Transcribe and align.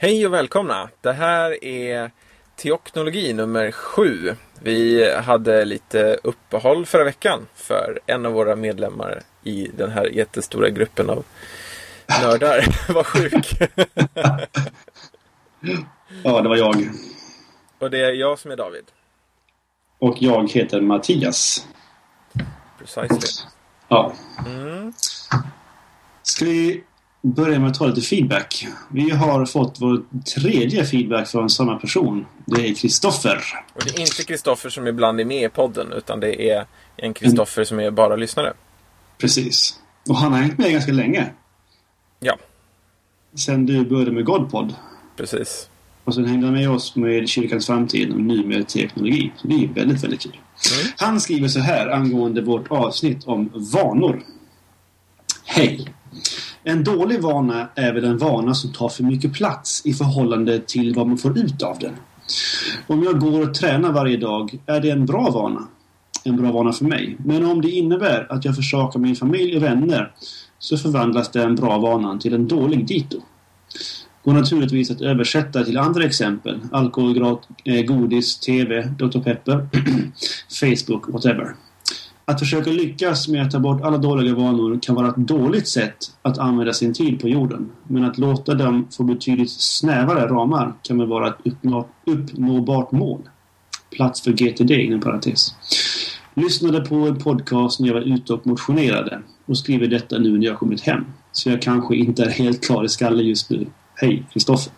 Hej 0.00 0.26
och 0.26 0.32
välkomna! 0.32 0.88
Det 1.00 1.12
här 1.12 1.64
är 1.64 2.10
Teoknologi 2.56 3.32
nummer 3.32 3.70
sju. 3.70 4.34
Vi 4.62 5.10
hade 5.14 5.64
lite 5.64 6.18
uppehåll 6.22 6.86
förra 6.86 7.04
veckan 7.04 7.46
för 7.54 8.00
en 8.06 8.26
av 8.26 8.32
våra 8.32 8.56
medlemmar 8.56 9.22
i 9.42 9.70
den 9.76 9.90
här 9.90 10.04
jättestora 10.04 10.68
gruppen 10.68 11.10
av 11.10 11.24
nördar 12.22 12.64
var 12.94 13.04
sjuk. 13.04 13.58
Ja, 16.24 16.40
det 16.40 16.48
var 16.48 16.56
jag. 16.56 16.88
och 17.78 17.90
det 17.90 17.98
är 18.04 18.12
jag 18.12 18.38
som 18.38 18.50
är 18.50 18.56
David. 18.56 18.84
Och 19.98 20.16
jag 20.20 20.50
heter 20.50 20.80
Mattias. 20.80 21.66
Precisely. 22.78 23.48
Ja. 23.88 24.12
Mm. 24.46 24.92
Ska 26.22 26.44
vi 26.44 26.84
börja 27.34 27.58
med 27.58 27.70
att 27.70 27.78
ta 27.78 27.86
lite 27.86 28.00
feedback? 28.00 28.66
Vi 28.90 29.10
har 29.10 29.46
fått 29.46 29.76
vår 29.80 30.02
tredje 30.34 30.84
feedback 30.84 31.28
från 31.28 31.50
samma 31.50 31.76
person. 31.76 32.26
Det 32.46 32.68
är 32.68 32.74
Kristoffer. 32.74 33.42
Och 33.74 33.82
det 33.84 33.96
är 33.96 34.00
inte 34.00 34.24
Kristoffer 34.24 34.68
som 34.70 34.86
ibland 34.86 35.20
är 35.20 35.24
med 35.24 35.42
i 35.44 35.48
podden 35.48 35.92
utan 35.92 36.20
det 36.20 36.50
är 36.50 36.66
en 36.96 37.14
Kristoffer 37.14 37.64
som 37.64 37.80
är 37.80 37.90
bara 37.90 38.16
lyssnare. 38.16 38.52
Precis. 39.18 39.80
Och 40.08 40.16
han 40.16 40.32
har 40.32 40.38
hängt 40.40 40.58
med 40.58 40.72
ganska 40.72 40.92
länge. 40.92 41.30
Ja, 42.20 42.36
Sen 43.34 43.66
du 43.66 43.84
började 43.84 44.12
med 44.12 44.24
Godpod. 44.24 44.74
precis. 45.16 45.68
Och 46.04 46.14
sen 46.14 46.24
hängde 46.24 46.46
han 46.46 46.54
med 46.54 46.70
oss 46.70 46.96
med 46.96 47.28
Kyrkans 47.28 47.66
framtid 47.66 48.10
och 48.10 48.20
nu 48.20 48.46
med 48.46 48.68
teknologi. 48.68 49.32
Så 49.36 49.48
det 49.48 49.54
är 49.54 49.68
väldigt, 49.68 50.04
väldigt 50.04 50.20
kul. 50.20 50.32
Mm. 50.80 50.92
Han 50.96 51.20
skriver 51.20 51.48
så 51.48 51.60
här 51.60 51.88
angående 51.88 52.42
vårt 52.42 52.70
avsnitt 52.70 53.24
om 53.24 53.50
vanor. 53.72 54.22
Hej! 55.44 55.94
En 56.68 56.84
dålig 56.84 57.22
vana 57.22 57.68
är 57.74 57.92
väl 57.92 58.04
en 58.04 58.18
vana 58.18 58.54
som 58.54 58.72
tar 58.72 58.88
för 58.88 59.02
mycket 59.04 59.32
plats 59.32 59.82
i 59.86 59.92
förhållande 59.92 60.58
till 60.58 60.94
vad 60.94 61.06
man 61.06 61.18
får 61.18 61.38
ut 61.38 61.62
av 61.62 61.78
den. 61.78 61.92
Om 62.86 63.02
jag 63.02 63.20
går 63.20 63.48
och 63.48 63.54
tränar 63.54 63.92
varje 63.92 64.16
dag 64.16 64.58
är 64.66 64.80
det 64.80 64.90
en 64.90 65.06
bra 65.06 65.30
vana. 65.30 65.68
En 66.24 66.36
bra 66.36 66.52
vana 66.52 66.72
för 66.72 66.84
mig. 66.84 67.16
Men 67.24 67.44
om 67.44 67.60
det 67.60 67.70
innebär 67.70 68.32
att 68.32 68.44
jag 68.44 68.56
försakar 68.56 69.00
min 69.00 69.16
familj 69.16 69.56
och 69.56 69.62
vänner 69.62 70.12
så 70.58 70.76
förvandlas 70.78 71.30
den 71.30 71.54
bra 71.54 71.78
vanan 71.78 72.18
till 72.18 72.34
en 72.34 72.48
dålig 72.48 72.86
dito. 72.86 73.20
Går 74.24 74.32
naturligtvis 74.32 74.90
att 74.90 75.00
översätta 75.00 75.64
till 75.64 75.78
andra 75.78 76.04
exempel. 76.04 76.60
Alkohol, 76.72 77.38
eh, 77.64 77.82
godis, 77.82 78.40
TV, 78.40 78.82
Dr. 78.98 79.20
Pepper, 79.20 79.68
Facebook, 80.60 81.08
whatever. 81.08 81.54
Att 82.28 82.38
försöka 82.38 82.70
lyckas 82.70 83.28
med 83.28 83.42
att 83.42 83.50
ta 83.50 83.58
bort 83.58 83.82
alla 83.82 83.98
dåliga 83.98 84.34
vanor 84.34 84.78
kan 84.82 84.94
vara 84.94 85.08
ett 85.08 85.16
dåligt 85.16 85.68
sätt 85.68 85.96
att 86.22 86.38
använda 86.38 86.72
sin 86.72 86.94
tid 86.94 87.20
på 87.20 87.28
jorden. 87.28 87.70
Men 87.86 88.04
att 88.04 88.18
låta 88.18 88.54
dem 88.54 88.88
få 88.96 89.02
betydligt 89.02 89.50
snävare 89.50 90.26
ramar 90.28 90.74
kan 90.82 90.98
väl 90.98 91.06
vara 91.06 91.28
ett 91.28 91.36
uppnå, 91.44 91.88
uppnåbart 92.06 92.92
mål. 92.92 93.20
Plats 93.90 94.22
för 94.22 94.32
GTD 94.32 94.70
inom 94.70 95.00
parentes. 95.00 95.54
Lyssnade 96.34 96.80
på 96.80 96.94
en 96.94 97.18
podcast 97.18 97.80
när 97.80 97.88
jag 97.88 97.94
var 97.94 98.00
ute 98.00 98.32
och 98.32 98.46
motionerade 98.46 99.20
och 99.46 99.58
skriver 99.58 99.86
detta 99.86 100.18
nu 100.18 100.38
när 100.38 100.46
jag 100.46 100.58
kommit 100.58 100.80
hem. 100.80 101.04
Så 101.32 101.50
jag 101.50 101.62
kanske 101.62 101.96
inte 101.96 102.24
är 102.24 102.30
helt 102.30 102.64
klar 102.64 102.84
i 102.84 102.88
skallen 102.88 103.26
just 103.26 103.50
nu. 103.50 103.66
Hej, 103.94 104.26
Kristoffer. 104.32 104.72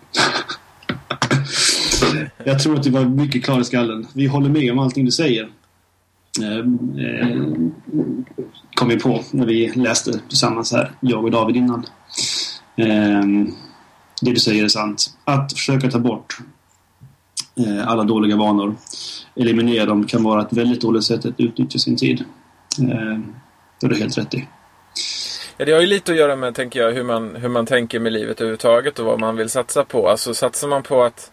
jag 2.44 2.58
tror 2.58 2.76
att 2.76 2.82
du 2.82 2.90
var 2.90 3.04
mycket 3.04 3.44
klar 3.44 3.60
i 3.60 3.64
skallen. 3.64 4.06
Vi 4.14 4.26
håller 4.26 4.48
med 4.48 4.72
om 4.72 4.78
allting 4.78 5.04
du 5.04 5.10
säger. 5.10 5.48
Ehm, 6.38 6.94
eh, 6.98 7.36
kom 8.74 8.88
vi 8.88 8.98
på 8.98 9.24
när 9.30 9.46
vi 9.46 9.72
läste 9.74 10.20
tillsammans 10.28 10.72
här, 10.72 10.92
jag 11.00 11.24
och 11.24 11.30
David 11.30 11.56
innan. 11.56 11.86
Eh, 12.76 13.22
det 14.22 14.30
du 14.30 14.36
säger 14.36 14.64
är 14.64 14.68
sant. 14.68 15.16
Att 15.24 15.52
försöka 15.52 15.90
ta 15.90 15.98
bort 15.98 16.38
eh, 17.56 17.88
alla 17.88 18.04
dåliga 18.04 18.36
vanor, 18.36 18.76
eliminera 19.36 19.86
dem, 19.86 20.06
kan 20.06 20.22
vara 20.22 20.42
ett 20.42 20.52
väldigt 20.52 20.80
dåligt 20.80 21.04
sätt 21.04 21.24
att 21.24 21.40
utnyttja 21.40 21.78
sin 21.78 21.96
tid. 21.96 22.24
Eh, 22.80 23.18
det 23.80 23.86
har 23.86 23.88
du 23.88 23.96
helt 23.96 24.18
rätt 24.18 24.34
i. 24.34 24.48
Ja, 25.56 25.64
det 25.64 25.72
har 25.72 25.80
ju 25.80 25.86
lite 25.86 26.12
att 26.12 26.18
göra 26.18 26.36
med, 26.36 26.54
tänker 26.54 26.80
jag, 26.80 26.92
hur 26.92 27.04
man, 27.04 27.36
hur 27.36 27.48
man 27.48 27.66
tänker 27.66 28.00
med 28.00 28.12
livet 28.12 28.40
överhuvudtaget 28.40 28.98
och 28.98 29.06
vad 29.06 29.20
man 29.20 29.36
vill 29.36 29.50
satsa 29.50 29.84
på. 29.84 30.08
Alltså 30.08 30.34
satsar 30.34 30.68
man 30.68 30.82
på 30.82 31.02
att, 31.02 31.32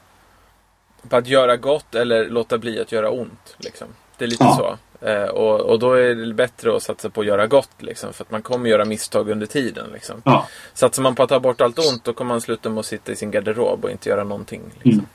på 1.09 1.15
att 1.15 1.27
göra 1.27 1.57
gott 1.57 1.95
eller 1.95 2.29
låta 2.29 2.57
bli 2.57 2.79
att 2.79 2.91
göra 2.91 3.09
ont. 3.09 3.55
Liksom. 3.57 3.87
Det 4.17 4.25
är 4.25 4.29
lite 4.29 4.43
Ja. 4.43 4.77
så. 5.01 5.05
Eh, 5.07 5.23
och, 5.29 5.59
och 5.59 5.79
då 5.79 5.93
är 5.93 6.15
det 6.15 6.33
bättre 6.33 6.75
att 6.75 6.83
satsa 6.83 7.09
på 7.09 7.21
att 7.21 7.27
göra 7.27 7.47
gott. 7.47 7.69
Liksom, 7.79 8.13
för 8.13 8.23
att 8.23 8.31
man 8.31 8.41
kommer 8.41 8.69
göra 8.69 8.85
misstag 8.85 9.29
under 9.29 9.45
tiden. 9.45 9.85
Liksom. 9.93 10.21
Ja. 10.25 10.47
Satsar 10.73 11.03
man 11.03 11.15
på 11.15 11.23
att 11.23 11.29
ta 11.29 11.39
bort 11.39 11.61
allt 11.61 11.79
ont 11.79 12.03
då 12.03 12.13
kommer 12.13 12.33
man 12.33 12.41
sluta 12.41 12.69
med 12.69 12.79
att 12.79 12.85
sitta 12.85 13.11
i 13.11 13.15
sin 13.15 13.31
garderob 13.31 13.85
och 13.85 13.91
inte 13.91 14.09
göra 14.09 14.23
någonting. 14.23 14.61
Liksom. 14.73 14.91
Mm. 14.91 15.05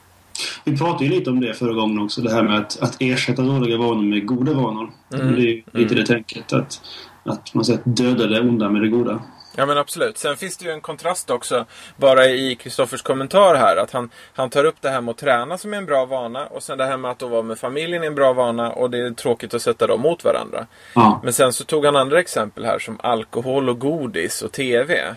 Vi 0.65 0.77
pratade 0.77 1.05
ju 1.05 1.11
lite 1.11 1.31
om 1.31 1.41
det 1.41 1.55
förra 1.55 1.73
gången 1.73 1.99
också. 2.01 2.21
Det 2.21 2.33
här 2.35 2.43
med 2.43 2.59
att, 2.59 2.83
att 2.83 2.97
ersätta 3.01 3.43
dåliga 3.43 3.77
vanor 3.79 4.03
med 4.03 4.27
goda 4.27 4.53
vanor. 4.53 4.91
Mm. 5.15 5.35
Det 5.37 5.51
är 5.51 5.63
lite 5.73 5.95
det 5.95 6.07
tänket. 6.07 6.53
Att, 6.53 6.81
att 7.25 7.55
man 7.55 7.65
säger 7.65 7.79
att 7.79 7.97
döda 7.97 8.27
det 8.27 8.41
onda 8.41 8.71
med 8.71 8.83
det 8.83 8.89
goda. 8.89 9.23
Ja 9.57 9.67
men 9.67 9.79
absolut. 9.79 10.19
Sen 10.19 10.37
finns 10.37 10.57
det 10.57 10.65
ju 10.65 10.71
en 10.71 10.81
kontrast 10.81 11.31
också 11.31 11.67
bara 11.97 12.27
i 12.27 12.55
Kristoffers 12.55 13.03
kommentar 13.03 13.55
här. 13.55 13.77
Att 13.77 13.91
han, 13.91 14.11
han 14.35 14.51
tar 14.51 14.65
upp 14.65 14.77
det 14.81 14.91
här 14.91 15.01
med 15.01 15.13
att 15.13 15.19
träna 15.19 15.59
som 15.59 15.73
är 15.75 15.79
en 15.79 15.87
bra 15.87 16.05
vana 16.05 16.47
och 16.47 16.63
sen 16.63 16.79
det 16.79 16.85
här 16.85 16.97
med 16.97 17.11
att 17.11 17.23
vara 17.23 17.43
med 17.43 17.59
familjen 17.59 18.03
är 18.03 18.07
en 18.07 18.15
bra 18.15 18.33
vana 18.33 18.73
och 18.73 18.91
det 18.91 18.99
är 18.99 19.11
tråkigt 19.11 19.55
att 19.55 19.63
sätta 19.63 19.87
dem 19.87 20.01
mot 20.01 20.25
varandra. 20.25 20.67
Ja. 20.95 21.21
Men 21.25 21.33
sen 21.33 21.53
så 21.53 21.65
tog 21.65 21.85
han 21.85 21.97
andra 21.97 22.21
exempel 22.21 22.65
här 22.65 22.79
som 22.79 23.01
alkohol 23.03 23.69
och 23.69 23.79
godis 23.79 24.43
och 24.43 24.53
TV. 24.53 25.15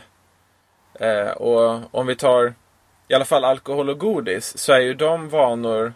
Eh, 0.99 1.29
och 1.29 1.79
om 1.91 2.07
vi 2.07 2.15
tar 2.15 2.53
i 3.07 3.13
alla 3.13 3.25
fall 3.25 3.45
alkohol 3.45 3.89
och 3.89 3.99
godis 3.99 4.57
så 4.57 4.73
är 4.73 4.79
ju 4.79 4.93
de 4.93 5.29
vanor 5.29 5.93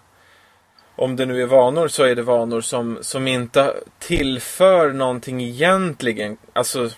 om 0.96 1.16
det 1.16 1.26
nu 1.26 1.42
är 1.42 1.46
vanor 1.46 1.88
så 1.88 2.04
är 2.04 2.16
det 2.16 2.22
vanor 2.22 2.62
som, 2.62 2.98
som 3.02 3.28
inte 3.28 3.74
tillför 4.00 4.94
någonting 4.94 5.42
egentligen. 5.42 6.38
Alltså 6.54 6.90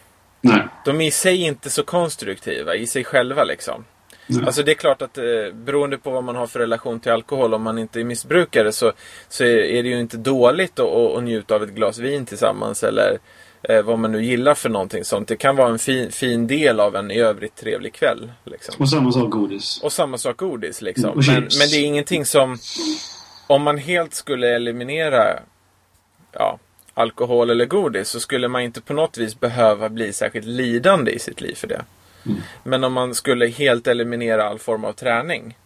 Nej. 0.41 0.68
de 0.85 1.02
är 1.02 1.06
i 1.06 1.12
sig 1.12 1.41
inte 1.41 1.69
så 1.69 1.84
konstruktiva 1.84 2.75
i 2.75 2.88
sig 2.88 3.03
själva 3.03 3.44
liksom. 3.44 3.85
Nej. 4.28 4.46
Alltså 4.46 4.63
det 4.63 4.72
är 4.72 4.75
klart 4.75 5.02
att 5.02 5.18
eh, 5.18 5.24
beroende 5.53 5.97
på 5.97 6.12
vad 6.12 6.24
man 6.24 6.35
har 6.35 6.47
för 6.47 6.59
relation 6.59 7.00
till 7.00 7.12
alkohol, 7.12 7.53
om 7.53 7.62
man 7.62 7.78
inte 7.78 8.00
är 8.00 8.03
missbrukare 8.03 8.72
så, 8.72 8.91
så 9.29 9.44
är, 9.44 9.84
det 9.84 9.90
ju 9.90 10.00
inte 10.00 10.18
dåligt 10.18 10.79
att, 10.79 10.88
att, 10.88 11.24
njuta 11.24 11.56
av 11.56 11.63
ett 11.63 11.69
glas 11.69 11.97
vin 11.97 12.25
tillsammans 12.25 12.84
eller 12.84 13.18
eh, 13.63 13.81
vad 13.81 14.00
man 14.00 14.12
nu 14.12 14.25
gillar 14.25 14.56
för 14.56 14.69
någonting 14.69 15.03
sånt. 15.03 15.28
Det 15.28 15.35
kan 15.35 15.56
vara 15.56 15.69
en 15.69 15.79
fin, 15.79 16.12
fin 16.12 16.47
del 16.47 16.79
av 16.79 16.96
en 16.96 17.12
i 17.12 17.19
övrigt 17.19 17.56
trevlig 17.56 17.94
kväll. 17.94 18.31
Liksom. 18.44 18.75
Och 18.79 18.90
samma 18.90 19.12
sak 19.12 19.29
godis. 19.29 19.81
Och 19.84 19.94
samma 19.94 20.18
sak 20.18 20.38
godis 20.38 20.81
liksom. 20.81 21.23
Men, 21.28 21.35
men 21.35 21.69
det 21.72 21.75
är 21.75 21.85
ingenting 21.85 22.25
som... 22.25 22.58
Om 23.47 23.62
man 23.62 23.78
helt 23.78 24.13
skulle 24.13 24.56
eliminera 24.56 25.40
ja, 26.31 26.59
alkohol 26.94 27.50
eller 27.50 27.66
godis 27.66 28.09
så 28.09 28.19
skulle 28.19 28.47
man 28.47 28.62
inte 28.62 28.81
på 28.81 28.94
något 28.94 29.18
vis 29.18 29.40
behöva 29.40 29.90
bli 29.90 30.13
särskilt 30.13 30.46
lidande 30.46 31.12
i 31.12 31.19
sitt 31.19 31.41
liv 31.41 31.56
för 31.56 31.68
det. 31.68 31.81
Mm. 32.25 32.38
Men 32.63 32.84
om 32.84 32.94
man 32.94 33.16
skulle 33.16 33.47
helt 33.47 33.88
eliminera 33.88 34.44
all 34.50 34.59
form 34.59 34.85
av 34.85 34.94
träning 34.94 35.57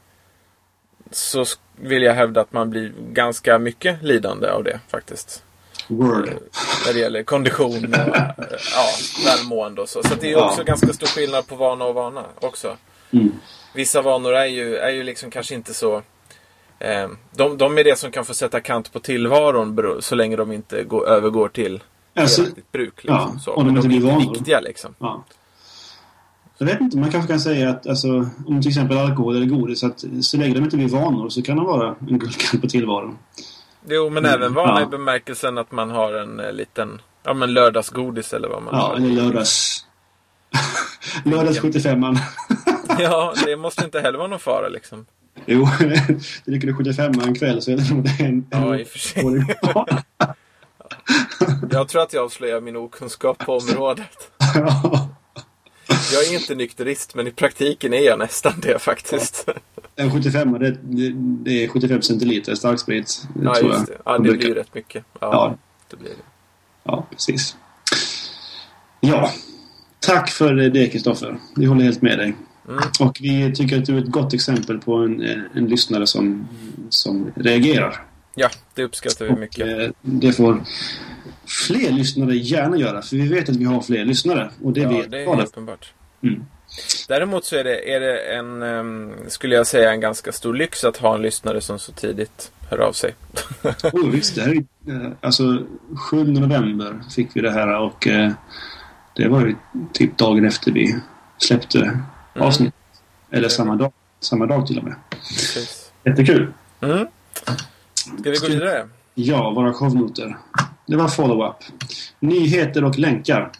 så 1.11 1.45
vill 1.75 2.03
jag 2.03 2.13
hävda 2.13 2.41
att 2.41 2.53
man 2.53 2.69
blir 2.69 2.93
ganska 3.11 3.59
mycket 3.59 4.03
lidande 4.03 4.49
av 4.49 4.63
det 4.63 4.79
faktiskt. 4.87 5.43
Word. 5.87 6.29
När 6.85 6.93
det 6.93 6.99
gäller 6.99 7.23
kondition 7.23 7.85
och 7.85 8.15
ja, 8.75 8.89
välmående 9.25 9.81
och 9.81 9.89
så. 9.89 10.03
Så 10.03 10.15
det 10.15 10.27
är 10.27 10.31
Ja. 10.31 10.49
också 10.49 10.63
ganska 10.63 10.93
stor 10.93 11.07
skillnad 11.07 11.47
på 11.47 11.55
vana 11.55 11.85
och 11.85 11.95
vana 11.95 12.25
också. 12.39 12.77
Mm. 13.11 13.31
Vissa 13.73 14.01
vanor 14.01 14.33
är 14.33 14.45
ju, 14.45 14.75
är 14.75 14.89
ju 14.89 15.03
liksom 15.03 15.31
kanske 15.31 15.55
inte 15.55 15.73
så... 15.73 16.03
Eh, 16.85 17.09
de, 17.35 17.57
de 17.57 17.77
är 17.77 17.83
det 17.83 17.99
som 17.99 18.11
kan 18.11 18.25
få 18.25 18.33
sätta 18.33 18.59
kant 18.61 18.93
på 18.93 18.99
tillvaron 18.99 19.97
så 20.01 20.15
länge 20.15 20.35
de 20.35 20.51
inte 20.51 20.83
går, 20.83 21.07
övergår 21.07 21.47
till 21.49 21.83
Alltså, 22.17 22.41
bruk. 22.71 22.93
Liksom, 23.03 23.31
ja, 23.33 23.39
så. 23.39 23.53
om 23.53 23.65
de 23.67 23.81
de 23.81 23.89
är 23.89 23.93
inte 23.95 24.07
vanor. 24.07 24.19
viktiga 24.33 24.59
liksom. 24.59 24.95
ja. 24.99 25.23
Jag 26.57 26.65
vet 26.67 26.81
inte, 26.81 26.97
man 26.97 27.11
kanske 27.11 27.27
kan 27.31 27.39
säga 27.39 27.69
att 27.69 27.87
alltså, 27.87 28.07
om 28.47 28.61
till 28.61 28.69
exempel 28.69 28.97
alkohol 28.97 29.35
eller 29.35 29.45
godis, 29.45 29.83
att 29.83 30.03
så 30.21 30.37
länge 30.37 30.53
de 30.53 30.63
inte 30.63 30.77
blir 30.77 30.87
vanor 30.89 31.29
så 31.29 31.41
kan 31.41 31.57
de 31.57 31.65
vara 31.65 31.95
en 32.09 32.19
guldkant 32.19 32.61
på 32.61 32.69
tillvaron. 32.69 33.17
Jo, 33.89 34.09
men 34.09 34.25
Mm, 34.25 34.35
även 34.41 34.53
vana 34.53 34.79
ja. 34.79 34.83
i 34.83 34.85
bemärkelsen 34.85 35.57
att 35.57 35.71
man 35.71 35.89
har 35.89 36.13
en 36.13 36.39
eh, 36.39 36.51
liten 36.53 37.01
ja, 37.23 37.33
men 37.33 37.53
lördagsgodis 37.53 38.33
eller 38.33 38.47
vad 38.47 38.63
man 38.63 38.73
Ja, 38.75 38.81
har. 38.87 38.95
eller 38.95 39.09
lördags... 39.09 39.85
Lördags 41.25 41.59
75an. 41.61 42.17
Ja, 42.99 43.33
det 43.45 43.55
måste 43.57 43.85
inte 43.85 43.99
heller 43.99 44.17
vara 44.17 44.27
någon 44.27 44.39
fara 44.39 44.67
liksom. 44.69 45.05
Jo, 45.45 45.67
dricker 46.45 46.67
du 46.67 46.73
75 46.73 47.11
en 47.27 47.35
kväll 47.35 47.61
så 47.61 47.71
är 47.71 47.77
det 47.77 47.89
nog 47.93 48.03
det 48.03 48.23
en... 48.25 48.45
Ja, 48.49 48.77
i 48.77 48.83
och 48.83 48.87
för 48.87 48.99
sig. 48.99 49.23
Jag 51.71 51.87
tror 51.87 52.01
att 52.01 52.13
jag 52.13 52.23
avslöjar 52.25 52.61
min 52.61 52.75
okunskap 52.75 53.37
på 53.45 53.57
området. 53.57 54.31
Ja. 54.55 55.09
Jag 56.13 56.23
är 56.23 56.33
inte 56.41 56.55
nykterist, 56.55 57.15
men 57.15 57.27
i 57.27 57.31
praktiken 57.31 57.93
är 57.93 57.99
jag 58.01 58.19
nästan 58.19 58.53
det 58.61 58.79
faktiskt. 58.79 59.47
En 59.95 60.11
75 60.11 60.59
det, 60.59 60.77
det, 61.43 61.63
är 61.63 61.67
75 61.67 62.01
centiliter 62.01 62.55
starksprit. 62.55 63.23
Ja, 63.43 63.55
tror 63.55 63.71
just 63.71 63.85
det. 63.87 63.91
jag. 63.93 64.01
Ja, 64.13 64.17
det 64.17 64.23
brukar- 64.23 64.37
blir 64.45 64.55
rätt 64.55 64.73
mycket. 64.73 65.03
Ja, 65.13 65.19
Ja. 65.31 65.57
det 65.89 65.95
blir 65.97 66.09
det. 66.09 66.15
Ja, 66.83 67.05
precis. 67.11 67.55
Ja. 68.99 69.31
Tack 69.99 70.29
för 70.29 70.53
det 70.53 70.87
Kristoffer. 70.87 71.37
Vi 71.55 71.65
håller 71.65 71.83
helt 71.83 72.01
med 72.01 72.17
dig. 72.17 72.35
Mm. 72.67 72.79
Och 72.99 73.17
vi 73.21 73.53
tycker 73.55 73.77
att 73.79 73.85
du 73.85 73.97
är 73.97 74.01
ett 74.01 74.11
gott 74.11 74.33
exempel 74.33 74.79
på 74.79 74.95
en, 74.95 75.21
eh, 75.21 75.37
en 75.55 75.65
lyssnare 75.65 76.07
som, 76.07 76.47
som 76.89 77.31
reagerar. 77.35 78.03
Ja, 78.35 78.49
det 78.73 78.83
uppskattar 78.83 79.25
vi 79.25 79.31
Och, 79.31 79.37
mycket. 79.39 79.79
eh, 79.79 79.89
det 80.01 80.31
får 80.31 80.63
fler 81.67 81.91
lyssnare 81.91 82.35
gärna 82.35 82.77
göra. 82.77 83.01
För 83.01 83.15
vi 83.15 83.27
vet 83.27 83.49
att 83.49 83.55
vi 83.55 83.65
har 83.65 83.81
fler 83.81 84.05
lyssnare. 84.05 84.49
Och 84.63 84.73
det 84.73 84.81
ja, 84.81 84.89
vet 84.89 85.11
det 85.11 85.23
är 85.23 85.43
uppenbart. 85.43 85.93
Mm. 86.23 86.45
Däremot 87.07 87.45
så 87.45 87.55
är 87.55 87.63
det, 87.63 87.95
är 87.95 87.99
det 87.99 88.19
en, 88.19 89.13
skulle 89.27 89.55
jag 89.55 89.67
säga, 89.67 89.91
en 89.91 89.99
ganska 89.99 90.31
stor 90.31 90.53
lyx 90.53 90.83
att 90.83 90.97
ha 90.97 91.15
en 91.15 91.21
lyssnare 91.21 91.61
som 91.61 91.79
så 91.79 91.91
tidigt 91.91 92.51
hör 92.69 92.77
av 92.77 92.91
sig. 92.91 93.15
Oh, 93.93 94.09
visst, 94.09 94.35
det 94.35 94.41
här 94.41 94.51
är, 94.51 95.05
eh, 95.05 95.11
alltså 95.21 95.63
7 96.11 96.23
november 96.23 97.01
fick 97.15 97.29
vi 97.33 97.41
det 97.41 97.51
här 97.51 97.79
och 97.79 98.07
eh, 98.07 98.31
det 99.15 99.27
var 99.27 99.41
ju 99.41 99.55
typ 99.93 100.17
dagen 100.17 100.45
efter 100.45 100.71
vi 100.71 100.95
släppte 101.37 101.99
avsnitt. 102.35 102.73
Eller 103.31 103.49
samma 103.49 103.75
dag, 103.75 103.91
samma 104.19 104.45
dag 104.45 104.67
till 104.67 104.77
och 104.77 104.83
med. 104.83 104.95
Precis. 105.09 105.91
Jättekul. 106.03 106.53
Mm. 106.81 107.07
Ska 108.19 108.29
vi 108.29 108.37
gå 108.37 108.47
vidare? 108.47 108.87
Ja, 109.13 109.51
våra 109.51 109.73
shownoter. 109.73 110.37
Det 110.85 110.95
var 110.95 111.07
follow-up. 111.07 111.55
Nyheter 112.19 112.83
och 112.83 112.99
länkar. 112.99 113.51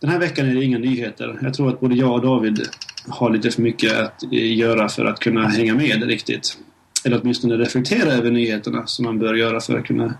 Den 0.00 0.10
här 0.10 0.18
veckan 0.18 0.48
är 0.48 0.54
det 0.54 0.64
inga 0.64 0.78
nyheter. 0.78 1.38
Jag 1.42 1.54
tror 1.54 1.68
att 1.68 1.80
både 1.80 1.94
jag 1.94 2.12
och 2.12 2.20
David 2.20 2.68
har 3.08 3.30
lite 3.30 3.50
för 3.50 3.62
mycket 3.62 4.00
att 4.00 4.22
eh, 4.22 4.56
göra 4.56 4.88
för 4.88 5.04
att 5.04 5.20
kunna 5.20 5.48
hänga 5.48 5.74
med 5.74 6.02
riktigt. 6.02 6.58
Eller 7.04 7.20
åtminstone 7.22 7.56
reflektera 7.56 8.12
över 8.12 8.30
nyheterna 8.30 8.86
som 8.86 9.04
man 9.04 9.18
bör 9.18 9.34
göra 9.34 9.60
för 9.60 9.78
att 9.78 9.84
kunna 9.84 10.14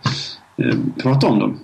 eh, 0.57 0.75
prata 0.99 1.27
om 1.27 1.39
dem. 1.39 1.59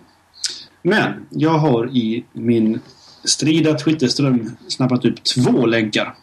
Men 0.82 1.26
jag 1.31 1.58
har 1.58 1.96
i 1.96 2.25
min 2.32 2.81
strida 3.25 3.75
Twitterström 3.75 4.56
snappat 4.69 5.05
upp 5.05 5.25
två 5.25 5.67
länkar. 5.67 6.14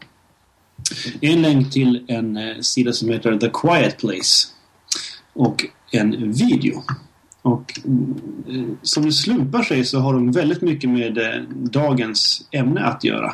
En 1.22 1.42
länk 1.42 1.72
till 1.72 2.06
en 2.08 2.38
eh, 2.38 2.60
sida 2.62 2.94
som 2.94 3.10
heter 3.10 3.38
The 3.38 3.50
Quiet 3.50 3.98
Place. 3.98 4.48
Och 5.34 5.66
en 5.92 6.32
video. 6.32 6.84
Och 7.42 7.80
eh, 8.48 8.64
som 8.82 9.06
det 9.06 9.12
slumpar 9.12 9.64
sig 9.64 9.86
så 9.86 10.00
har 10.00 10.14
de 10.14 10.32
väldigt 10.32 10.62
mycket 10.62 10.90
med 10.90 11.18
eh, 11.18 11.42
dagens 11.52 12.48
ämne 12.52 12.86
att 12.86 13.04
göra. 13.04 13.34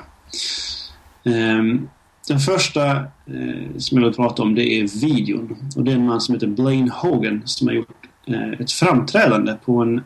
Ehm, 1.24 1.88
den 2.28 2.40
första 2.40 2.92
eh, 2.96 3.78
som 3.78 3.98
jag 3.98 4.06
vill 4.06 4.14
prata 4.14 4.42
om 4.42 4.56
det 4.56 4.64
är 4.64 5.00
videon. 5.02 5.58
Och 5.76 5.84
det 5.84 5.92
är 5.92 5.96
en 5.96 6.06
man 6.06 6.22
som 6.22 6.34
heter 6.34 6.48
Blaine 6.48 6.90
Hogan 6.90 7.42
som 7.46 7.68
har 7.68 7.76
gjort 7.76 8.08
eh, 8.28 8.52
ett 8.60 8.72
framträdande 8.72 9.54
på 9.66 9.82
en, 9.82 10.04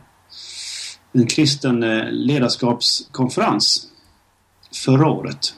en 1.12 1.26
kristen 1.26 1.82
eh, 1.82 2.10
ledarskapskonferens 2.10 3.86
förra 4.84 5.08
året. 5.08 5.54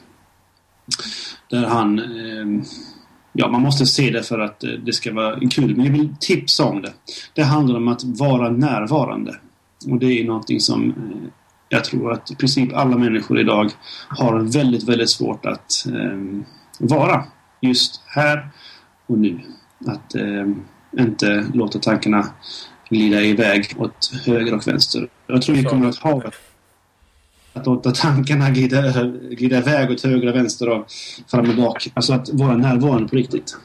Där 1.53 1.67
han 1.67 1.99
eh, 1.99 2.65
Ja, 3.35 3.47
man 3.47 3.61
måste 3.61 3.85
se 3.85 4.09
det 4.09 4.23
för 4.23 4.39
att 4.39 4.63
eh, 4.63 4.69
det 4.69 4.93
ska 4.93 5.13
vara 5.13 5.39
kul. 5.49 5.75
Men 5.75 5.85
jag 5.85 5.93
vill 5.93 6.15
tipsa 6.19 6.65
om 6.65 6.81
det. 6.81 6.93
Det 7.33 7.43
handlar 7.43 7.77
om 7.77 7.87
att 7.87 8.03
vara 8.03 8.49
närvarande. 8.49 9.35
Och 9.89 9.99
det 9.99 10.05
är 10.05 10.25
någonting 10.25 10.59
som 10.59 10.89
eh, 10.89 11.29
jag 11.69 11.83
tror 11.83 12.11
att 12.11 12.31
i 12.31 12.35
princip 12.35 12.73
alla 12.73 12.97
människor 12.97 13.39
idag 13.39 13.71
har 14.07 14.39
väldigt, 14.39 14.83
väldigt 14.83 15.11
svårt 15.11 15.45
att 15.45 15.85
eh, 15.87 16.43
vara. 16.79 17.23
Just 17.61 18.01
här 18.05 18.49
och 19.07 19.17
nu. 19.17 19.39
Att 19.85 20.15
eh, 20.15 20.47
inte 20.97 21.45
låta 21.53 21.79
tankarna 21.79 22.25
glida 22.89 23.21
iväg 23.21 23.73
åt 23.77 24.11
höger 24.25 24.53
och 24.53 24.67
vänster. 24.67 25.07
Jag 25.27 25.41
tror 25.41 25.55
vi 25.55 25.63
kommer 25.63 25.89
att 25.89 25.97
ha 25.97 26.21
att 27.53 27.65
låta 27.65 27.91
tankarna 27.91 28.49
glida, 28.49 29.03
glida 29.31 29.57
iväg 29.57 29.91
åt 29.91 30.03
höger 30.03 30.29
och 30.29 30.35
vänster 30.35 30.69
och 30.69 30.85
fram 31.27 31.49
och 31.49 31.55
bak. 31.55 31.91
Alltså 31.93 32.13
att 32.13 32.29
vara 32.29 32.57
närvarande 32.57 33.09
på 33.09 33.15
riktigt. 33.15 33.57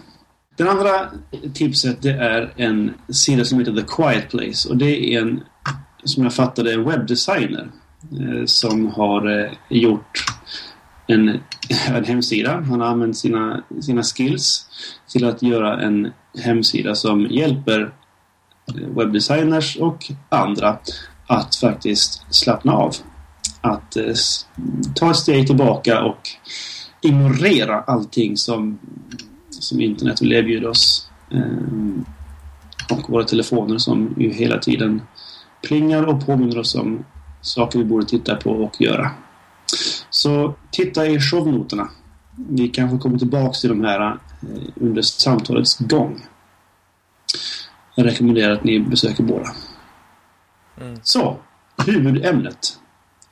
Det 0.57 0.71
andra 0.71 0.91
tipset 1.55 2.03
det 2.03 2.13
är 2.13 2.53
en 2.57 2.95
sida 3.09 3.45
som 3.45 3.59
heter 3.59 3.73
The 3.73 3.83
Quiet 3.83 4.31
Place. 4.31 4.69
Och 4.69 4.77
det 4.77 5.15
är 5.15 5.21
en, 5.21 5.41
som 6.05 6.23
jag 6.23 6.35
fattade, 6.35 6.73
en 6.73 6.85
webbdesigner 6.85 7.71
eh, 8.13 8.45
som 8.45 8.87
har 8.87 9.41
eh, 9.41 9.51
gjort 9.69 10.25
en, 11.07 11.29
en 11.89 12.05
hemsida. 12.05 12.65
Han 12.69 12.81
har 12.81 12.89
använt 12.89 13.17
sina, 13.17 13.63
sina 13.81 14.03
skills 14.03 14.67
till 15.09 15.25
att 15.25 15.43
göra 15.43 15.81
en 15.81 16.13
hemsida 16.39 16.95
som 16.95 17.27
hjälper 17.27 17.81
eh, 18.69 18.89
webbdesigners 18.97 19.77
och 19.77 20.11
andra 20.29 20.79
att 21.27 21.57
faktiskt 21.57 22.35
slappna 22.35 22.73
av 22.73 22.95
att 23.61 23.97
eh, 23.97 24.15
ta 24.95 25.11
ett 25.11 25.17
steg 25.17 25.47
tillbaka 25.47 26.05
och 26.05 26.29
ignorera 27.01 27.81
allting 27.81 28.37
som, 28.37 28.79
som 29.51 29.81
internet 29.81 30.23
vill 30.23 30.33
erbjuda 30.33 30.69
oss. 30.69 31.11
Eh, 31.31 32.03
och 32.91 33.11
våra 33.11 33.25
telefoner 33.25 33.79
som 33.79 34.15
ju 34.19 34.33
hela 34.33 34.59
tiden 34.59 35.03
plingar 35.63 36.03
och 36.03 36.27
påminner 36.27 36.59
oss 36.59 36.75
om 36.75 37.05
saker 37.41 37.79
vi 37.79 37.85
borde 37.85 38.07
titta 38.07 38.37
på 38.37 38.51
och 38.51 38.81
göra. 38.81 39.11
Så 40.11 40.55
titta 40.71 41.07
i 41.07 41.21
shownoterna. 41.21 41.89
Vi 42.37 42.69
kanske 42.69 42.99
kommer 42.99 43.19
tillbaks 43.19 43.61
till 43.61 43.71
de 43.71 43.85
här 43.85 44.01
eh, 44.11 44.17
under 44.75 45.03
samtalets 45.03 45.79
gång. 45.79 46.27
Jag 47.95 48.07
rekommenderar 48.07 48.53
att 48.53 48.65
ni 48.65 48.81
besöker 48.81 49.23
båda. 49.23 49.51
Mm. 50.81 50.99
Så, 51.03 51.37
huvudämnet 51.87 52.79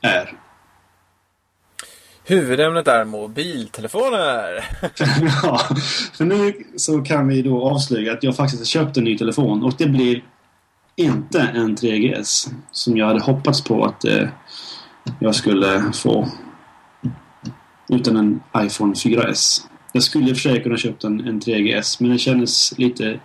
är 0.03 0.33
Huvudämnet 2.29 2.89
är 2.89 3.05
mobiltelefoner. 3.05 4.65
ja, 5.43 5.61
för 6.13 6.25
nu 6.25 6.53
så 6.77 7.03
kan 7.03 7.29
vi 7.29 7.43
då 7.43 7.69
avslöja 7.69 8.13
att 8.13 8.23
jag 8.23 8.37
faktiskt 8.37 8.61
har 8.61 8.67
köpt 8.67 8.97
en 8.97 9.05
ny 9.05 9.19
telefon 9.19 9.63
och 9.63 9.73
det 9.79 9.87
blir 9.87 10.25
inte 10.97 11.41
en 11.41 11.77
3GS 11.77 12.49
som 12.71 12.97
jag 12.97 13.07
hade 13.07 13.21
hoppats 13.21 13.65
på 13.65 13.85
att 13.85 14.05
eh, 14.05 14.29
jag 15.19 15.35
skulle 15.35 15.93
få 15.95 16.29
utan 17.89 18.17
en 18.17 18.41
iPhone 18.59 18.95
4S. 18.95 19.61
Jag 19.93 20.03
skulle 20.03 20.31
i 20.31 20.33
och 20.33 20.37
för 20.37 20.51
sig 20.51 20.63
kunna 20.63 20.77
köpt 20.77 21.05
en, 21.05 21.21
en 21.21 21.41
3GS 21.41 21.97
men 22.01 22.11
det 22.11 22.19
kändes 22.19 22.79
lite 22.79 23.21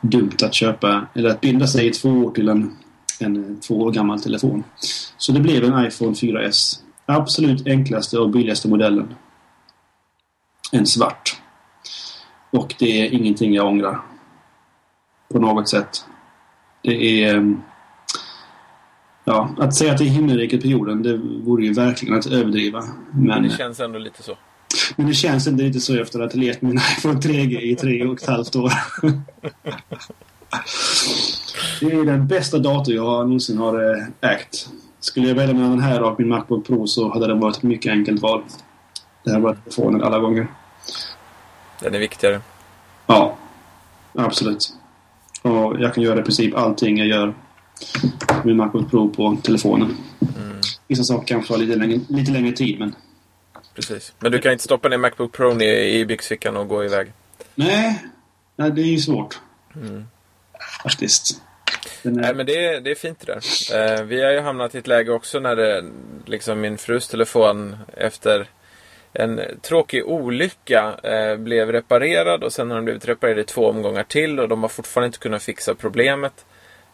dumt 0.00 0.36
att 0.42 0.54
köpa 0.54 1.06
eller 1.14 1.30
att 1.30 1.40
binda 1.40 1.66
sig 1.66 1.86
i 1.86 1.90
två 1.90 2.08
år 2.10 2.30
till 2.30 2.48
en, 2.48 2.76
en 3.20 3.60
två 3.60 3.74
år 3.80 3.90
gammal 3.92 4.20
telefon. 4.20 4.64
Så 5.16 5.32
det 5.32 5.40
blev 5.40 5.64
en 5.64 5.86
iPhone 5.86 6.12
4S 6.12 6.74
absolut 7.06 7.66
enklaste 7.66 8.18
och 8.18 8.30
billigaste 8.30 8.68
modellen. 8.68 9.14
En 10.72 10.86
svart. 10.86 11.40
Och 12.50 12.74
det 12.78 13.00
är 13.06 13.10
ingenting 13.14 13.54
jag 13.54 13.66
ångrar. 13.66 14.00
På 15.32 15.38
något 15.38 15.68
sätt. 15.68 16.04
Det 16.82 17.24
är... 17.24 17.34
ehm, 17.36 17.62
Ja, 19.26 19.54
att 19.58 19.74
säga 19.74 19.92
att 19.92 19.98
det 19.98 20.04
är 20.04 20.08
himmelriket 20.08 20.60
på 20.60 20.66
jorden, 20.66 21.02
det 21.02 21.16
vore 21.16 21.64
ju 21.64 21.72
verkligen 21.72 22.18
att 22.18 22.26
överdriva. 22.26 22.84
Men, 23.12 23.42
Det 23.42 23.50
känns 23.50 23.80
ändå 23.80 23.98
lite 23.98 24.22
så. 24.22 24.36
men 24.96 25.06
det 25.06 25.14
känns 25.14 25.46
inte 25.46 25.64
riktigt 25.64 25.82
så 25.82 26.00
efter 26.00 26.20
att 26.20 26.32
ha 26.32 26.40
levt 26.40 26.62
med 26.62 26.70
en 26.70 26.76
iPhone 26.78 27.20
3G 27.20 27.60
i 27.60 27.76
tre 27.76 28.06
och 28.06 28.22
ett 28.22 28.28
halvt 28.28 28.56
år. 28.56 28.72
det 31.80 31.86
är 31.86 32.04
den 32.04 32.26
bästa 32.26 32.58
dator 32.58 32.94
jag 32.94 33.26
någonsin 33.26 33.58
har 33.58 33.90
eh, 33.90 34.30
ägt. 34.30 34.68
Skulle 35.00 35.28
jag 35.28 35.34
välja 35.34 35.54
mellan 35.54 35.70
den 35.70 35.80
här 35.80 36.02
och 36.02 36.20
min 36.20 36.28
Macbook 36.28 36.66
Pro 36.66 36.86
så 36.86 37.12
hade 37.12 37.26
det 37.26 37.34
varit 37.34 37.56
ett 37.56 37.62
mycket 37.62 37.92
enkelt 37.92 38.22
val. 38.22 38.42
Det 39.24 39.30
här 39.30 39.40
var 39.40 39.54
telefonen 39.54 40.02
alla 40.02 40.18
gånger. 40.18 40.46
Den 41.80 41.94
är 41.94 41.98
viktigare. 41.98 42.40
Ja, 43.06 43.36
absolut. 44.12 44.72
Och 45.42 45.80
jag 45.80 45.94
kan 45.94 46.04
göra 46.04 46.20
i 46.20 46.22
princip 46.22 46.56
allting 46.56 46.98
jag 46.98 47.06
gör 47.06 47.26
med 47.26 48.44
min 48.46 48.56
Macbook 48.56 48.90
Pro 48.90 49.08
på 49.08 49.36
telefonen. 49.42 49.96
Mm. 50.36 50.60
Vissa 50.88 51.04
saker 51.04 51.26
kanske 51.26 51.52
tar 51.52 51.58
lite 51.58 51.76
längre, 51.76 52.00
lite 52.08 52.32
längre 52.32 52.52
tid 52.52 52.78
men 52.78 52.94
Precis. 53.74 54.12
Men 54.18 54.32
du 54.32 54.38
kan 54.38 54.52
inte 54.52 54.64
stoppa 54.64 54.88
ner 54.88 54.98
Macbook 54.98 55.32
Pro 55.32 55.60
i, 55.62 55.98
i 56.00 56.06
byxfickan 56.06 56.56
och 56.56 56.68
gå 56.68 56.84
iväg. 56.84 57.12
nej, 57.54 58.04
nej 58.56 58.70
det 58.70 58.80
är 58.80 58.86
ju 58.86 58.98
svårt 58.98 59.40
Mm. 59.76 60.04
Faktiskt. 60.82 61.42
Den 62.02 62.12
Nej, 62.12 62.30
är, 62.30 62.34
men 62.34 62.46
det 62.46 62.66
är, 62.66 62.80
det 62.80 62.90
är 62.90 62.94
fint 62.94 63.20
det 63.26 63.32
där. 63.32 63.98
Eh, 63.98 64.02
vi 64.02 64.22
har 64.22 64.30
ju 64.30 64.40
hamnat 64.40 64.74
i 64.74 64.78
ett 64.78 64.86
läge 64.86 65.12
också 65.12 65.40
när 65.40 65.56
det, 65.56 65.84
liksom 66.26 66.60
min 66.60 66.78
frus 66.78 67.08
telefon 67.08 67.76
efter 67.96 68.48
en 69.12 69.40
tråkig 69.62 70.06
olycka 70.06 70.94
eh, 71.02 71.36
blev 71.36 71.72
reparerad 71.72 72.44
och 72.44 72.52
sen 72.52 72.70
har 72.70 72.76
den 72.76 72.84
blivit 72.84 73.08
reparerad 73.08 73.38
i 73.38 73.44
två 73.44 73.68
omgångar 73.68 74.04
till 74.04 74.40
och 74.40 74.48
de 74.48 74.62
har 74.62 74.68
fortfarande 74.68 75.06
inte 75.06 75.18
kunnat 75.18 75.42
fixa 75.42 75.74
problemet. 75.74 76.44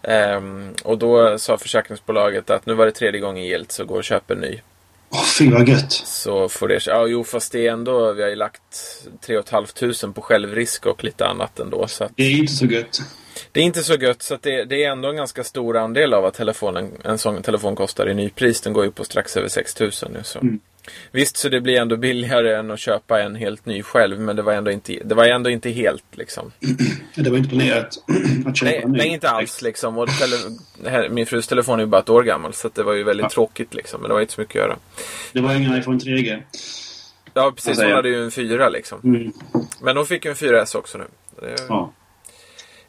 Ehm, 0.02 0.74
och 0.84 0.98
då 0.98 1.38
sa 1.38 1.58
försäkringsbolaget 1.58 2.50
att 2.50 2.66
nu 2.66 2.74
var 2.74 2.86
det 2.86 2.92
tredje 2.92 3.20
gången 3.20 3.44
gillt 3.44 3.72
så 3.72 3.84
gå 3.84 3.94
och 3.94 4.04
köp 4.04 4.30
en 4.30 4.38
ny. 4.38 4.60
Åh, 5.10 5.24
fy 5.38 5.50
vad 5.50 5.68
gött. 5.68 5.92
Så 5.92 6.48
får 6.48 6.68
det... 6.68 6.86
Ja, 6.86 7.06
jo, 7.06 7.24
fast 7.24 7.52
det 7.52 7.66
är 7.66 7.72
ändå... 7.72 8.12
Vi 8.12 8.22
har 8.22 8.28
ju 8.28 8.36
lagt 8.36 8.62
3 9.20 9.42
500 9.42 10.12
på 10.14 10.20
självrisk 10.20 10.86
och 10.86 11.04
lite 11.04 11.26
annat 11.26 11.60
ändå. 11.60 11.86
Så 11.88 12.04
att 12.04 12.12
Det 12.16 12.22
är 12.22 12.38
inte 12.38 12.52
så 12.52 12.66
gött. 12.66 13.00
Det 13.52 13.60
är 13.60 13.64
inte 13.64 13.82
så 13.82 13.94
gött. 13.94 14.22
Så 14.22 14.38
det, 14.40 14.64
det 14.64 14.84
är 14.84 14.90
ändå 14.90 15.08
en 15.08 15.16
ganska 15.16 15.44
stor 15.44 15.76
andel 15.76 16.14
av 16.14 16.22
vad 16.22 16.32
telefonen, 16.34 16.90
en 17.04 17.18
sån 17.18 17.42
telefon 17.42 17.76
kostar 17.76 18.08
i 18.08 18.14
nypris. 18.14 18.60
Den 18.60 18.72
går 18.72 18.84
ju 18.84 18.90
på 18.90 19.04
strax 19.04 19.36
över 19.36 19.48
6 19.48 19.80
000 19.80 19.90
nu. 20.10 20.20
Så. 20.22 20.38
Mm. 20.38 20.60
Visst, 21.12 21.36
så 21.36 21.48
det 21.48 21.60
blir 21.60 21.76
ändå 21.80 21.96
billigare 21.96 22.54
än 22.56 22.70
att 22.70 22.78
köpa 22.80 23.22
en 23.22 23.34
helt 23.34 23.66
ny 23.66 23.82
själv. 23.82 24.20
Men 24.20 24.36
det 24.36 24.42
var 24.42 24.52
ändå 24.52 24.70
inte, 24.70 24.98
det 25.04 25.14
var 25.14 25.24
ändå 25.24 25.50
inte 25.50 25.70
helt 25.70 26.04
liksom. 26.12 26.52
Det 27.14 27.30
var 27.30 27.36
inte 27.38 27.48
planerat 27.48 27.86
att 28.46 28.56
köpa 28.56 28.70
Nej, 28.70 28.82
en 28.84 28.92
ny. 28.92 28.98
nej 28.98 29.08
inte 29.08 29.30
alls 29.30 29.62
liksom. 29.62 29.98
Och 29.98 30.08
tele, 30.82 31.08
min 31.08 31.26
frus 31.26 31.46
telefon 31.46 31.78
är 31.78 31.82
ju 31.84 31.86
bara 31.86 32.00
ett 32.00 32.08
år 32.08 32.22
gammal. 32.22 32.52
Så 32.54 32.70
det 32.74 32.82
var 32.82 32.92
ju 32.92 33.02
väldigt 33.04 33.24
Ja. 33.24 33.30
tråkigt 33.30 33.74
liksom. 33.74 34.00
Men 34.00 34.08
det 34.08 34.14
var 34.14 34.20
inte 34.20 34.32
så 34.32 34.40
mycket 34.40 34.56
att 34.62 34.68
göra. 34.68 34.76
Det 35.32 35.40
var 35.40 35.54
ingen 35.54 35.78
iPhone 35.78 35.98
3G. 35.98 36.42
Ja, 37.34 37.52
precis. 37.54 37.68
Alltså, 37.68 37.84
Hon 37.84 37.92
hade 37.92 38.08
ju 38.08 38.24
en 38.24 38.30
fyra 38.30 38.68
liksom. 38.68 39.00
Mm. 39.04 39.32
Men 39.82 39.96
hon 39.96 40.06
fick 40.06 40.24
ju 40.24 40.30
en 40.30 40.36
4S 40.36 40.76
också 40.76 40.98
nu. 40.98 41.04
Det 41.40 41.54
Ja. 41.68 41.92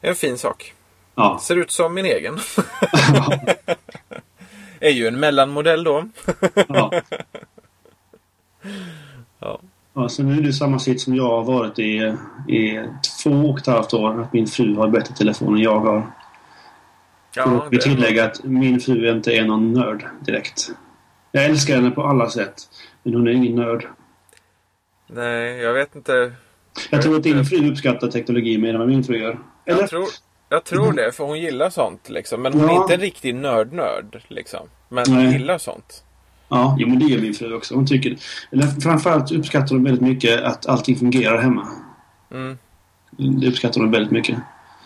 En 0.01 0.15
fin 0.15 0.37
sak. 0.37 0.73
Ja. 1.15 1.39
Ser 1.41 1.55
ut 1.55 1.71
som 1.71 1.93
min 1.93 2.05
egen. 2.05 2.39
är 4.79 4.89
ju 4.89 5.07
en 5.07 5.19
mellanmodell 5.19 5.83
då. 5.83 6.09
ja. 6.67 6.91
Ja. 9.39 9.61
Ja, 9.93 10.09
så 10.09 10.23
nu 10.23 10.37
är 10.37 10.41
det 10.41 10.53
samma 10.53 10.79
sitt 10.79 11.01
som 11.01 11.15
jag 11.15 11.29
har 11.29 11.43
varit 11.43 11.79
i, 11.79 12.15
i 12.47 12.83
två 13.23 13.31
och 13.31 13.59
ett 13.59 13.67
halvt 13.67 13.93
år. 13.93 14.21
Att 14.21 14.33
min 14.33 14.47
fru 14.47 14.75
har 14.75 14.87
bättre 14.87 15.15
telefon 15.15 15.55
än 15.55 15.61
jag 15.61 15.79
har. 15.79 16.11
Ja, 17.35 17.43
och 17.43 17.73
vi 17.73 17.77
tillägger 17.79 18.25
att 18.25 18.43
min 18.43 18.79
fru 18.79 19.11
inte 19.11 19.31
är 19.31 19.45
någon 19.45 19.73
nörd 19.73 20.05
direkt. 20.19 20.69
Jag 21.31 21.45
älskar 21.45 21.75
henne 21.75 21.91
på 21.91 22.03
alla 22.03 22.29
sätt. 22.29 22.53
Men 23.03 23.13
hon 23.13 23.27
är 23.27 23.31
ingen 23.31 23.55
nörd. 23.55 23.87
Nej, 25.07 25.57
jag 25.57 25.73
vet 25.73 25.95
inte. 25.95 26.33
Jag 26.89 27.01
tror 27.01 27.15
att 27.15 27.23
din 27.23 27.45
fru 27.45 27.71
uppskattar 27.71 28.07
teknologi 28.07 28.57
mer 28.57 28.73
än 28.73 28.79
vad 28.79 28.87
min 28.87 29.03
fru 29.03 29.17
gör. 29.17 29.39
Eller? 29.71 29.81
Jag 29.81 29.89
tror, 29.89 30.05
jag 30.49 30.63
tror 30.63 30.93
det, 30.93 31.11
för 31.11 31.23
hon 31.23 31.39
gillar 31.39 31.69
sånt. 31.69 32.09
Liksom. 32.09 32.41
Men 32.41 32.53
hon 32.53 32.61
Ja. 32.61 32.71
är 32.77 32.81
inte 32.81 32.93
en 32.93 32.99
riktig 32.99 33.35
nörd-nörd. 33.35 34.21
Liksom. 34.27 34.67
Men 34.89 35.03
Nej. 35.07 35.23
hon 35.23 35.31
gillar 35.33 35.57
sånt. 35.57 36.03
Ja, 36.49 36.75
jo, 36.79 36.87
men 36.87 36.99
det 36.99 37.05
gör 37.05 37.21
min 37.21 37.33
fru 37.33 37.53
också. 37.55 37.75
Hon 37.75 37.87
tycker... 37.87 38.17
Eller 38.51 38.67
framförallt 38.81 39.31
uppskattar 39.31 39.75
hon 39.75 39.83
väldigt 39.83 40.01
mycket 40.01 40.43
att 40.43 40.65
allting 40.65 40.95
fungerar 40.95 41.37
hemma. 41.41 41.67
Mm. 42.31 42.57
Det 43.17 43.47
uppskattar 43.47 43.81
hon 43.81 43.91
väldigt 43.91 44.11
mycket. 44.11 44.37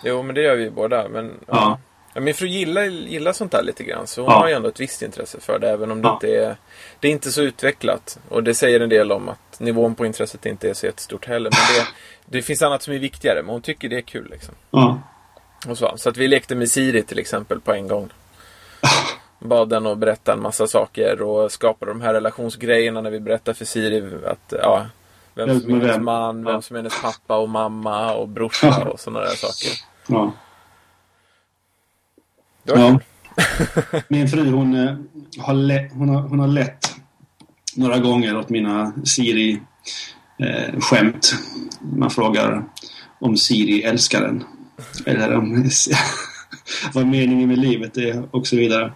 Jo, 0.03 0.23
men 0.23 0.35
det 0.35 0.41
gör 0.41 0.55
vi 0.55 0.69
båda. 0.69 1.09
Men, 1.09 1.31
Ja. 1.47 1.53
Ja, 1.53 1.79
min 2.23 2.33
fru 2.33 2.47
gillar, 2.47 2.83
gillar 2.83 3.33
sånt 3.33 3.51
där 3.51 3.63
lite 3.63 3.83
grann. 3.83 4.07
Så 4.07 4.21
hon 4.21 4.31
Ja. 4.31 4.37
har 4.39 4.47
ju 4.47 4.53
ändå 4.53 4.69
ett 4.69 4.79
visst 4.79 5.01
intresse 5.01 5.39
för 5.39 5.59
det. 5.59 5.69
Även 5.69 5.91
om 5.91 6.01
det 6.01 6.07
Ja. 6.07 6.13
inte 6.13 6.27
är, 6.27 6.55
det 6.99 7.07
är 7.07 7.11
inte 7.11 7.31
så 7.31 7.41
utvecklat. 7.41 8.19
Och 8.29 8.43
det 8.43 8.53
säger 8.55 8.79
en 8.79 8.89
del 8.89 9.11
om 9.11 9.29
att 9.29 9.59
nivån 9.59 9.95
på 9.95 10.05
intresset 10.05 10.45
inte 10.45 10.69
är 10.69 10.73
så 10.73 10.85
jättestort 10.85 11.25
heller. 11.25 11.49
Men 11.51 11.75
det, 11.85 11.87
det 12.37 12.41
finns 12.41 12.61
annat 12.61 12.81
som 12.81 12.93
är 12.93 12.99
viktigare. 12.99 13.41
Men 13.41 13.49
hon 13.51 13.61
tycker 13.61 13.89
det 13.89 13.97
är 13.97 14.01
kul. 14.01 14.27
Liksom. 14.31 14.55
Ja. 14.71 14.99
Och 15.67 15.77
så. 15.77 15.93
så 15.97 16.09
att 16.09 16.17
vi 16.17 16.27
lekte 16.27 16.55
med 16.55 16.71
Siri 16.71 17.03
till 17.03 17.19
exempel 17.19 17.59
på 17.61 17.73
en 17.73 17.87
gång. 17.87 18.09
Bad 19.39 19.69
den 19.69 19.85
att 19.87 19.97
berätta 19.97 20.33
en 20.33 20.41
massa 20.41 20.67
saker 20.67 21.21
och 21.21 21.51
skapade 21.51 21.91
de 21.91 22.01
här 22.01 22.13
relationsgrejerna 22.13 23.01
när 23.01 23.09
vi 23.11 23.19
berättar 23.19 23.53
för 23.53 23.65
Siri 23.65 24.11
att 24.25 24.53
ja, 24.61 24.85
vem 25.33 25.59
som 25.61 25.69
är 25.81 25.85
hennes 25.87 25.97
man, 26.01 26.43
vem 26.45 26.53
Ja. 26.53 26.61
som 26.61 26.75
är 26.75 26.79
hennes 26.79 27.01
pappa 27.01 27.37
och 27.37 27.49
mamma 27.49 28.13
och 28.13 28.27
brorsa 28.27 28.87
och 28.91 28.99
sådana 28.99 29.19
där 29.19 29.35
saker. 29.35 29.71
Ja. 32.65 32.99
Min 34.07 34.27
fru 34.29 34.51
hon, 34.51 34.75
eh, 34.75 34.95
har, 35.37 35.53
le- 35.53 35.89
hon, 35.93 36.09
har, 36.09 36.21
hon 36.21 36.39
har 36.39 36.47
lett 36.47 36.95
några 37.75 37.99
gånger 37.99 38.37
åt 38.37 38.49
mina 38.49 38.93
Siri-skämt. 40.35 41.35
Man 41.81 42.09
frågar 42.11 42.65
om 43.19 43.37
Siri 43.37 43.83
älskar 43.83 44.21
en. 44.23 44.43
Eller 45.05 45.35
om, 45.35 45.69
vad 46.93 47.07
meningen 47.07 47.47
med 47.49 47.57
livet 47.57 47.97
är 47.97 48.35
och 48.35 48.47
så 48.47 48.55
vidare. 48.55 48.93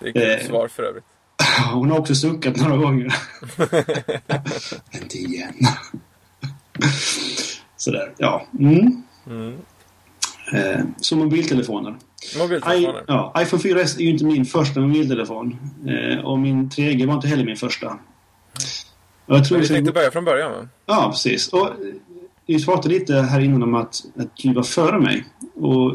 Det 0.00 0.08
är 0.16 0.30
ett 0.36 0.40
Eh. 0.42 0.46
svar 0.48 0.68
för 0.68 0.82
övrigt. 0.82 1.04
Hon 1.72 1.90
har 1.90 1.98
också 1.98 2.14
suckat 2.14 2.56
några 2.56 2.76
gånger. 2.76 3.14
Inte 5.02 5.18
igen. 5.18 5.54
Sådär, 7.76 8.12
ja. 8.18 8.46
Mm. 8.60 9.02
Mm. 9.26 9.54
Eh, 10.52 10.80
så 11.00 11.16
mobiltelefoner. 11.16 11.96
I, 12.74 12.88
ja, 13.06 13.34
iPhone 13.38 13.62
4S 13.62 13.96
är 13.96 14.02
ju 14.02 14.10
inte 14.10 14.24
min 14.24 14.44
första 14.44 14.80
mobiltelefon. 14.80 15.56
Eh, 15.86 16.24
och 16.24 16.38
min 16.38 16.70
3G 16.70 17.06
var 17.06 17.14
inte 17.14 17.28
heller 17.28 17.44
min 17.44 17.56
första. 17.56 17.86
Och 19.26 19.36
jag 19.36 19.44
tror 19.44 19.58
Men 19.58 19.62
vi 19.62 19.68
tänkte 19.68 19.92
börja 19.92 20.10
från 20.10 20.24
början 20.24 20.52
va? 20.52 20.68
Ja, 20.86 21.08
precis. 21.10 21.48
Och 21.48 21.66
eh, 21.66 21.74
vi 22.46 22.64
pratade 22.64 22.94
lite 22.94 23.14
här 23.14 23.40
innan 23.40 23.62
om 23.62 23.74
att, 23.74 24.02
att 24.18 24.36
du 24.36 24.52
var 24.52 24.62
före 24.62 25.00
mig. 25.00 25.24
Och 25.54 25.94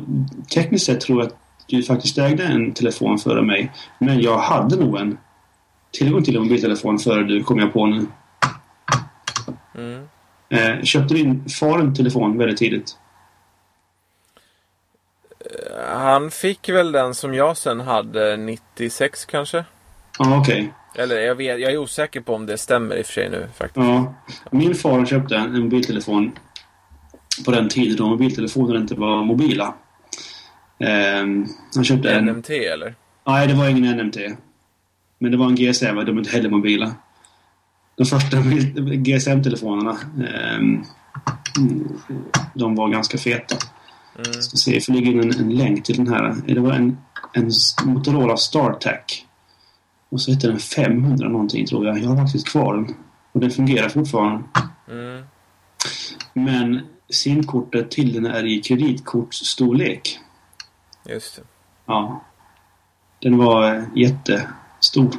tekniskt 0.53 0.85
sett 0.85 1.01
tror 1.01 1.19
jag 1.19 1.27
att 1.27 1.37
du 1.67 1.83
faktiskt 1.83 2.17
ägde 2.17 2.43
en 2.43 2.73
telefon 2.73 3.17
före 3.17 3.41
mig. 3.41 3.71
Men 3.99 4.21
jag 4.21 4.37
hade 4.37 4.75
nog 4.75 4.97
en 4.97 5.17
tillgång 5.91 6.23
till 6.23 6.35
en 6.35 6.43
mobiltelefon 6.43 6.99
före 6.99 7.23
du, 7.23 7.43
kom 7.43 7.59
jag 7.59 7.73
på 7.73 7.85
nu. 7.85 8.05
Mm. 9.75 10.07
Eh, 10.49 10.83
köpte 10.83 11.13
din 11.13 11.49
far 11.49 11.79
en 11.79 11.95
telefon 11.95 12.37
väldigt 12.37 12.57
tidigt? 12.57 12.97
Han 15.87 16.31
fick 16.31 16.69
väl 16.69 16.91
den 16.91 17.15
som 17.15 17.33
jag 17.33 17.57
sen 17.57 17.79
hade 17.79 18.37
96 18.37 19.25
kanske? 19.25 19.65
Ja, 20.19 20.39
okej. 20.39 20.73
Eller 20.95 21.15
jag, 21.21 21.35
vet, 21.35 21.59
jag 21.59 21.71
är 21.71 21.77
osäker 21.77 22.21
på 22.21 22.35
om 22.35 22.45
det 22.45 22.57
stämmer 22.57 22.95
i 22.95 23.01
och 23.01 23.05
för 23.05 23.13
sig 23.13 23.29
nu 23.29 23.47
faktiskt. 23.57 23.85
Ja. 23.85 24.13
Min 24.51 24.75
far 24.75 25.05
köpte 25.05 25.35
en, 25.35 25.55
en 25.55 25.61
mobiltelefon 25.61 26.31
på 27.45 27.51
den 27.51 27.69
tiden 27.69 27.97
då 27.97 28.07
mobiltelefoner 28.07 28.77
inte 28.77 28.95
var 28.95 29.23
mobila. 29.23 29.73
Ehm, 30.79 31.45
han 31.75 31.83
köpte 31.83 32.11
en... 32.11 32.25
NMT 32.25 32.49
eller? 32.49 32.95
Nej, 33.27 33.47
det 33.47 33.53
var 33.53 33.69
ingen 33.69 33.97
NMT. 33.97 34.17
Men 35.19 35.31
det 35.31 35.37
var 35.37 35.45
en 35.45 35.55
GSM, 35.55 35.95
de 35.95 35.99
är 35.99 36.19
inte 36.19 36.31
heller 36.31 36.49
mobila. 36.49 36.91
De 37.95 38.05
första 38.05 38.37
GSM-telefonerna, 38.77 39.97
ehm, 40.27 40.83
de 42.53 42.75
var 42.75 42.89
ganska 42.89 43.17
feta. 43.17 43.55
Mm. 44.25 44.41
Ska 44.41 44.57
se, 44.57 44.73
jag 44.73 44.85
får 44.85 44.93
lägga 44.93 45.11
in 45.11 45.19
en, 45.19 45.39
en 45.39 45.55
länk 45.55 45.85
till 45.85 45.97
den 45.97 46.07
här. 46.07 46.35
Det 46.47 46.59
var 46.59 46.73
en, 46.73 46.97
en 47.33 47.51
Motorola 47.85 48.37
StarTAC. 48.37 49.25
Och 50.09 50.21
så 50.21 50.31
hette 50.31 50.47
den 50.47 50.59
500 50.59 51.29
någonting 51.29 51.65
tror 51.65 51.85
jag. 51.85 51.99
Jag 51.99 52.09
har 52.09 52.17
faktiskt 52.17 52.47
kvar 52.47 52.73
den. 52.75 52.95
Och 53.31 53.39
den 53.39 53.51
fungerar 53.51 53.89
fortfarande. 53.89 54.43
Mm. 54.89 55.23
Men 56.33 56.81
SIM-kortet 57.09 57.91
till 57.91 58.13
den 58.13 58.25
är 58.25 58.45
i 58.45 58.61
kreditkortsstorlek. 58.61 60.19
Just 61.05 61.35
det. 61.35 61.41
Ja. 61.85 62.23
Den 63.21 63.37
var 63.37 63.75
eh, 63.75 63.83
jättestor. 63.95 65.11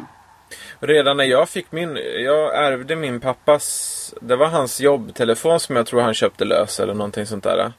Redan 0.80 1.16
när 1.16 1.24
jag 1.24 1.48
fick 1.48 1.72
min, 1.72 1.96
jag 2.24 2.64
ärvde 2.64 2.96
min 2.96 3.20
pappas, 3.20 4.14
det 4.20 4.36
var 4.36 4.46
hans 4.46 4.80
jobbtelefon 4.80 5.60
som 5.60 5.76
jag 5.76 5.86
tror 5.86 6.00
han 6.00 6.14
köpte 6.14 6.44
lös 6.44 6.80
eller 6.80 6.94
någonting 6.94 7.26
sånt 7.26 7.44
där. 7.44 7.72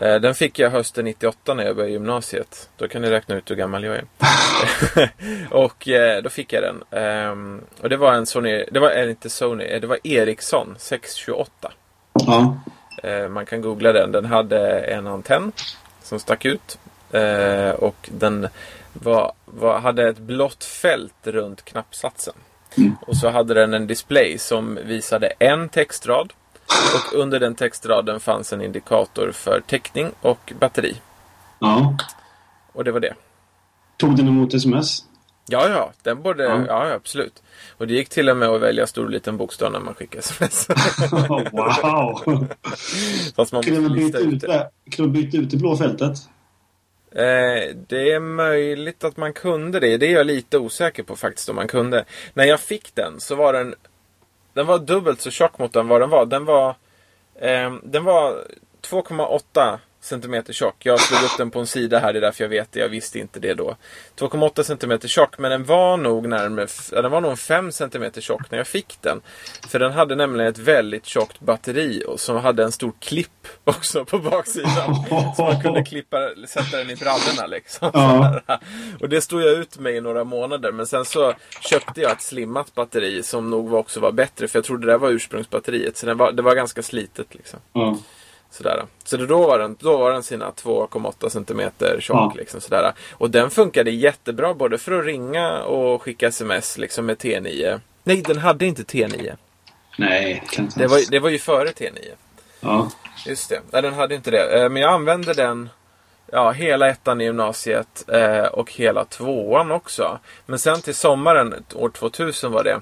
Eh, 0.00 0.20
Den 0.20 0.34
fick 0.34 0.58
jag 0.58 0.70
hösten 0.70 1.04
98 1.04 1.54
när 1.54 1.64
jag 1.64 1.76
började 1.76 1.92
gymnasiet. 1.92 2.68
Då 2.76 2.88
kan 2.88 3.02
ni 3.02 3.10
räkna 3.10 3.34
ut 3.34 3.50
hur 3.50 3.56
gammal 3.56 3.84
jag 3.84 3.96
är. 3.96 4.04
och 5.50 5.88
eh, 5.88 6.22
då 6.22 6.30
fick 6.30 6.52
jag 6.52 6.62
den. 6.62 7.00
Ehm, 7.00 7.60
och 7.80 7.88
det 7.88 7.96
var 7.96 8.12
en 8.12 8.26
Sony, 8.26 8.64
det 8.70 8.80
var 8.80 9.08
inte 9.08 9.30
Sony, 9.30 9.64
eh, 9.64 9.80
det 9.80 9.86
var 9.86 9.98
Ericsson 10.04 10.74
628. 10.78 11.72
Ja. 12.12 12.56
Eh, 13.02 13.28
man 13.28 13.46
kan 13.46 13.60
googla 13.60 13.92
den. 13.92 14.12
Den 14.12 14.24
hade 14.24 14.78
en 14.80 15.06
antenn 15.06 15.52
som 16.02 16.18
stack 16.18 16.44
ut. 16.44 16.78
Och 17.78 18.08
den 18.12 18.48
var, 18.92 19.32
var, 19.44 19.78
hade 19.80 20.08
ett 20.08 20.18
blått 20.18 20.64
fält 20.64 21.26
runt 21.26 21.64
knappsatsen. 21.64 22.34
Mm. 22.76 22.96
Och 23.00 23.16
så 23.16 23.28
hade 23.28 23.54
den 23.54 23.74
en 23.74 23.86
display 23.86 24.38
som 24.38 24.78
visade 24.84 25.32
en 25.38 25.68
textrad. 25.68 26.32
Och 26.94 27.18
under 27.18 27.40
den 27.40 27.54
textraden 27.54 28.20
fanns 28.20 28.52
en 28.52 28.62
indikator 28.62 29.32
för 29.32 29.60
täckning 29.66 30.10
och 30.20 30.52
batteri. 30.60 30.96
ja. 31.58 31.96
Och 32.72 32.84
det 32.84 32.92
var 32.92 33.00
det. 33.00 33.14
Tog 33.96 34.16
den 34.16 34.28
emot 34.28 34.54
sms? 34.54 35.04
Ja, 35.48 35.68
ja, 35.68 35.92
den 36.02 36.22
borde, 36.22 36.44
Ja. 36.44 36.64
ja. 36.66 36.92
absolut. 36.92 37.42
Och 37.78 37.86
det 37.86 37.94
gick 37.94 38.08
till 38.08 38.28
och 38.28 38.36
med 38.36 38.48
att 38.48 38.60
välja 38.60 38.86
stor 38.86 39.04
och 39.04 39.10
liten 39.10 39.36
bokstav 39.36 39.72
när 39.72 39.80
man 39.80 39.94
skickade 39.94 40.18
sms. 40.18 40.68
wow! 41.52 42.46
Fast 43.36 43.52
man 43.52 43.62
Kunde 43.62 43.80
man 43.80 43.92
byta 43.92 44.18
ut 44.18 44.40
det. 44.40 44.70
Kunde 44.90 45.12
man 45.12 45.22
byta 45.22 45.36
ut 45.36 45.50
det 45.50 45.56
blå 45.56 45.76
fältet? 45.76 46.18
Eh, 47.10 47.76
det 47.88 48.12
är 48.12 48.20
möjligt 48.20 49.04
att 49.04 49.16
man 49.16 49.32
kunde 49.32 49.80
det. 49.80 49.96
Det 49.96 50.06
är 50.06 50.12
jag 50.12 50.26
lite 50.26 50.58
osäker 50.58 51.02
på 51.02 51.16
faktiskt 51.16 51.48
om 51.48 51.56
man 51.56 51.68
kunde. 51.68 52.04
När 52.34 52.44
jag 52.44 52.60
fick 52.60 52.94
den 52.94 53.20
så 53.20 53.34
var 53.34 53.52
den 53.52 53.74
den 54.56 54.66
var 54.66 54.78
dubbelt 54.78 55.20
så 55.20 55.30
tjock 55.30 55.58
mot 55.58 55.72
den 55.72 55.88
vad 55.88 56.00
den 56.00 56.10
var. 56.10 56.26
Den 56.26 56.44
var, 56.44 56.68
eh, 57.34 57.74
den 57.82 58.04
var 58.04 58.44
2,8 58.82 59.78
centimeter 60.06 60.52
tjock. 60.52 60.86
Jag 60.86 61.00
slog 61.00 61.22
upp 61.22 61.36
den 61.38 61.50
på 61.50 61.60
en 61.60 61.66
sida 61.66 61.98
här, 61.98 62.12
det 62.12 62.18
är 62.18 62.20
därför 62.20 62.44
jag 62.44 62.48
vet 62.48 62.72
det. 62.72 62.80
Jag 62.80 62.88
visste 62.88 63.18
inte 63.18 63.40
det 63.40 63.54
då. 63.54 63.76
2,8 64.18 64.62
centimeter 64.62 65.08
tjock, 65.08 65.38
men 65.38 65.50
den 65.50 65.64
var 65.64 65.96
nog 65.96 66.28
närmare, 66.28 66.66
den 67.02 67.10
var 67.10 67.20
nog 67.20 67.38
5 67.38 67.72
centimeter 67.72 68.20
tjock 68.20 68.50
när 68.50 68.58
jag 68.58 68.66
fick 68.66 68.98
den. 69.00 69.20
För 69.68 69.78
den 69.78 69.92
hade 69.92 70.14
nämligen 70.14 70.50
ett 70.50 70.58
väldigt 70.58 71.06
tjockt 71.06 71.40
batteri 71.40 72.02
och 72.06 72.20
som 72.20 72.36
hade 72.36 72.64
en 72.64 72.72
stor 72.72 72.92
klipp 73.00 73.48
också 73.64 74.04
på 74.04 74.18
baksidan. 74.18 74.94
så 75.36 75.44
man 75.44 75.60
kunde 75.62 75.84
klippa, 75.84 76.18
sätta 76.46 76.76
den 76.76 76.90
i 76.90 76.96
brallorna 76.96 77.46
liksom. 77.46 77.90
Ja. 77.94 78.40
och 79.00 79.08
det 79.08 79.20
stod 79.20 79.42
jag 79.42 79.52
ut 79.52 79.78
med 79.78 79.96
i 79.96 80.00
några 80.00 80.24
månader. 80.24 80.72
Men 80.72 80.86
sen 80.86 81.04
så 81.04 81.34
köpte 81.60 82.00
jag 82.00 82.12
ett 82.12 82.22
slimmat 82.22 82.74
batteri 82.74 83.22
som 83.22 83.50
nog 83.50 83.74
också 83.74 84.00
var 84.00 84.12
bättre. 84.12 84.48
För 84.48 84.58
jag 84.58 84.64
trodde 84.64 84.86
det 84.86 84.92
där 84.92 84.98
var 84.98 85.10
ursprungsbatteriet. 85.10 85.96
Så 85.96 86.14
var, 86.14 86.32
det 86.32 86.42
var 86.42 86.54
ganska 86.54 86.82
slitet 86.82 87.34
liksom. 87.34 87.60
Ja. 87.72 87.98
Sådär. 88.56 88.84
Så 89.04 89.16
då, 89.16 89.46
var 89.46 89.58
den, 89.58 89.76
då 89.80 89.96
var 89.96 90.12
den 90.12 90.22
sina 90.22 90.50
2,8 90.50 91.28
cm 91.28 91.70
tjock. 92.00 92.16
Ja. 92.16 92.32
Liksom, 92.36 92.60
sådär. 92.60 92.92
Och 93.12 93.30
den 93.30 93.50
funkade 93.50 93.90
jättebra 93.90 94.54
både 94.54 94.78
för 94.78 94.92
att 94.98 95.04
ringa 95.04 95.62
och 95.62 96.02
skicka 96.02 96.26
sms 96.28 96.78
liksom, 96.78 97.06
med 97.06 97.16
T9. 97.16 97.80
Nej, 98.04 98.22
den 98.22 98.38
hade 98.38 98.66
inte 98.66 98.82
T9. 98.82 99.36
Nej, 99.98 100.42
det 100.56 100.62
inte 100.62 100.80
Det 100.80 100.86
var, 100.86 101.10
det 101.10 101.18
var 101.18 101.30
ju 101.30 101.38
före 101.38 101.68
T9. 101.68 101.98
Ja. 102.60 102.90
Just 103.26 103.48
det. 103.48 103.60
Nej, 103.70 103.82
den 103.82 103.94
hade 103.94 104.14
inte 104.14 104.30
det. 104.30 104.62
Eh, 104.62 104.68
Men 104.68 104.82
jag 104.82 104.92
använde 104.92 105.32
den 105.32 105.68
ja, 106.32 106.50
hela 106.50 106.88
ettan 106.88 107.20
i 107.20 107.24
gymnasiet 107.24 108.04
eh, 108.08 108.44
och 108.44 108.72
hela 108.72 109.04
tvåan 109.04 109.70
också. 109.70 110.18
Men 110.46 110.58
sen 110.58 110.80
till 110.80 110.94
sommaren, 110.94 111.54
år 111.74 111.88
2000 111.88 112.52
var 112.52 112.64
det. 112.64 112.80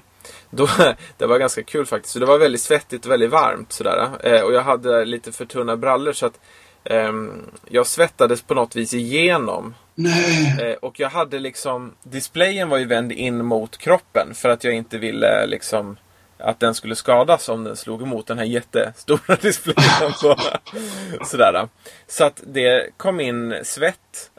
Då, 0.55 0.67
det 1.17 1.25
var 1.25 1.39
ganska 1.39 1.63
kul 1.63 1.85
faktiskt. 1.85 2.13
Så 2.13 2.19
det 2.19 2.25
var 2.25 2.37
väldigt 2.37 2.61
svettigt 2.61 3.05
och 3.05 3.11
väldigt 3.11 3.31
varmt. 3.31 3.71
Sådär. 3.71 4.09
Eh, 4.23 4.41
och 4.41 4.53
jag 4.53 4.61
hade 4.61 5.05
lite 5.05 5.31
för 5.31 5.45
tunna 5.45 5.77
brallor 5.77 6.13
så 6.13 6.25
att 6.25 6.39
ehm, 6.83 7.31
jag 7.69 7.87
svettades 7.87 8.41
på 8.41 8.53
något 8.53 8.75
vis 8.75 8.93
igenom. 8.93 9.73
Eh, 10.61 10.73
och 10.81 10.99
jag 10.99 11.09
hade 11.09 11.39
liksom, 11.39 11.93
displayen 12.03 12.69
var 12.69 12.77
ju 12.77 12.85
vänd 12.85 13.11
in 13.11 13.45
mot 13.45 13.77
kroppen 13.77 14.33
för 14.33 14.49
att 14.49 14.63
jag 14.63 14.73
inte 14.73 14.97
ville 14.97 15.45
liksom 15.45 15.97
att 16.37 16.59
den 16.59 16.75
skulle 16.75 16.95
skadas 16.95 17.49
om 17.49 17.63
den 17.63 17.75
slog 17.75 18.01
emot 18.01 18.27
den 18.27 18.37
här 18.37 18.45
jättestora 18.45 19.35
displayen. 19.41 20.13
Så, 20.13 20.37
sådär. 21.25 21.67
så 22.07 22.23
att 22.23 22.43
det 22.45 22.97
kom 22.97 23.19
in 23.19 23.55
svett 23.63 24.31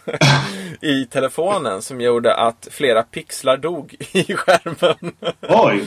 i 0.80 1.04
telefonen 1.04 1.82
som 1.82 2.00
gjorde 2.00 2.34
att 2.34 2.68
flera 2.70 3.02
pixlar 3.02 3.56
dog 3.56 3.96
i 4.12 4.24
skärmen. 4.34 5.12
Oj. 5.40 5.86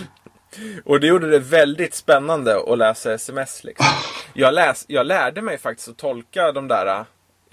Och 0.85 0.99
det 0.99 1.07
gjorde 1.07 1.29
det 1.29 1.39
väldigt 1.39 1.93
spännande 1.93 2.59
att 2.67 2.77
läsa 2.77 3.13
sms. 3.13 3.63
Liksom. 3.63 3.85
Jag, 4.33 4.53
läs, 4.53 4.85
jag 4.87 5.05
lärde 5.05 5.41
mig 5.41 5.57
faktiskt 5.57 5.89
att 5.89 5.97
tolka 5.97 6.51
de 6.51 6.67
där 6.67 7.05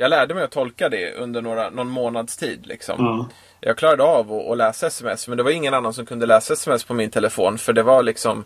jag 0.02 0.09
lärde 0.09 0.35
mig 0.35 0.44
att 0.44 0.50
tolka 0.50 0.88
det 0.88 1.14
under 1.14 1.42
några, 1.42 1.71
någon 1.71 1.88
månads 1.88 2.37
tid. 2.37 2.66
Liksom. 2.66 2.94
Ja. 2.99 3.28
Jag 3.61 3.76
klarade 3.76 4.02
av 4.02 4.32
att, 4.32 4.50
att 4.50 4.59
läsa 4.59 4.87
sms 4.87 5.28
men 5.28 5.37
det 5.37 5.42
var 5.42 5.50
ingen 5.50 5.75
annan 5.75 5.94
som 5.94 6.06
kunde 6.06 6.26
läsa 6.26 6.54
sms 6.54 6.85
på 6.85 6.94
min 6.94 7.11
telefon 7.11 7.59
för 7.59 7.73
det 7.73 7.82
var 7.82 8.02
liksom 8.02 8.44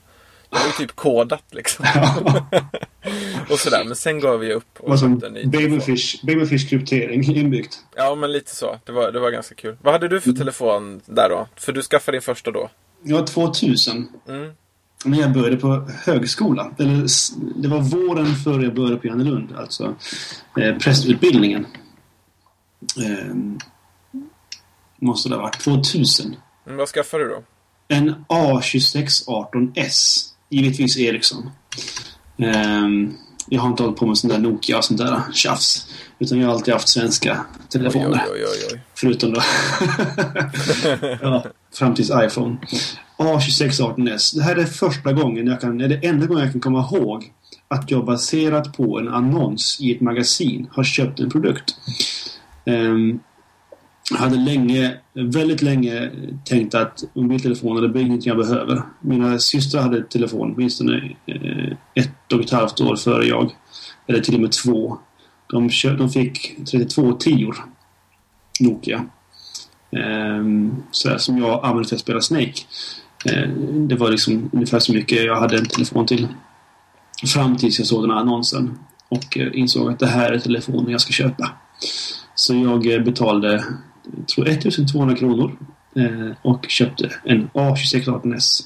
Det 0.50 0.56
var 0.56 0.78
typ 0.78 0.96
kodat 0.96 1.44
liksom. 1.50 1.84
och 3.50 3.58
sådär 3.58 3.84
men 3.84 3.96
sen 3.96 4.20
gav 4.20 4.40
vi 4.40 4.52
upp 4.52 4.80
och 4.80 4.98
som 4.98 5.18
babyfish, 5.44 6.25
babyfish 6.26 6.68
kryptering 6.68 7.36
inbyggt. 7.36 7.78
Ja 7.94 8.14
men 8.14 8.32
lite 8.32 8.56
så. 8.56 8.78
Det 8.84 8.92
var, 8.92 9.12
det 9.12 9.20
var 9.20 9.30
ganska 9.30 9.54
kul. 9.54 9.76
Vad 9.82 9.92
hade 9.92 10.08
du 10.08 10.20
för 10.20 10.32
telefon 10.32 11.00
där 11.04 11.28
då? 11.28 11.48
För 11.56 11.72
du 11.72 11.82
skaffade 11.82 12.16
din 12.16 12.22
första 12.22 12.50
då? 12.50 12.70
Jag 13.02 13.26
2000. 13.26 14.08
Mm. 14.28 14.52
När 15.05 15.21
jag 15.21 15.33
började 15.33 15.57
på 15.57 15.88
högskola. 16.05 16.73
Eller, 16.79 17.07
det 17.62 17.69
var 17.69 17.81
våren 17.81 18.35
före 18.35 18.65
jag 18.65 18.75
började 18.75 18.97
på 18.97 19.07
Johannelund. 19.07 19.55
Alltså 19.57 19.95
eh, 20.61 20.79
prästutbildningen. 20.79 21.67
Eh, 22.97 23.35
måste 24.97 25.29
det 25.29 25.35
ha 25.35 25.43
varit 25.43 25.61
2000. 25.61 26.37
Mm, 26.67 26.79
vad 26.79 26.88
skaffade 26.88 27.25
du 27.25 27.29
då? 27.29 27.43
En 27.88 28.15
A2618S. 28.29 30.23
Givetvis 30.49 30.99
Ericsson. 30.99 31.50
Ehm, 32.38 33.15
jag 33.49 33.61
har 33.61 33.69
inte 33.69 33.83
hållit 33.83 33.99
på 33.99 34.07
med 34.07 34.19
sån 34.19 34.31
där 34.31 34.38
Nokia 34.38 34.79
och 34.79 34.85
sånt 34.85 35.00
där 35.00 35.21
tjafs. 35.33 35.88
Utan 36.19 36.38
jag 36.38 36.47
har 36.47 36.55
alltid 36.55 36.75
haft 36.75 36.88
svenska 36.88 37.45
telefoner. 37.69 38.25
oj, 38.33 38.45
oj, 38.45 38.69
oj. 38.73 38.81
Förutom 38.97 39.33
då... 39.33 39.41
ja, 41.23 41.45
fram 41.75 41.95
tills 41.95 42.11
iPhone. 42.11 42.57
A2618S. 43.19 44.37
Det 44.37 44.43
här 44.43 44.57
är 44.57 44.65
första 44.65 45.12
gången 45.12 45.47
jag 45.47 45.61
kan... 45.61 45.79
Det 45.79 46.07
enda 46.07 46.26
gången 46.26 46.43
jag 46.43 46.53
kan 46.53 46.61
komma 46.61 46.88
ihåg 46.93 47.33
att 47.69 47.91
jag 47.91 48.05
baserat 48.05 48.76
på 48.76 48.99
en 48.99 49.09
annons 49.09 49.79
i 49.81 49.95
ett 49.95 50.00
magasin 50.00 50.69
har 50.73 50.85
köpt 50.85 51.21
en 51.21 51.31
produkt. 51.31 51.76
Ehm, 52.65 53.21
jag 54.11 54.19
hade 54.19 54.37
länge, 54.37 54.97
väldigt 55.15 55.63
länge 55.63 56.11
tänkt 56.45 56.75
att 56.75 57.04
mobiltelefoner 57.15 57.89
det 57.89 58.00
är 58.00 58.02
ingenting 58.02 58.28
jag 58.28 58.39
behöver. 58.39 58.82
Mina 59.00 59.39
systrar 59.39 59.82
hade 59.82 60.02
telefon 60.02 60.54
åtminstone 60.56 61.17
eh, 61.26 61.73
ett 61.95 62.32
och 62.32 62.41
ett 62.41 62.50
halvt 62.50 62.80
år 62.80 62.97
före 62.97 63.25
jag. 63.25 63.50
Eller 64.06 64.21
till 64.21 64.35
och 64.35 64.41
med 64.41 64.52
två. 64.52 64.99
De, 65.50 65.71
kö- 65.71 65.97
de 65.97 66.11
fick 66.11 66.56
3210 66.56 67.52
Nokia. 68.60 69.04
Ehm, 69.92 70.82
sådär, 70.90 71.19
som 71.19 71.38
jag 71.38 71.64
använde 71.64 71.88
för 71.88 71.97
att 71.97 72.00
spela 72.00 72.21
Snake. 72.21 72.52
Ehm, 73.25 73.88
det 73.88 73.95
var 73.97 74.10
liksom 74.10 74.50
ungefär 74.52 74.78
så 74.78 74.92
mycket 74.92 75.25
jag 75.25 75.36
hade 75.40 75.58
en 75.58 75.66
telefon 75.66 76.06
till. 76.06 76.28
Fram 77.34 77.56
tills 77.56 77.78
jag 77.78 77.88
såg 77.88 78.02
den 78.02 78.10
här 78.10 78.19
annonsen. 78.19 78.78
Och 79.08 79.38
eh, 79.38 79.49
insåg 79.52 79.90
att 79.90 79.99
det 79.99 80.06
här 80.06 80.32
är 80.32 80.38
telefonen 80.38 80.90
jag 80.90 81.00
ska 81.00 81.12
köpa. 81.12 81.50
Så 82.34 82.54
jag 82.54 82.95
eh, 82.95 83.00
betalade 83.02 83.64
jag 84.19 84.28
tror 84.28 84.49
1200 84.49 85.16
kronor. 85.16 85.56
eh, 85.97 86.36
Och 86.42 86.66
köpte 86.69 87.10
en 87.25 87.49
A2618S. 87.54 88.62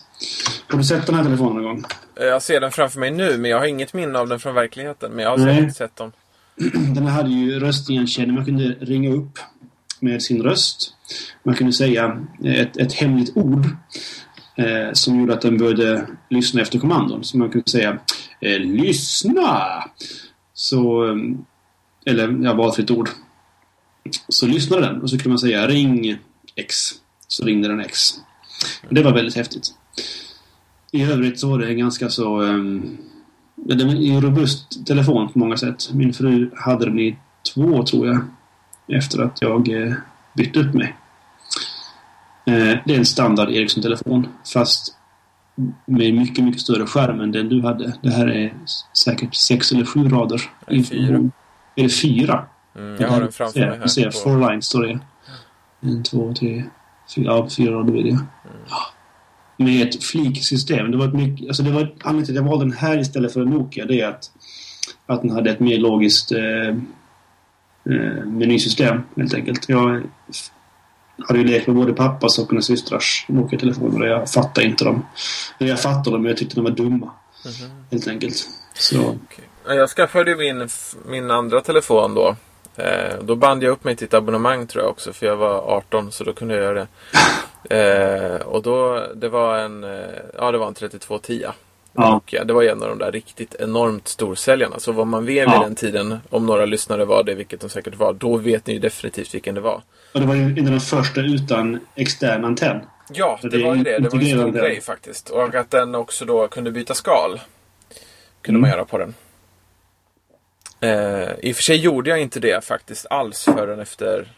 Har 0.68 0.78
du 0.78 0.84
sett 0.84 1.06
den 1.06 1.14
här 1.14 1.24
telefonen 1.24 1.54
någon 1.54 1.64
gång? 1.64 1.84
Jag 2.16 2.42
ser 2.42 2.60
den 2.60 2.70
framför 2.70 3.00
mig 3.00 3.10
nu 3.10 3.38
men 3.38 3.50
jag 3.50 3.58
har 3.58 3.66
inget 3.66 3.92
minne 3.94 4.18
av 4.18 4.28
den 4.28 4.40
från 4.40 4.54
verkligheten. 4.54 5.12
Men 5.12 5.24
jag 5.24 5.30
har 5.30 5.38
Nej. 5.46 5.70
sett 5.70 5.96
dem. 5.96 6.12
Den 6.94 7.06
här 7.06 7.10
hade 7.14 7.30
ju 7.30 7.60
röstigenkänning. 7.60 8.34
Man 8.34 8.44
kunde 8.44 8.64
ringa 8.64 9.10
upp 9.10 9.38
med 10.02 10.22
sin 10.22 10.42
röst. 10.42 10.94
Man 11.42 11.54
kunde 11.54 11.72
säga 11.72 12.26
eh, 12.44 12.60
ett, 12.60 12.76
ett 12.76 12.92
hemligt 12.92 13.36
ord 13.36 13.66
eh, 14.56 14.92
som 14.92 15.20
gjorde 15.20 15.34
att 15.34 15.40
den 15.40 15.58
började 15.58 16.06
lyssna 16.30 16.60
efter 16.62 16.78
kommandon. 16.78 17.24
Så 17.24 17.38
man 17.38 17.50
kunde 17.50 17.70
säga 17.70 17.98
eh, 18.40 18.58
Lyssna! 18.58 19.84
Så, 20.54 21.08
eh, 21.08 21.16
eller 22.06 22.44
ja, 22.44 22.54
valfritt 22.54 22.90
ord. 22.90 23.08
Så 24.28 24.46
lyssnade 24.46 24.82
den 24.86 25.02
och 25.02 25.10
så 25.10 25.16
kunde 25.16 25.28
man 25.28 25.38
säga 25.38 25.66
Ring 25.68 26.18
X. 26.56 26.76
Så 27.28 27.44
ringde 27.44 27.68
den 27.68 27.80
X. 27.80 28.10
Och 28.88 28.94
det 28.94 29.02
var 29.02 29.12
väldigt 29.14 29.36
häftigt. 29.36 29.68
I 30.92 31.02
övrigt 31.02 31.40
så 31.40 31.48
var 31.50 31.58
det 31.58 31.68
en 31.68 31.78
ganska 31.78 32.08
så... 32.08 32.40
ehm, 32.42 32.96
Det 33.54 33.74
är 33.74 33.86
en 33.86 34.20
robust 34.20 34.86
telefon 34.86 35.32
på 35.32 35.38
många 35.38 35.56
sätt. 35.56 35.90
Min 35.92 36.12
fru 36.12 36.50
hade 36.56 36.84
den 36.84 36.98
i 36.98 37.16
två, 37.54 37.82
tror 37.84 38.06
jag. 38.06 38.20
Efter 38.90 39.22
att 39.22 39.42
jag 39.42 39.68
eh, 39.68 39.94
bytte 40.34 40.60
upp 40.60 40.74
mig. 40.74 40.96
Eh, 42.46 42.78
det 42.86 42.94
är 42.94 42.98
en 42.98 43.06
standard 43.06 43.50
Ericsson-telefon. 43.50 44.28
Fast 44.54 44.96
med 45.86 46.14
mycket, 46.14 46.44
mycket 46.44 46.60
större 46.60 46.86
skärm 46.86 47.20
än 47.20 47.32
den 47.32 47.48
du 47.48 47.62
hade. 47.62 47.92
Det 48.02 48.10
här 48.10 48.28
är 48.28 48.54
säkert 48.98 49.34
sex 49.34 49.72
eller 49.72 49.84
sju 49.84 50.08
rader. 50.08 50.42
Det 50.66 51.82
är 51.82 51.82
det 51.82 51.88
fyra? 51.88 52.46
Mm, 52.76 52.96
jag 53.00 53.08
har 53.08 53.20
den 53.20 53.32
framför 53.32 53.60
mig 53.60 53.78
Jag 53.80 53.90
ser, 53.90 54.04
här. 54.04 54.10
four 54.10 54.48
lines 54.48 54.66
står 54.66 54.82
det. 54.82 54.98
En, 55.80 56.02
två, 56.02 56.34
tre, 56.34 56.64
fyra, 57.14 57.24
ja, 57.24 57.48
fyra 57.56 57.74
rader 57.74 57.92
blir 57.92 58.04
det. 58.04 58.10
Mm. 58.10 58.24
Med 59.56 59.88
ett 59.88 60.04
fliksystem. 60.04 60.90
Det 60.90 60.96
var 60.96 61.08
ett 61.08 61.14
mycket, 61.14 61.48
alltså 61.48 61.62
det 61.62 61.70
var 61.70 61.80
anledningen 61.80 62.24
till 62.24 62.38
att 62.38 62.44
jag 62.44 62.50
valde 62.50 62.64
den 62.64 62.72
här 62.72 62.98
istället 62.98 63.32
för 63.32 63.40
en 63.40 63.50
Nokia. 63.50 63.86
Det 63.86 64.00
är 64.00 64.08
att, 64.08 64.30
att 65.06 65.22
den 65.22 65.30
hade 65.30 65.50
ett 65.50 65.60
mer 65.60 65.78
logiskt 65.78 66.32
eh, 66.32 66.76
eh, 67.84 68.24
menysystem 68.26 69.02
helt 69.16 69.34
enkelt. 69.34 69.68
Jag 69.68 70.02
hade 71.28 71.38
ju 71.40 71.44
lekt 71.44 71.66
med 71.66 71.76
både 71.76 71.92
pappas 71.92 72.38
och 72.38 72.52
mina 72.52 72.62
systrars 72.62 73.26
Nokia-telefoner 73.28 74.00
och 74.00 74.08
jag 74.08 74.30
fattade 74.30 74.66
inte 74.66 74.84
dem. 74.84 75.06
Jag 75.58 75.80
fattade 75.80 76.10
dem 76.10 76.22
men 76.22 76.28
jag 76.28 76.38
tyckte 76.38 76.54
de 76.56 76.64
var 76.64 76.70
dumma. 76.70 77.10
Mhm. 77.44 77.70
Helt 77.90 78.08
enkelt. 78.08 78.48
Så. 78.74 79.16
Ja, 79.66 79.74
Jag 79.74 79.88
skaffade 79.90 80.36
min, 80.36 80.68
min 81.06 81.30
andra 81.30 81.60
telefon 81.60 82.14
då. 82.14 82.36
Eh, 82.76 83.14
då 83.22 83.36
band 83.36 83.62
jag 83.62 83.70
upp 83.70 83.84
mig 83.84 83.96
till 83.96 84.06
ett 84.06 84.14
abonnemang 84.14 84.66
tror 84.66 84.84
jag 84.84 84.90
också. 84.90 85.12
För 85.12 85.26
jag 85.26 85.36
var 85.36 85.58
18 85.58 86.12
så 86.12 86.24
då 86.24 86.32
kunde 86.32 86.54
jag 86.54 86.64
göra 86.64 86.74
det. 86.74 86.86
Eh, 87.70 88.40
och 88.40 88.62
då, 88.62 89.06
det 89.14 89.28
var 89.28 89.58
en, 89.58 89.84
eh, 89.84 89.90
ja 90.38 90.52
det 90.52 90.58
var 90.58 90.66
en 90.66 90.74
3210. 90.74 91.46
Ja. 91.92 92.20
Det 92.44 92.52
var 92.52 92.62
en 92.62 92.82
av 92.82 92.88
de 92.88 92.98
där 92.98 93.12
riktigt 93.12 93.54
enormt 93.54 94.08
storsäljarna. 94.08 94.78
Så 94.78 94.92
vad 94.92 95.06
man 95.06 95.26
vet 95.26 95.48
vid 95.48 95.54
Ja. 95.54 95.62
den 95.62 95.74
tiden, 95.74 96.18
om 96.30 96.46
några 96.46 96.64
lyssnare 96.66 97.04
var 97.04 97.24
det, 97.24 97.34
vilket 97.34 97.60
de 97.60 97.70
säkert 97.70 97.94
var, 97.94 98.12
då 98.12 98.36
vet 98.36 98.66
ni 98.66 98.72
ju 98.72 98.78
definitivt 98.78 99.34
vilken 99.34 99.54
det 99.54 99.60
var. 99.60 99.82
Och 100.14 100.20
det 100.20 100.26
var 100.26 100.34
ju 100.34 100.42
en 100.42 100.66
av 100.66 100.72
de 100.72 100.80
första 100.80 101.20
utan 101.20 101.80
extern 101.94 102.44
antenn. 102.44 102.80
Ja, 103.12 103.38
det, 103.42 103.48
det 103.48 103.64
var 103.64 103.74
ju 103.74 103.82
det. 103.82 103.98
Det 103.98 104.08
var 104.08 104.20
ju 104.20 104.30
en 104.30 104.38
stor 104.40 104.50
grej 104.52 104.80
faktiskt. 104.80 105.30
Och 105.30 105.54
att 105.54 105.70
den 105.70 105.94
också 105.94 106.24
då 106.24 106.48
kunde 106.48 106.70
byta 106.70 106.94
skal. 106.94 107.40
Kunde 108.42 108.58
Mm. 108.58 108.60
man 108.60 108.70
göra 108.70 108.84
på 108.84 108.98
den. 108.98 109.14
Eh, 110.80 111.28
I 111.42 111.52
och 111.52 111.56
för 111.56 111.62
sig 111.62 111.76
gjorde 111.76 112.10
jag 112.10 112.20
inte 112.20 112.40
det 112.40 112.64
faktiskt 112.64 113.06
alls 113.10 113.44
förrän 113.44 113.80
efter... 113.80 114.32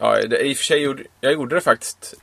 Ja, 0.00 0.18
i 0.20 0.52
och 0.52 0.56
för 0.56 0.64
sig 0.64 0.80
gjorde 0.82 1.02
jag 1.20 1.32
gjorde 1.32 1.54
det 1.54 1.60
faktiskt... 1.60 2.14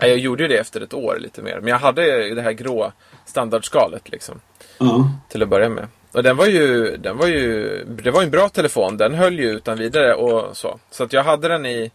Jag 0.00 0.18
gjorde 0.18 0.42
ju 0.42 0.48
det 0.48 0.58
efter 0.58 0.80
ett 0.80 0.94
år 0.94 1.16
lite 1.20 1.42
mer. 1.42 1.60
Men 1.60 1.68
jag 1.68 1.78
hade 1.78 2.34
det 2.34 2.42
här 2.42 2.52
grå 2.52 2.92
standardskalet 3.26 4.08
liksom. 4.10 4.40
Ja. 4.78 5.10
Till 5.28 5.42
att 5.42 5.48
börja 5.48 5.68
med. 5.68 5.88
Och 6.12 6.22
den 6.22 6.36
var 6.36 6.46
ju, 6.46 6.96
den 6.96 7.16
var 7.16 7.26
ju, 7.26 7.84
det 7.84 8.10
var 8.10 8.22
en 8.22 8.30
bra 8.30 8.48
telefon. 8.48 8.96
Den 8.96 9.14
höll 9.14 9.38
ju 9.38 9.50
utan 9.50 9.78
vidare 9.78 10.14
och 10.14 10.56
så. 10.56 10.78
Så 10.90 11.04
att 11.04 11.12
jag 11.12 11.24
hade 11.24 11.48
den 11.48 11.66
i, 11.66 11.90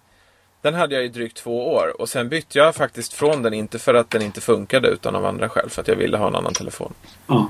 den 0.61 0.73
hade 0.73 0.95
jag 0.95 1.05
i 1.05 1.07
drygt 1.07 1.37
två 1.37 1.73
år. 1.73 2.01
Och 2.01 2.09
sen 2.09 2.29
bytte 2.29 2.57
jag 2.57 2.75
faktiskt 2.75 3.13
från 3.13 3.41
den, 3.41 3.53
inte 3.53 3.79
för 3.79 3.93
att 3.93 4.09
den 4.09 4.21
inte 4.21 4.41
funkade 4.41 4.87
utan 4.87 5.15
av 5.15 5.25
andra 5.25 5.49
skäl. 5.49 5.69
För 5.69 5.81
att 5.81 5.87
jag 5.87 5.95
ville 5.95 6.17
ha 6.17 6.27
en 6.27 6.35
annan 6.35 6.53
telefon. 6.53 6.93
Ja. 7.27 7.49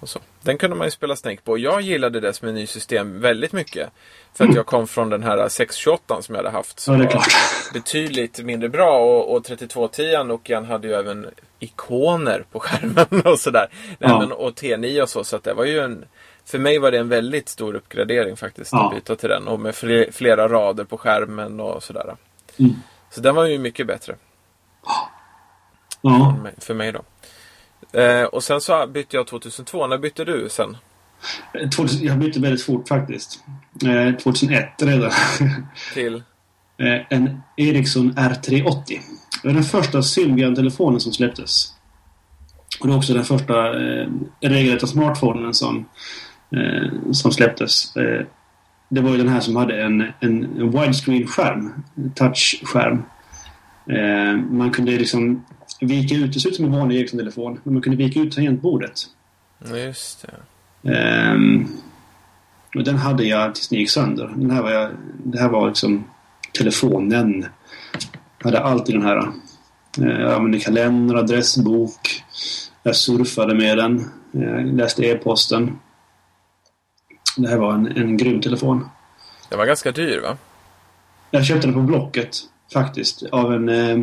Och 0.00 0.08
så. 0.08 0.18
Den 0.42 0.58
kunde 0.58 0.76
man 0.76 0.86
ju 0.86 0.90
spela 0.90 1.16
Snake 1.16 1.40
på. 1.44 1.58
Jag 1.58 1.80
gillade 1.80 2.20
det 2.20 2.32
som 2.32 2.48
en 2.48 2.54
ny 2.54 2.66
system 2.66 3.20
väldigt 3.20 3.52
mycket. 3.52 3.90
För 4.34 4.44
att 4.44 4.54
jag 4.54 4.66
kom 4.66 4.86
från 4.86 5.10
den 5.10 5.22
här 5.22 5.48
628 5.48 6.22
som 6.22 6.34
jag 6.34 6.42
hade 6.42 6.56
haft. 6.56 6.80
Som 6.80 6.94
Ja, 6.94 7.00
det 7.00 7.06
är 7.06 7.10
klart. 7.10 7.26
betydligt 7.72 8.38
mindre 8.38 8.68
bra. 8.68 8.98
Och, 8.98 9.34
och 9.36 9.44
3210 9.44 10.24
Nokian 10.24 10.64
hade 10.64 10.88
ju 10.88 10.94
även 10.94 11.26
ikoner 11.58 12.44
på 12.52 12.60
skärmen 12.60 13.22
och 13.32 13.38
sådär. 13.40 13.68
Ja. 13.98 14.18
men, 14.20 14.32
och 14.32 14.50
T9 14.54 15.02
och 15.02 15.08
så. 15.08 15.24
Så 15.24 15.38
det 15.38 15.54
var 15.54 15.64
ju 15.64 15.78
en... 15.80 16.04
För 16.44 16.58
mig 16.58 16.78
var 16.78 16.90
det 16.90 16.98
en 16.98 17.08
väldigt 17.08 17.48
stor 17.48 17.74
uppgradering 17.74 18.36
faktiskt. 18.36 18.72
Ja. 18.72 18.86
Att 18.88 18.94
byta 18.94 19.16
till 19.16 19.28
den. 19.28 19.48
Och 19.48 19.60
med 19.60 19.74
fle- 19.74 20.12
flera 20.12 20.48
rader 20.48 20.84
på 20.84 20.98
skärmen 20.98 21.60
och 21.60 21.82
sådär. 21.82 22.16
Mm. 22.58 22.74
Så 23.10 23.20
den 23.20 23.34
var 23.34 23.44
ju 23.44 23.58
mycket 23.58 23.86
bättre. 23.86 24.16
Ja. 26.02 26.36
För 26.58 26.74
mig 26.74 26.92
då. 26.92 27.02
Eh, 27.92 28.24
och 28.24 28.42
sen 28.42 28.60
så 28.60 28.86
bytte 28.86 29.16
jag 29.16 29.26
2002. 29.26 29.86
När 29.86 29.98
bytte 29.98 30.24
du 30.24 30.48
sen? 30.50 30.76
2000 31.74 32.06
Jag 32.06 32.18
bytte 32.18 32.40
väldigt 32.40 32.62
fort 32.62 32.88
faktiskt. 32.88 33.44
Eh, 33.84 34.16
2001 34.16 34.82
redan. 34.82 35.10
Till? 35.94 36.22
Eh, 36.78 37.00
en 37.10 37.42
Ericsson 37.56 38.12
R380. 38.12 39.00
Det 39.42 39.48
var 39.48 39.54
den 39.54 39.62
första 39.62 40.02
Symbian-telefonen 40.02 41.00
som 41.00 41.12
släpptes. 41.12 41.72
Och 42.80 42.86
det 42.86 42.90
var 42.90 42.98
också 42.98 43.14
den 43.14 43.24
första 43.24 43.66
eh, 43.68 44.08
regelrätta 44.40 44.86
smartphonen 44.86 45.54
som, 45.54 45.88
eh, 46.50 47.12
som 47.12 47.32
släpptes. 47.32 47.96
Eh, 47.96 48.26
det 48.88 49.00
var 49.00 49.10
ju 49.10 49.16
den 49.16 49.28
här 49.28 49.40
som 49.40 49.56
hade 49.56 49.82
en, 49.82 50.00
en, 50.00 50.44
en 50.60 50.70
widescreen-skärm. 50.70 51.72
En 51.96 52.10
touchskärm. 52.10 53.02
Eh, 53.90 54.36
man 54.36 54.70
kunde 54.70 54.92
liksom 54.92 55.44
vika 55.80 56.14
ut, 56.14 56.32
det 56.32 56.40
såg 56.40 56.50
ut 56.50 56.56
som 56.56 56.64
en 56.64 56.72
vanlig 56.72 56.96
Ericsson-telefon, 57.00 57.60
men 57.64 57.74
man 57.74 57.82
kunde 57.82 57.96
vika 57.96 58.20
ut 58.20 58.32
tangentbordet. 58.34 59.00
Just 59.74 60.26
det. 60.82 60.94
Ehm, 60.94 61.68
och 62.74 62.84
den 62.84 62.96
hade 62.96 63.24
jag 63.24 63.54
tills 63.54 63.68
den 63.68 63.78
gick 63.78 63.90
sönder. 63.90 64.32
Den 64.36 64.50
här 64.50 64.62
var 64.62 64.70
jag, 64.70 64.90
det 65.24 65.38
här 65.40 65.48
var 65.48 65.68
liksom 65.68 66.04
telefonen. 66.58 67.46
Jag 68.38 68.44
hade 68.46 68.60
alltid 68.62 68.94
den 68.94 69.02
här. 69.02 69.16
Eh, 69.16 70.20
Jag 70.20 70.32
använde 70.32 70.58
kalender, 70.60 71.14
adressbok. 71.14 72.22
Jag 72.82 72.96
surfade 72.96 73.54
med 73.54 73.78
den. 73.78 74.10
Jag 74.32 74.66
läste 74.76 75.04
e-posten. 75.06 75.78
Det 77.36 77.48
här 77.48 77.56
var 77.58 77.74
en, 77.74 77.86
en 77.96 78.16
grym 78.16 78.40
telefon. 78.40 78.88
Den 79.48 79.58
var 79.58 79.66
ganska 79.66 79.92
dyr 79.92 80.20
va? 80.20 80.36
Jag 81.30 81.44
köpte 81.46 81.66
den 81.66 81.74
på 81.74 81.80
Blocket 81.80 82.36
faktiskt 82.72 83.22
av 83.22 83.52
en, 83.54 83.68
eh, 83.68 83.98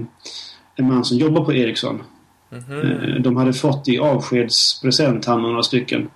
en 0.76 0.88
man 0.88 1.06
som 1.06 1.18
jobbar 1.18 1.46
på 1.46 1.54
Ericsson. 1.54 2.02
Mhm. 2.50 2.82
Eh, 2.82 3.22
De 3.22 3.38
hade 3.38 3.54
fått 3.54 3.88
i 3.88 4.00
avskedspresent, 4.00 5.26
han 5.26 5.44
och 5.46 5.50
några 5.50 5.64
stycken, 5.64 6.10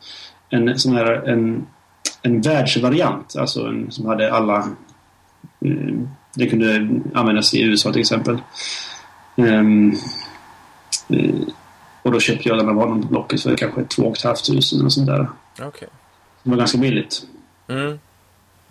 en 0.49 0.79
sån 0.79 0.93
här 0.95 1.13
en, 1.29 1.65
en 2.21 2.41
världsvariant. 2.41 3.35
Alltså 3.35 3.65
en 3.67 3.91
som 3.91 4.05
hade 4.05 4.33
alla... 4.33 4.57
eh, 5.61 5.95
Det 6.35 6.47
kunde 6.47 6.89
användas 7.13 7.53
i 7.53 7.61
USA 7.61 7.91
till 7.91 8.01
exempel. 8.01 8.37
Eh, 9.35 9.63
och 12.03 12.11
då 12.11 12.19
köpte 12.19 12.49
jag 12.49 12.57
den 12.57 12.69
av 12.69 12.75
honom 12.75 13.01
på 13.01 13.07
Blocket 13.07 13.41
för 13.41 13.55
kanske 13.57 13.83
2 13.83 14.13
500 14.23 14.35
eller 14.51 14.89
sånt 14.89 15.07
där. 15.07 15.29
Okej. 15.61 15.87
Det 16.43 16.49
var 16.49 16.57
ganska 16.57 16.77
billigt. 16.77 17.21
Mm. 17.67 17.99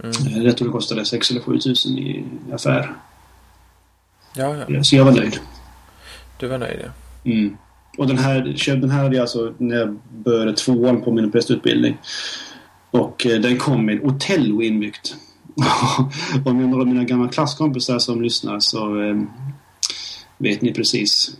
Eh, 0.04 0.38
Jag 0.44 0.56
tror 0.56 0.68
det 0.68 0.72
kostade 0.72 1.04
6 1.04 1.30
eller 1.30 1.40
7 1.40 1.52
000 1.52 1.98
i 1.98 2.24
affär. 2.52 2.92
Ja, 4.34 4.56
ja. 4.68 4.82
Så 4.84 4.96
jag 4.96 5.04
var 5.04 5.12
nöjd. 5.12 5.40
Du 6.38 6.46
var 6.46 6.58
nöjd 6.58 6.80
ja. 6.82 6.90
Mm. 7.32 7.56
Och 7.98 8.06
den 8.06 8.18
här, 8.18 8.54
köp- 8.56 8.80
den 8.80 8.90
här 8.90 9.02
hade 9.02 9.16
jag 9.16 9.22
alltså 9.22 9.54
när 9.58 9.76
jag 9.76 9.98
började 10.24 10.52
tvåan 10.52 11.02
på 11.02 11.12
min 11.12 11.32
prästutbildning. 11.32 11.98
Och 12.90 13.26
eh, 13.26 13.40
den 13.40 13.58
kom 13.58 13.86
med 13.86 14.02
Otello 14.02 14.62
inbyggt. 14.62 15.16
Om 16.44 16.60
jag 16.60 16.68
några 16.68 16.82
av 16.82 16.88
mina 16.88 17.04
gamla 17.04 17.28
klasskompisar 17.28 17.98
som 17.98 18.22
lyssnar 18.22 18.60
så 18.60 19.02
eh, 19.02 19.16
vet 20.38 20.62
ni 20.62 20.72
precis 20.72 21.36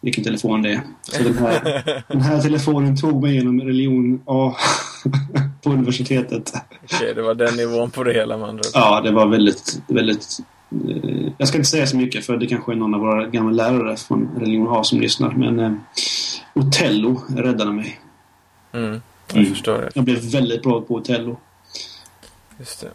vilken 0.00 0.24
telefon 0.24 0.62
det 0.62 0.72
är. 0.72 0.80
Så 1.02 1.22
den 1.22 1.38
här, 1.38 1.82
den 2.08 2.20
här 2.20 2.40
telefonen 2.40 2.96
tog 2.96 3.22
mig 3.22 3.32
igenom 3.32 3.60
religion 3.60 4.20
A 4.26 4.56
på 5.62 5.70
universitetet. 5.70 6.52
Okej, 6.84 7.14
det 7.14 7.22
var 7.22 7.34
den 7.34 7.56
nivån 7.56 7.90
på 7.90 8.04
det 8.04 8.12
hela 8.12 8.50
ord. 8.50 8.60
Ja, 8.74 9.00
det 9.00 9.10
var 9.10 9.26
väldigt, 9.26 9.82
väldigt... 9.88 10.38
Eh, 10.70 11.32
jag 11.38 11.48
ska 11.48 11.58
inte 11.58 11.70
säga 11.70 11.86
så 11.86 11.96
mycket 11.96 12.26
för 12.26 12.36
det 12.36 12.46
kanske 12.46 12.72
är 12.72 12.76
någon 12.76 12.94
av 12.94 13.00
våra 13.00 13.26
gamla 13.26 13.52
lärare 13.70 13.96
från 13.96 14.28
religion 14.40 14.68
A 14.70 14.84
som 14.84 15.00
lyssnar. 15.00 15.30
Men 15.30 15.60
eh, 15.60 15.72
Otello 16.54 17.22
räddade 17.36 17.72
mig. 17.72 18.00
Mm. 18.72 19.00
Jag 19.28 19.36
Mm. 19.38 19.50
förstår 19.50 19.78
det. 19.78 19.90
Jag 19.94 20.04
blev 20.04 20.18
väldigt 20.18 20.62
bra 20.62 20.80
på 20.80 20.94
Otello. 20.94 21.36
Just 22.58 22.80
det. 22.80 22.88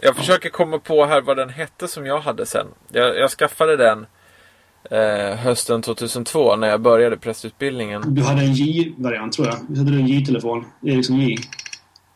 Jag 0.00 0.16
försöker 0.16 0.48
komma 0.48 0.78
på 0.78 1.06
här 1.06 1.20
vad 1.20 1.36
den 1.36 1.48
hette 1.48 1.88
som 1.88 2.06
jag 2.06 2.20
hade 2.20 2.46
sen. 2.46 2.66
Jag, 2.92 3.16
jag 3.16 3.30
skaffade 3.30 3.76
den 3.76 4.06
eh, 4.90 5.36
hösten 5.36 5.82
2002 5.82 6.56
när 6.56 6.68
jag 6.68 6.80
började 6.80 7.16
prästutbildningen. 7.16 8.02
Du 8.14 8.22
hade 8.22 8.40
en 8.42 8.52
J-variant 8.52 9.32
tror 9.32 9.46
jag. 9.46 9.56
Du 9.68 9.78
hade 9.78 9.90
en 9.92 10.06
J-telefon. 10.06 10.64
Ericsson 10.86 11.20
J. 11.20 11.36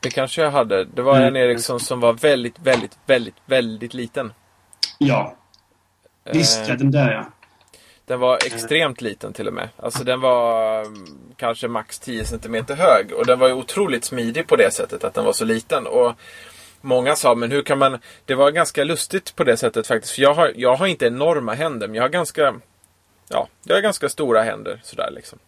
Det 0.01 0.11
kanske 0.11 0.43
jag 0.43 0.51
hade. 0.51 0.85
Det 0.85 1.03
var 1.03 1.17
en 1.17 1.23
Mm. 1.23 1.37
Ericsson 1.37 1.81
som 1.81 2.01
var 2.01 2.13
väldigt, 2.13 2.59
väldigt, 2.59 2.99
väldigt, 3.07 3.35
väldigt 3.47 3.95
liten. 3.95 4.33
Ja, 4.99 5.37
visst 6.25 6.59
Eh, 6.59 6.69
ja. 6.69 6.77
Den 6.77 6.91
där 6.91 7.13
ja. 7.13 7.27
Den 8.05 8.21
var 8.21 8.37
extremt 8.47 9.01
liten 9.01 9.33
till 9.33 9.49
och 9.49 9.55
med. 9.55 9.69
Alltså 9.77 10.05
den 10.05 10.21
var 10.21 10.81
mm, 10.81 11.19
kanske 11.37 11.69
max 11.69 11.99
10 11.99 12.25
cm 12.25 12.55
hög. 12.69 13.13
Och 13.13 13.27
den 13.27 13.39
var 13.39 13.49
ju 13.49 13.55
otroligt 13.55 14.05
smidig 14.05 14.47
på 14.47 14.57
det 14.57 14.73
sättet 14.73 15.05
att 15.05 15.15
den 15.15 15.25
var 15.25 15.33
så 15.33 15.45
liten. 15.45 15.87
Och 15.87 16.13
Många 16.87 17.17
sa, 17.17 17.35
men 17.35 17.51
hur 17.51 17.63
kan 17.63 17.79
man... 17.79 17.99
Det 18.25 18.35
var 18.35 18.51
ganska 18.51 18.85
lustigt 18.85 19.37
på 19.37 19.45
det 19.45 19.57
sättet 19.57 19.87
faktiskt. 19.87 20.15
För 20.15 20.23
jag 20.23 20.35
har, 20.35 20.53
jag 20.57 20.77
har 20.77 20.87
inte 20.87 21.07
enorma 21.07 21.55
händer, 21.55 21.87
men 21.87 21.95
jag 21.95 22.03
har 22.03 22.09
ganska... 22.09 22.55
Ja, 23.29 23.49
jag 23.65 23.75
har 23.75 23.83
ganska 23.83 24.09
stora 24.09 24.43
händer 24.43 24.81
sådär 24.83 25.11
liksom. 25.15 25.39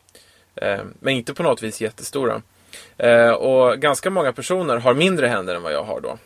Eh, 0.54 0.80
men 1.00 1.14
inte 1.14 1.34
på 1.34 1.42
något 1.42 1.62
vis 1.62 1.80
jättestora. 1.80 2.42
Eh, 2.96 3.30
och 3.30 3.78
ganska 3.78 4.10
många 4.10 4.32
personer 4.32 4.76
har 4.76 4.94
mindre 4.94 5.26
händer 5.26 5.54
än 5.54 5.62
vad 5.62 5.72
jag 5.72 5.84
har 5.84 6.00
då. 6.00 6.18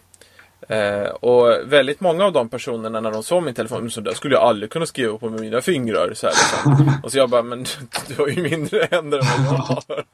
Eh, 0.69 1.09
och 1.09 1.73
väldigt 1.73 2.01
många 2.01 2.25
av 2.25 2.33
de 2.33 2.49
personerna 2.49 3.01
när 3.01 3.11
de 3.11 3.23
såg 3.23 3.43
min 3.43 3.55
telefon, 3.55 3.91
så 3.91 4.01
där 4.01 4.15
skulle 4.15 4.35
jag 4.35 4.43
aldrig 4.43 4.71
kunna 4.71 4.87
skriva 4.87 5.19
på 5.19 5.31
med 5.31 5.41
mina 5.41 5.61
fingrar. 5.61 6.13
Så 6.15 6.27
här, 6.27 6.35
liksom. 6.35 6.93
Och 7.03 7.13
så 7.13 7.19
jag 7.19 7.31
bara, 7.31 7.43
men 7.43 7.65
du 8.09 8.15
har 8.15 8.29
ju 8.29 8.43
mindre 8.43 8.89
händer 8.91 9.19
än 9.19 9.25
vad 9.45 9.59
jag 9.59 9.63
har. 9.63 10.05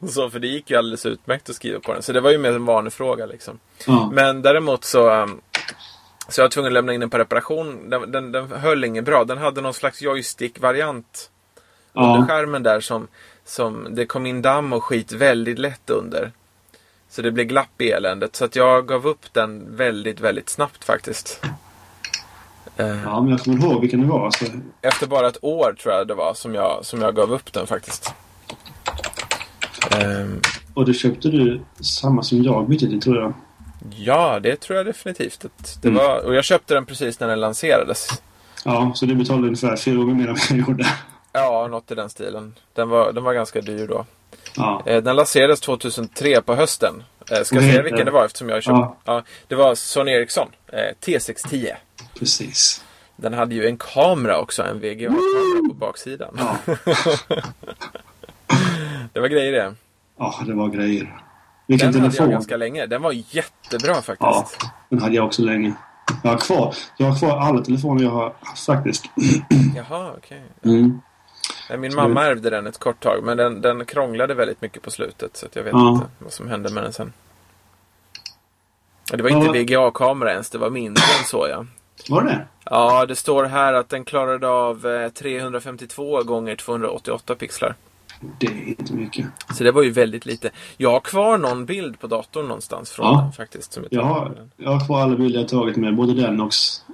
Och 0.00 0.10
så, 0.10 0.30
för 0.30 0.38
det 0.38 0.46
gick 0.46 0.70
ju 0.70 0.76
alldeles 0.76 1.06
utmärkt 1.06 1.50
att 1.50 1.56
skriva 1.56 1.80
på 1.80 1.92
den. 1.92 2.02
Så 2.02 2.12
det 2.12 2.20
var 2.20 2.30
ju 2.30 2.38
mer 2.38 2.52
en 2.52 2.64
vanefråga 2.64 3.26
liksom. 3.26 3.58
ja. 3.86 4.10
Men 4.12 4.42
däremot 4.42 4.84
så, 4.84 5.10
um, 5.10 5.40
så 6.28 6.40
jag 6.40 6.44
var 6.44 6.50
tvungen 6.50 6.68
att 6.68 6.74
lämna 6.74 6.94
in 6.94 7.00
den 7.00 7.10
på 7.10 7.18
reparation. 7.18 7.90
Den, 7.90 8.12
den, 8.12 8.32
den 8.32 8.52
höll 8.52 8.84
inget 8.84 9.04
bra. 9.04 9.24
Den 9.24 9.38
hade 9.38 9.60
någon 9.60 9.74
slags 9.74 10.02
joystick-variant 10.02 11.30
under 11.92 12.16
ja. 12.16 12.26
skärmen 12.28 12.62
där 12.62 12.80
som, 12.80 13.08
som 13.44 13.86
det 13.90 14.06
kom 14.06 14.26
in 14.26 14.42
damm 14.42 14.72
och 14.72 14.84
skit 14.84 15.12
väldigt 15.12 15.58
lätt 15.58 15.90
under. 15.90 16.32
Så 17.10 17.22
det 17.22 17.30
blev 17.32 17.46
glapp 17.46 17.80
i 17.82 17.90
eländet. 17.90 18.36
Så 18.36 18.44
att 18.44 18.56
jag 18.56 18.86
gav 18.88 19.06
upp 19.06 19.32
den 19.32 19.76
väldigt, 19.76 20.20
väldigt 20.20 20.48
snabbt 20.48 20.84
faktiskt. 20.84 21.42
Eh, 22.76 22.86
Ja, 23.04 23.20
men 23.22 23.30
jag 23.30 23.40
kommer 23.40 23.64
ihåg 23.64 23.80
vilken 23.80 24.00
det 24.00 24.06
var. 24.06 24.26
Alltså, 24.26 24.44
Efter 24.82 25.06
bara 25.06 25.28
ett 25.28 25.38
år 25.44 25.72
tror 25.82 25.94
jag 25.94 26.06
det 26.08 26.14
var 26.14 26.34
som 26.34 26.54
jag, 26.54 26.78
som 26.84 27.02
jag 27.02 27.14
gav 27.16 27.32
upp 27.32 27.52
den 27.52 27.66
faktiskt. 27.66 28.14
Ehm, 29.90 30.40
och 30.74 30.86
då 30.86 30.92
köpte 30.92 31.28
du 31.28 31.60
samma 31.80 32.22
som 32.22 32.42
jag 32.42 32.68
bytte 32.68 32.86
till 32.86 33.00
tror 33.00 33.16
jag. 33.16 33.32
ja, 33.96 34.40
det 34.40 34.60
tror 34.60 34.76
jag 34.76 34.86
definitivt. 34.86 35.40
Det 35.82 35.88
Mm. 35.88 35.98
var, 36.04 36.24
och 36.26 36.34
jag 36.34 36.44
köpte 36.44 36.74
den 36.74 36.86
precis 36.86 37.20
när 37.20 37.28
den 37.28 37.40
lanserades. 37.40 38.08
Ja, 38.64 38.92
så 38.94 39.06
du 39.06 39.14
betalade 39.14 39.44
ungefär 39.46 39.76
fyra 39.76 39.94
gånger 39.96 40.14
mer 40.14 40.28
än 40.28 40.34
vad 40.34 40.58
jag 40.58 40.68
gjorde. 40.68 40.86
Ja, 41.32 41.66
något 41.70 41.90
i 41.90 41.94
den 41.94 42.10
stilen. 42.10 42.54
Den 42.74 42.88
var, 42.88 43.12
den 43.12 43.24
var 43.24 43.34
ganska 43.34 43.60
dyr 43.60 43.86
då. 43.86 44.06
Ja. 44.56 44.82
Eh, 44.86 45.02
den 45.02 45.16
lanserades 45.16 45.60
2003 45.60 46.42
på 46.42 46.54
hösten. 46.54 47.02
Eh, 47.20 47.24
ska 47.26 47.36
jag 47.36 47.46
säga 47.48 47.62
heter 47.62 47.82
vilken 47.82 48.06
det 48.06 48.12
var 48.12 48.24
eftersom 48.24 48.48
jag 48.48 48.62
köpte? 48.62 48.80
Ja. 48.80 48.96
Ja. 49.04 49.22
det 49.48 49.54
var 49.54 49.74
Sony 49.74 50.10
Ericsson. 50.12 50.48
Eh, 50.72 50.78
T610. 51.06 51.72
Precis. 52.18 52.84
Den 53.16 53.34
hade 53.34 53.54
ju 53.54 53.66
en 53.66 53.76
kamera 53.76 54.38
också, 54.40 54.62
en 54.62 54.80
VGA-kamera 54.80 55.68
på 55.68 55.74
baksidan. 55.74 56.34
Ja. 56.38 56.56
Det 59.12 59.20
var 59.20 59.28
grejer 59.28 59.52
det. 59.52 59.74
ja, 60.18 60.34
det 60.46 60.54
var 60.54 60.68
grejer. 60.68 61.22
Vilken 61.66 61.92
Den 61.92 62.00
hade 62.00 62.06
jag 62.06 62.12
telefon. 62.14 62.30
ganska 62.32 62.56
länge. 62.56 62.86
Den 62.86 63.02
var 63.02 63.12
jättebra 63.12 63.94
faktiskt. 63.94 64.18
Ja, 64.20 64.48
den 64.88 65.02
hade 65.02 65.14
jag 65.14 65.26
också 65.26 65.42
länge. 65.42 65.74
Jag 66.22 66.30
har 66.30 66.38
kvar, 66.38 66.74
jag 66.96 67.06
har 67.06 67.18
kvar 67.18 67.38
alla 67.38 67.62
telefoner 67.64 68.02
jag 68.04 68.10
har 68.10 68.34
haft 68.42 68.66
faktiskt. 68.66 69.04
Jaha, 69.76 70.12
okej. 70.18 70.42
Mm. 70.64 71.00
Nej, 71.70 71.78
Min 71.78 71.94
mamma 71.94 72.24
ärvde 72.26 72.50
den 72.50 72.66
ett 72.66 72.78
kort 72.78 73.00
tag, 73.02 73.22
men 73.24 73.36
den, 73.36 73.60
den 73.60 73.84
krånglade 73.86 74.34
väldigt 74.34 74.62
mycket 74.62 74.82
på 74.82 74.90
slutet. 74.90 75.36
Så 75.36 75.46
jag 75.52 75.62
vet 75.62 75.72
Ja. 75.72 75.92
inte 75.94 76.06
vad 76.18 76.32
som 76.32 76.48
hände 76.48 76.70
med 76.70 76.82
den 76.82 76.92
sen. 76.92 77.12
Det 79.12 79.22
var 79.22 79.30
Ja. 79.30 79.36
inte 79.36 79.58
VGA-kamera 79.58 80.32
ens, 80.32 80.50
det 80.50 80.58
var 80.58 80.70
mindre 80.70 81.02
än 81.18 81.24
så 81.24 81.46
ja. 81.50 81.66
Var 82.08 82.22
det 82.22 82.46
Ja, 82.64 83.06
det 83.06 83.16
står 83.16 83.44
här 83.44 83.72
att 83.72 83.88
den 83.88 84.04
klarade 84.04 84.48
av 84.48 84.86
eh, 84.86 85.08
352 85.08 86.22
gånger 86.22 86.56
288 86.56 87.34
pixlar. 87.34 87.74
Det 88.38 88.46
är 88.46 88.68
inte 88.68 88.92
mycket. 88.94 89.26
Så 89.54 89.64
det 89.64 89.72
var 89.72 89.82
ju 89.82 89.90
väldigt 89.90 90.26
lite. 90.26 90.50
Jag 90.76 90.90
har 90.90 91.00
kvar 91.00 91.38
någon 91.38 91.66
bild 91.66 92.00
på 92.00 92.06
datorn 92.06 92.46
någonstans 92.48 92.90
från 92.92 93.06
Ja. 93.06 93.20
den 93.22 93.32
faktiskt. 93.32 93.72
Som 93.72 93.84
Jag 93.90 94.02
har, 94.02 94.32
jag 94.56 94.70
har 94.70 94.86
kvar 94.86 95.00
alla 95.02 95.16
bilder 95.16 95.40
jag 95.40 95.48
tagit 95.48 95.76
med, 95.76 95.96
både 95.96 96.14
den 96.14 96.40
och, 96.40 96.50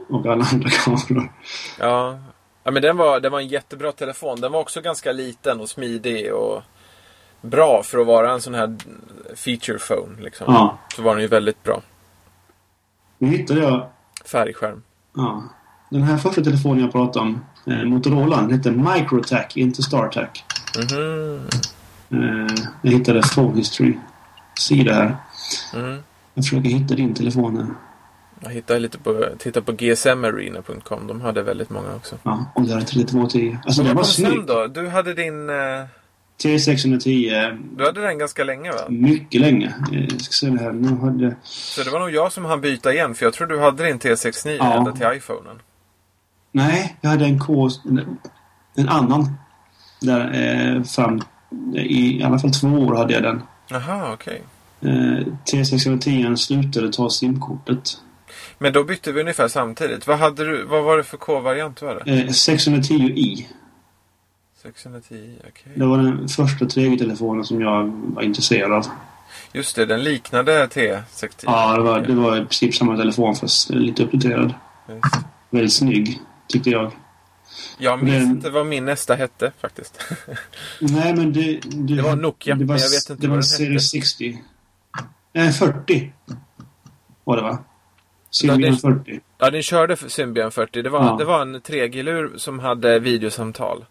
och 0.09 0.27
alla 0.27 0.45
andra 0.53 0.69
kameror. 0.71 1.33
Ja. 1.81 2.19
Ja, 2.67 2.73
men 2.73 2.83
den 2.83 2.97
var, 2.97 3.21
den 3.21 3.33
var 3.33 3.41
en 3.41 3.49
jättebra 3.49 3.93
telefon. 3.93 4.41
Den 4.41 4.53
var 4.53 4.61
också 4.61 4.81
ganska 4.81 5.13
liten 5.13 5.61
och 5.61 5.69
smidig 5.69 6.35
och 6.35 6.63
bra 7.41 7.83
för 7.83 7.99
att 7.99 8.07
vara 8.07 8.33
en 8.33 8.41
sån 8.41 8.55
här 8.55 8.77
feature 9.35 9.79
phone. 9.79 10.23
Liksom. 10.23 10.55
Ja. 10.55 10.79
Så 10.97 11.03
var 11.03 11.15
den 11.15 11.23
ju 11.23 11.29
väldigt 11.29 11.63
bra. 11.63 11.83
Nu 13.19 13.29
hittade 13.29 13.61
jag 13.61 13.87
Färgskärm. 14.25 14.83
ja, 15.17 15.43
den 15.91 16.03
här 16.03 16.17
första 16.17 16.45
telefonen 16.45 16.83
jag 16.83 16.93
pratade 16.93 17.27
om. 17.27 17.45
Eh, 17.67 17.85
Motorola. 17.85 18.37
Den 18.41 18.53
hette 18.53 18.71
Microtac, 18.71 19.57
inte 19.57 19.83
StarTac. 19.83 20.29
Mhm. 20.79 21.49
Eh, 22.11 22.55
jag 22.83 22.93
hittade 22.93 23.23
Phone 23.23 23.57
History. 23.57 23.99
Sida 24.59 24.95
här. 24.95 25.17
Mm. 25.75 26.03
Jag 26.35 26.45
försöker 26.45 26.69
hitta 26.69 26.95
din 26.95 27.15
telefon 27.15 27.57
här. 27.57 27.67
Jag 28.41 28.51
hittade 28.51 28.81
lite 28.81 28.99
på, 28.99 29.27
titta 29.39 29.63
på 29.63 29.73
gsmarena.com. 29.73 31.07
De 31.07 31.21
hade 31.21 31.43
väldigt 31.43 31.71
många 31.71 31.95
också. 31.95 32.17
Ja, 32.23 32.45
och 32.55 32.63
där 32.63 32.77
är 32.77 32.81
3210. 32.81 33.59
Alltså 33.65 33.83
den 33.83 33.97
var 33.97 34.03
snygg. 34.05 34.47
då? 34.47 34.67
Du 34.67 34.89
hade 34.89 35.15
din... 35.15 35.51
eh, 35.51 35.55
T610. 36.43 37.59
Du 37.77 37.85
hade 37.85 38.01
den 38.01 38.19
ganska 38.19 38.45
länge 38.45 38.71
va? 38.73 38.79
Mycket 38.89 39.41
länge. 39.41 39.75
Eh, 39.93 40.01
Jag 40.05 40.21
ska 40.21 40.33
se 40.33 40.47
det 40.51 40.61
här. 40.63 40.73
Nu 40.73 40.89
hade... 40.97 41.37
Så 41.43 41.83
det 41.83 41.91
var 41.91 42.01
nog 42.01 42.11
jag 42.11 42.33
som 42.33 42.45
hann 42.45 42.61
byta 42.61 42.93
igen. 42.93 43.15
För 43.15 43.27
jag 43.27 43.33
tror 43.35 43.47
du 43.47 43.61
hade 43.61 43.85
din 43.85 43.99
T69 43.99 44.57
Ja. 44.59 44.73
ända 44.75 44.93
till 44.93 45.07
iPhonen. 45.17 45.57
Nej, 46.53 46.97
jag 47.01 47.11
hade 47.11 47.25
en 47.25 47.39
K... 47.39 47.69
En 48.77 48.89
annan. 48.89 49.33
Där 50.01 50.21
eh, 50.77 50.83
fram... 50.83 51.21
I, 51.75 52.21
I 52.21 52.23
alla 52.23 52.39
fall 52.39 52.51
två 52.53 52.69
år 52.69 52.95
hade 52.97 53.13
jag 53.15 53.23
den. 53.23 53.43
Jaha, 53.69 54.13
okej. 54.13 54.43
Eh, 54.81 55.27
T610 55.53 56.37
slutade 56.37 56.93
ta 56.93 57.11
simkortet. 57.11 57.99
Men 58.59 58.73
då 58.73 58.85
bytte 58.85 59.13
vi 59.13 59.21
ungefär 59.21 59.49
samtidigt. 59.49 60.07
Vad, 60.07 60.19
hade 60.19 60.45
du, 60.45 60.65
vad 60.65 60.85
var 60.85 60.97
det 60.97 61.05
för 61.05 61.17
K-variant 61.17 61.77
du 61.81 61.87
hade? 61.87 62.01
Eh, 62.01 62.27
610i. 62.27 63.45
610, 64.63 65.35
okej. 65.49 65.73
Det 65.75 65.87
var 65.87 65.99
den 65.99 66.29
första 66.29 66.65
3G-telefonen 66.65 67.45
som 67.45 67.61
jag 67.61 67.85
var 68.15 68.23
intresserad 68.23 68.73
av. 68.73 68.87
Just 69.53 69.77
det, 69.77 69.87
den 69.87 70.03
liknade 70.03 70.67
T60. 70.67 71.29
Ja, 71.43 71.77
det 71.77 71.83
var, 71.83 72.01
det 72.01 72.15
var 72.15 72.37
i 72.37 72.41
princip 72.41 72.75
samma 72.75 72.97
telefon 72.97 73.37
fast 73.37 73.71
lite 73.71 74.03
uppdaterad. 74.05 74.55
Just 74.89 75.03
det. 75.13 75.25
Väldigt 75.51 75.73
snygg, 75.73 76.21
tyckte 76.49 76.71
jag. 76.71 76.93
Jag 77.79 78.03
minns 78.03 78.23
Men- 78.25 78.31
inte 78.37 78.51
vad 78.51 78.67
min 78.67 78.85
nästa 78.85 79.15
hette 79.15 79.53
faktiskt. 79.61 80.01
Nej, 80.81 81.15
men 81.15 81.33
det... 81.33 81.61
Det 81.65 82.03
var 82.03 82.17
Nokia, 82.17 82.55
det 82.55 82.65
var, 82.65 82.75
men 82.75 82.83
jag 82.83 82.91
vet 82.91 83.11
inte 83.11 83.23
Det 83.23 83.29
vad 83.29 83.37
var 83.37 83.37
den 83.37 83.43
Series 83.43 83.91
60. 83.91 84.43
Nej, 85.33 85.53
40. 85.53 86.13
Var 87.25 87.37
det 87.37 87.43
va? 87.43 87.59
Symbian 88.37 88.73
det- 88.75 88.79
40. 88.81 89.21
ja, 89.39 89.51
den 89.51 89.63
körde 89.63 89.97
för 89.97 90.09
Symbian 90.09 90.51
40. 90.51 90.83
Det 90.83 90.91
var, 90.91 91.05
Ja. 91.05 91.17
det 91.19 91.25
var 91.25 91.43
en 91.43 91.61
3G-lur 91.61 92.33
som 92.37 92.59
hade 92.59 92.99
videosamtal. 92.99 93.85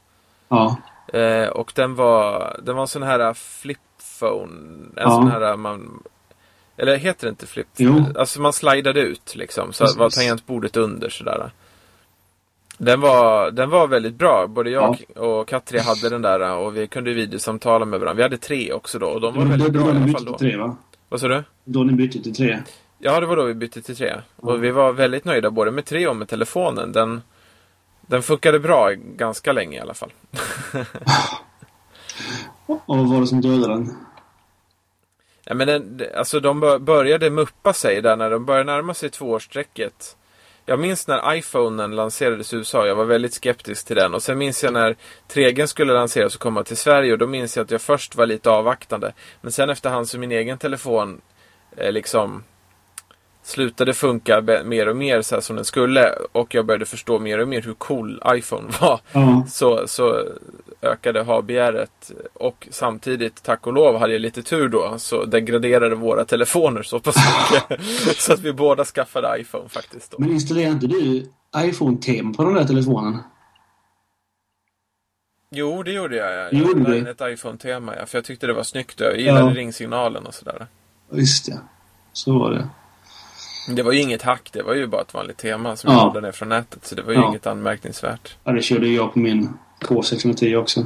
Ja. 0.50 0.78
Eh, 1.14 1.48
och 1.48 1.72
den 1.76 1.96
var, 1.96 2.60
den 2.64 2.76
var 2.76 2.82
en 2.82 2.88
sån 2.88 3.04
här 3.04 3.34
flip 3.34 3.80
phone. 4.20 4.52
En 4.86 4.92
Ja. 4.96 5.10
sån 5.10 5.32
här 5.32 5.58
man... 5.58 6.04
Eller 6.78 6.98
heter 6.98 7.28
det 7.28 7.30
inte 7.30 7.48
flip? 7.48 7.68
Jo. 7.78 8.04
Alltså 8.18 8.42
man 8.42 8.54
slidade 8.54 9.00
ut 9.02 9.36
liksom. 9.36 9.74
Så 9.74 9.84
Precis. 9.84 9.98
var 10.00 10.10
tangentbordet 10.10 10.78
under 10.78 11.10
sådär. 11.10 11.52
Den 12.78 13.02
var, 13.02 13.52
den 13.52 13.70
var 13.70 13.88
väldigt 13.88 14.16
bra. 14.16 14.48
Både 14.48 14.70
jag 14.70 14.98
och 15.16 15.48
Katri 15.48 15.80
hade 15.80 16.10
den 16.10 16.22
där 16.22 16.56
och 16.58 16.78
vi 16.78 16.88
kunde 16.88 17.14
videosamtala 17.14 17.86
med 17.86 18.00
varandra. 18.00 18.18
Vi 18.18 18.24
hade 18.24 18.38
tre 18.38 18.74
också 18.74 19.00
då 19.00 19.08
och 19.08 19.22
de 19.22 19.36
var 19.36 19.46
väldigt 19.46 19.72
bra 19.74 19.82
i 19.82 19.86
då 19.86 19.94
ni 19.94 20.00
alla 20.04 20.08
fall 20.12 20.22
till 20.24 20.32
då. 20.32 20.38
tre, 20.38 20.58
va? 20.58 20.76
Vad 21.10 21.20
sa 21.20 21.28
du? 21.28 21.44
Då 21.64 21.84
ni 21.84 21.94
bytte 21.94 22.24
till 22.24 22.36
tre. 22.36 22.60
Ja, 23.00 23.20
det 23.20 23.26
var 23.26 23.36
då 23.36 23.44
vi 23.44 23.54
bytte 23.54 23.82
till 23.82 23.96
tre. 23.98 24.22
Och 24.36 24.64
vi 24.64 24.72
var 24.72 24.94
väldigt 24.94 25.26
nöjda 25.26 25.52
både 25.52 25.72
med 25.72 25.86
tre 25.86 26.08
och 26.08 26.16
med 26.16 26.28
telefonen. 26.28 26.92
Den, 26.92 27.22
den 28.02 28.24
funkade 28.24 28.60
bra 28.60 28.92
ganska 28.92 29.52
länge 29.52 29.78
i 29.78 29.80
alla 29.80 29.94
fall. 29.94 30.12
Och 32.68 32.98
vad 32.98 33.10
var 33.10 33.22
det 33.22 33.28
som 33.28 33.42
dödade 33.42 33.74
den? 33.74 33.98
Ja, 35.44 35.54
men 35.54 35.68
den, 35.68 36.02
alltså 36.16 36.40
de 36.40 36.60
bör- 36.60 36.80
började 36.80 37.30
muppa 37.30 37.74
sig 37.74 38.02
där 38.02 38.16
när 38.16 38.30
de 38.30 38.46
började 38.46 38.72
närma 38.72 38.94
sig 38.94 39.10
tvåårsstrecket. 39.10 40.18
Jag 40.66 40.80
minns 40.80 41.08
när 41.08 41.36
iPhonen 41.36 41.96
lanserades 41.96 42.54
i 42.54 42.56
USA. 42.56 42.88
Jag 42.88 42.96
var 42.96 43.06
väldigt 43.06 43.34
skeptisk 43.34 43.88
till 43.88 43.96
den. 43.96 44.14
Och 44.14 44.24
sen 44.24 44.38
minns 44.38 44.64
jag 44.64 44.74
när 44.74 44.96
3G 45.30 45.66
skulle 45.66 45.94
lanseras 45.94 46.36
och 46.36 46.42
komma 46.42 46.64
till 46.64 46.78
Sverige. 46.78 47.12
Och 47.12 47.18
då 47.18 47.28
minns 47.28 47.58
jag 47.58 47.64
att 47.64 47.72
jag 47.72 47.82
först 47.82 48.16
var 48.16 48.26
lite 48.26 48.50
avvaktande. 48.50 49.14
Men 49.42 49.52
sen 49.52 49.70
efterhand 49.70 50.10
så 50.10 50.20
min 50.20 50.32
egen 50.32 50.58
telefon 50.58 51.22
eh, 51.78 51.92
liksom 51.92 52.44
slutade 53.46 53.94
funka 53.94 54.42
mer 54.66 54.88
och 54.88 54.98
mer 54.98 55.22
så 55.22 55.42
som 55.42 55.56
den 55.56 55.66
skulle. 55.66 56.10
Och 56.32 56.56
jag 56.56 56.66
började 56.66 56.86
förstå 56.86 57.20
mer 57.20 57.40
och 57.40 57.48
mer 57.48 57.62
hur 57.62 57.74
cool 57.74 58.22
iPhone 58.28 58.68
var. 58.82 59.00
Ja. 59.12 59.46
Så, 59.50 59.88
så 59.88 60.24
ökade 60.82 61.22
ha-begäret 61.22 62.12
och 62.34 62.68
samtidigt, 62.72 63.44
tack 63.44 63.68
och 63.68 63.74
lov, 63.74 63.98
hade 63.98 64.14
jag 64.14 64.22
lite 64.22 64.44
tur 64.44 64.70
då. 64.70 64.96
Så 64.98 65.26
degraderade 65.26 65.96
våra 65.96 66.26
telefoner 66.26 66.82
så 66.84 67.00
pass 67.00 67.16
mycket. 67.16 67.86
så 68.18 68.34
att 68.34 68.40
vi 68.40 68.54
båda 68.54 68.86
skaffade 68.86 69.40
iPhone 69.42 69.70
faktiskt. 69.70 70.12
Då. 70.12 70.18
Men 70.20 70.32
installerade 70.32 70.72
inte 70.72 70.88
du 70.88 71.30
iPhone-tema 71.58 72.34
på 72.34 72.44
den 72.44 72.54
där 72.54 72.66
telefonen? 72.66 73.18
Jo, 75.52 75.84
det 75.84 75.92
gjorde 75.92 76.16
jag. 76.16 76.34
Jag 76.34 76.54
Gjorde 76.54 76.98
in 76.98 77.08
ett 77.08 77.22
iPhone-tema. 77.22 77.94
Ja, 78.00 78.06
för 78.06 78.18
jag 78.18 78.26
tyckte 78.26 78.48
det 78.48 78.54
var 78.54 78.64
snyggt. 78.64 79.00
Jag 79.00 79.20
gillade 79.20 79.50
Ja. 79.50 79.56
ringsignalen 79.56 80.26
och 80.26 80.34
sådär. 80.34 80.68
Visst 81.10 81.48
ja. 81.48 81.56
Så 82.14 82.40
var 82.40 82.52
det. 82.52 82.70
Det 83.68 83.84
var 83.84 83.92
ju 83.92 84.02
inget 84.02 84.22
hack. 84.22 84.50
Det 84.54 84.62
var 84.64 84.74
ju 84.74 84.88
bara 84.88 85.02
ett 85.02 85.14
vanligt 85.14 85.38
tema 85.38 85.76
som 85.76 85.92
Ja. 85.92 85.98
jag 86.00 86.06
laddade 86.08 86.28
ner 86.28 86.32
från 86.32 86.50
nätet. 86.50 86.86
Så 86.86 86.96
det 86.96 87.02
var 87.02 87.14
ju 87.14 87.20
Ja. 87.20 87.28
inget 87.30 87.48
anmärkningsvärt. 87.48 88.36
Ja, 88.44 88.52
det 88.52 88.62
körde 88.62 88.88
jag 88.88 89.14
på 89.14 89.20
min 89.20 89.50
K610 89.82 90.56
också. 90.56 90.86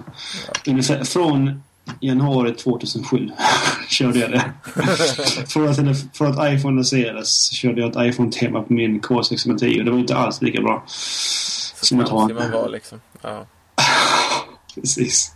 Ungefär 0.67 1.03
från 1.03 1.63
januari 1.99 2.53
2007 2.53 3.29
körde 3.89 4.19
jag 4.19 4.31
det. 4.31 4.51
från, 5.47 5.67
att, 5.69 5.77
från 6.17 6.27
att 6.39 6.53
iPhone 6.53 6.75
lanserades 6.75 7.51
körde 7.51 7.81
jag 7.81 7.89
ett 7.89 8.13
iPhone-tema 8.13 8.61
på 8.61 8.73
min 8.73 9.01
K610 9.01 9.79
och 9.79 9.85
det 9.85 9.91
var 9.91 9.99
inte 9.99 10.15
alls 10.15 10.41
lika 10.41 10.61
bra. 10.61 10.83
Så 10.87 11.85
Som 11.85 11.99
att 11.99 12.09
ha 12.09 12.29
en- 12.29 12.35
man 12.35 12.51
var 12.51 12.69
liksom. 12.69 13.01
Ja. 13.21 13.45
Precis. 14.75 15.31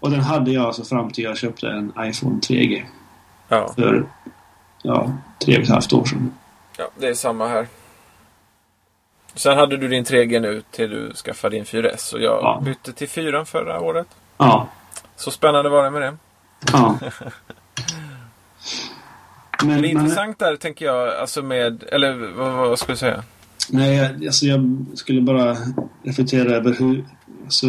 och 0.00 0.10
den 0.10 0.20
hade 0.20 0.50
jag 0.50 0.64
alltså 0.64 0.84
fram 0.84 1.10
till 1.10 1.24
jag 1.24 1.36
köpte 1.36 1.66
en 1.68 1.92
iPhone 1.98 2.40
3G 2.40 2.82
Ja. 3.48 3.72
för 3.76 4.06
ja, 4.84 5.12
tre 5.44 5.56
och 5.56 5.62
ett 5.62 5.68
halvt 5.68 5.92
år 5.92 6.04
sedan. 6.04 6.32
ja, 6.78 6.84
det 6.98 7.06
är 7.08 7.14
samma 7.14 7.48
här. 7.48 7.66
Sen 9.34 9.58
hade 9.58 9.76
du 9.76 9.88
din 9.88 10.04
3G 10.04 10.40
nu 10.40 10.62
till 10.70 10.90
du 10.90 11.12
skaffade 11.14 11.56
din 11.56 11.64
4S. 11.64 12.12
Och 12.14 12.20
jag 12.20 12.38
Ja. 12.42 12.60
bytte 12.64 12.92
till 12.92 13.08
4 13.08 13.44
förra 13.44 13.80
året. 13.80 14.06
Ja. 14.36 14.68
Så 15.16 15.30
spännande 15.30 15.70
var 15.70 15.84
det 15.84 15.90
med 15.90 16.02
det. 16.02 16.16
ja. 16.72 16.98
Men, 19.62 19.68
det 19.68 19.74
men, 19.82 19.84
intressant 19.84 20.38
där 20.38 20.56
tänker 20.56 20.84
jag, 20.84 21.14
alltså 21.14 21.42
med, 21.42 21.82
eller 21.92 22.32
vad, 22.36 22.52
vad 22.52 22.78
ska 22.78 22.92
jag 22.92 22.98
säga? 22.98 23.22
nej, 23.70 23.96
jag- 23.96 24.26
alltså 24.26 24.46
jag 24.46 24.86
skulle 24.94 25.20
bara 25.20 25.56
reflektera 26.02 26.50
över 26.56 26.72
hur, 26.78 27.04
alltså, 27.44 27.66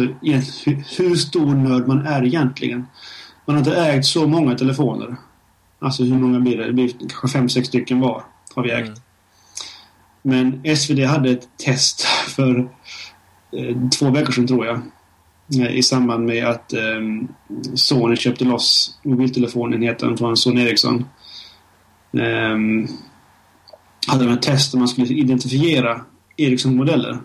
hur 0.98 1.14
stor 1.14 1.54
nörd 1.54 1.88
man 1.88 2.06
är 2.06 2.24
egentligen. 2.24 2.86
Man 3.44 3.56
har 3.56 3.58
inte 3.58 3.76
ägt 3.76 4.06
så 4.06 4.26
många 4.26 4.54
telefoner. 4.54 5.16
Alltså 5.78 6.02
hur 6.02 6.18
många 6.18 6.40
blir 6.40 6.56
det? 6.56 6.66
Det 6.66 6.72
blir 6.72 6.88
kanske 6.98 7.28
fem, 7.28 7.48
sex 7.48 7.68
stycken 7.68 8.00
var 8.00 8.24
har 8.54 8.62
vi 8.62 8.70
ägt. 8.70 8.88
Mm. 8.88 9.00
Men 10.22 10.76
SvD 10.76 11.04
hade 11.04 11.30
ett 11.30 11.48
test 11.56 12.00
för 12.36 12.58
eh, 13.52 13.88
två 13.98 14.10
veckor 14.10 14.32
sedan 14.32 14.46
tror 14.46 14.66
jag. 14.66 14.80
Eh, 15.60 15.76
I 15.76 15.82
samband 15.82 16.26
med 16.26 16.46
att 16.46 16.72
eh, 16.72 17.00
Sony 17.74 18.16
köpte 18.16 18.44
loss 18.44 18.98
mobiltelefonenheten 19.02 20.16
från 20.16 20.36
Sony 20.36 20.62
Ericsson. 20.62 21.04
Eh, 22.12 22.56
hade 24.06 24.24
de 24.24 24.32
ett 24.32 24.42
test 24.42 24.72
där 24.72 24.78
man 24.78 24.88
skulle 24.88 25.06
identifiera 25.06 26.00
Ericsson-modeller. 26.36 27.18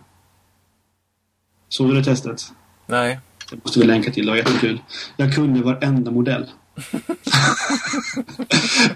Såg 1.70 1.90
du 1.90 1.96
det 1.96 2.04
testet? 2.04 2.42
Nej. 2.88 3.20
Det 3.50 3.64
måste 3.64 3.80
vi 3.80 3.86
länka 3.86 4.12
till, 4.12 4.26
det 4.26 4.32
var 4.32 4.38
jättekul. 4.38 4.82
Jag 5.18 5.36
kunde 5.36 5.62
varenda 5.62 6.12
modell. 6.12 6.50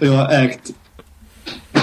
jag 0.00 0.12
har 0.12 0.32
ägt 0.44 0.70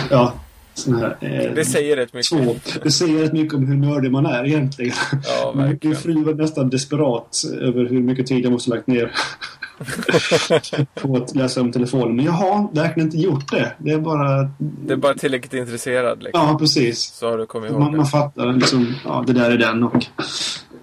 ja, 0.09 0.33
sån 0.73 0.95
här... 0.95 1.17
Eh, 1.21 1.53
Det 1.55 1.65
säger 1.65 1.95
rätt 1.95 2.13
mycket. 2.13 2.29
två. 2.29 2.55
Det 2.83 2.91
säger 2.91 3.19
rätt 3.23 3.33
mycket 3.33 3.53
om 3.53 3.67
hur 3.67 3.77
nördig 3.77 4.11
man 4.11 4.25
är 4.25 4.45
egentligen. 4.45 4.95
Ja, 5.25 5.53
Min 5.81 5.95
fru 5.95 6.23
var 6.23 6.33
nästan 6.33 6.69
desperat 6.69 7.41
över 7.61 7.85
hur 7.89 8.01
mycket 8.01 8.27
tid 8.27 8.45
jag 8.45 8.51
måste 8.51 8.69
lagt 8.69 8.87
ner 8.87 9.11
på 10.93 11.15
att 11.17 11.35
läsa 11.35 11.61
om 11.61 11.71
telefonen. 11.71 12.15
Men 12.15 12.25
jag 12.25 12.31
har 12.31 12.75
verkligen 12.75 13.07
inte 13.07 13.17
gjort 13.17 13.51
det. 13.51 13.73
Det 13.77 13.91
är 13.91 13.99
bara... 13.99 14.51
Det 14.57 14.93
är 14.93 14.97
bara 14.97 15.13
tillräckligt 15.13 15.53
intresserad 15.53 16.23
liksom. 16.23 16.47
Ja, 16.47 16.57
precis. 16.59 16.99
Så 17.01 17.29
har 17.29 17.37
du 17.37 17.45
kommit 17.45 17.71
ihåg 17.71 17.79
Man, 17.79 17.91
det. 17.91 17.97
man 17.97 18.05
fattar 18.05 18.53
liksom, 18.53 18.95
ja, 19.05 19.23
det 19.27 19.33
där 19.33 19.51
är 19.51 19.57
den 19.57 19.83
och 19.83 20.05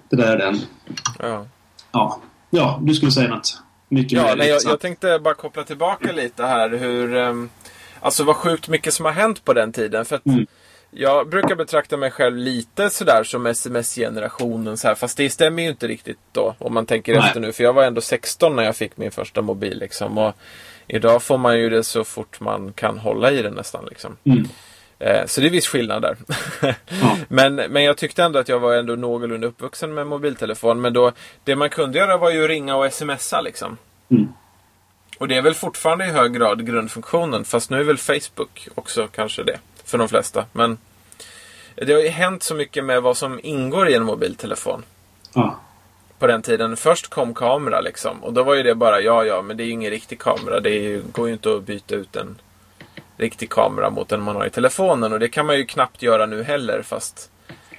det 0.09 0.15
där 0.15 0.35
är 0.35 0.37
den. 0.37 0.59
Ja, 1.19 1.45
Ja, 1.91 2.19
ja 2.49 2.79
du 2.83 2.93
skulle 2.93 3.11
säga 3.11 3.29
något. 3.29 3.57
Mycket 3.91 4.11
ja 4.11 4.35
nej, 4.37 4.49
jag, 4.49 4.61
jag 4.65 4.79
tänkte 4.79 5.19
bara 5.19 5.33
koppla 5.33 5.63
tillbaka 5.63 6.11
lite 6.11 6.43
här 6.43 6.69
hur... 6.69 7.15
ehm, 7.15 7.49
alltså 7.99 8.23
vad 8.23 8.35
sjukt 8.35 8.67
mycket 8.67 8.93
som 8.93 9.05
har 9.05 9.11
hänt 9.11 9.45
på 9.45 9.53
den 9.53 9.71
tiden. 9.71 10.05
För 10.05 10.21
Mm. 10.25 10.45
Jag 10.93 11.29
brukar 11.29 11.55
betrakta 11.55 11.97
mig 11.97 12.11
själv 12.11 12.37
lite 12.37 12.89
sådär 12.89 13.23
som 13.23 13.45
sms-generationen. 13.45 14.77
Så 14.77 14.87
här, 14.87 14.95
fast 14.95 15.17
det 15.17 15.29
stämmer 15.29 15.63
ju 15.63 15.69
inte 15.69 15.87
riktigt 15.87 16.17
då. 16.31 16.55
Om 16.57 16.73
man 16.73 16.85
tänker 16.85 17.15
Nej. 17.15 17.27
efter 17.27 17.39
nu. 17.39 17.51
För 17.51 17.63
jag 17.63 17.73
var 17.73 17.83
ändå 17.83 18.01
16 18.01 18.55
när 18.55 18.63
jag 18.63 18.75
fick 18.75 18.97
min 18.97 19.11
första 19.11 19.41
mobil. 19.41 19.79
Liksom, 19.79 20.17
och 20.17 20.35
idag 20.87 21.23
får 21.23 21.37
man 21.37 21.59
ju 21.59 21.69
det 21.69 21.83
så 21.83 22.03
fort 22.03 22.39
man 22.39 22.73
kan 22.73 22.97
hålla 22.97 23.31
i 23.31 23.41
den 23.41 23.53
nästan. 23.53 23.85
Liksom. 23.89 24.17
Mm. 24.23 24.47
Eh, 25.01 25.25
Så 25.25 25.41
det 25.41 25.47
är 25.47 25.51
viss 25.51 25.67
skillnad 25.67 26.01
där. 26.01 26.17
Ja. 26.61 27.17
men, 27.27 27.55
men 27.55 27.83
jag 27.83 27.97
tyckte 27.97 28.23
ändå 28.23 28.39
att 28.39 28.49
jag 28.49 28.59
var 28.59 28.73
ändå 28.73 28.95
någorlunda 28.95 29.47
uppvuxen 29.47 29.93
med 29.93 30.07
mobiltelefon. 30.07 30.81
Men 30.81 30.93
då, 30.93 31.11
det 31.43 31.55
man 31.55 31.69
kunde 31.69 31.97
göra 31.99 32.17
var 32.17 32.31
ju 32.31 32.47
ringa 32.47 32.75
och 32.75 32.93
smsa 32.93 33.41
liksom. 33.41 33.77
Mm. 34.11 34.27
Och 35.17 35.27
det 35.27 35.35
är 35.35 35.41
väl 35.41 35.53
fortfarande 35.53 36.05
i 36.05 36.07
hög 36.07 36.33
grad 36.33 36.65
grundfunktionen. 36.65 37.45
Fast 37.45 37.69
nu 37.69 37.79
är 37.79 37.83
väl 37.83 37.97
Facebook 37.97 38.67
också 38.75 39.07
kanske 39.07 39.43
det. 39.43 39.59
För 39.85 39.97
de 39.97 40.07
flesta. 40.09 40.45
Men 40.51 40.77
det 41.75 41.93
har 41.93 42.01
ju 42.01 42.09
hänt 42.09 42.43
så 42.43 42.55
mycket 42.55 42.83
med 42.83 43.01
vad 43.01 43.17
som 43.17 43.39
ingår 43.43 43.89
i 43.89 43.93
en 43.93 44.03
mobiltelefon. 44.03 44.83
Ja. 45.33 45.59
På 46.19 46.27
den 46.27 46.41
tiden. 46.41 46.77
Först 46.77 47.07
kom 47.07 47.33
kamera 47.33 47.81
liksom. 47.81 48.23
Och 48.23 48.33
då 48.33 48.43
var 48.43 48.55
ju 48.55 48.63
det 48.63 48.75
bara 48.75 49.01
ja, 49.01 49.25
ja, 49.25 49.41
men 49.41 49.57
det 49.57 49.63
är 49.63 49.65
ju 49.65 49.71
ingen 49.71 49.91
riktig 49.91 50.19
kamera. 50.19 50.59
Det 50.59 50.69
ju, 50.69 51.03
går 51.11 51.27
ju 51.27 51.33
inte 51.33 51.55
att 51.55 51.63
byta 51.63 51.95
ut 51.95 52.15
en 52.15 52.37
riktig 53.17 53.49
kamera 53.49 53.89
mot 53.89 54.09
den 54.09 54.21
man 54.21 54.35
har 54.35 54.45
i 54.45 54.49
telefonen. 54.49 55.13
Och 55.13 55.19
det 55.19 55.29
kan 55.29 55.45
man 55.45 55.57
ju 55.57 55.65
knappt 55.65 56.01
göra 56.01 56.25
nu 56.25 56.43
heller. 56.43 56.81
Fast, 56.81 57.29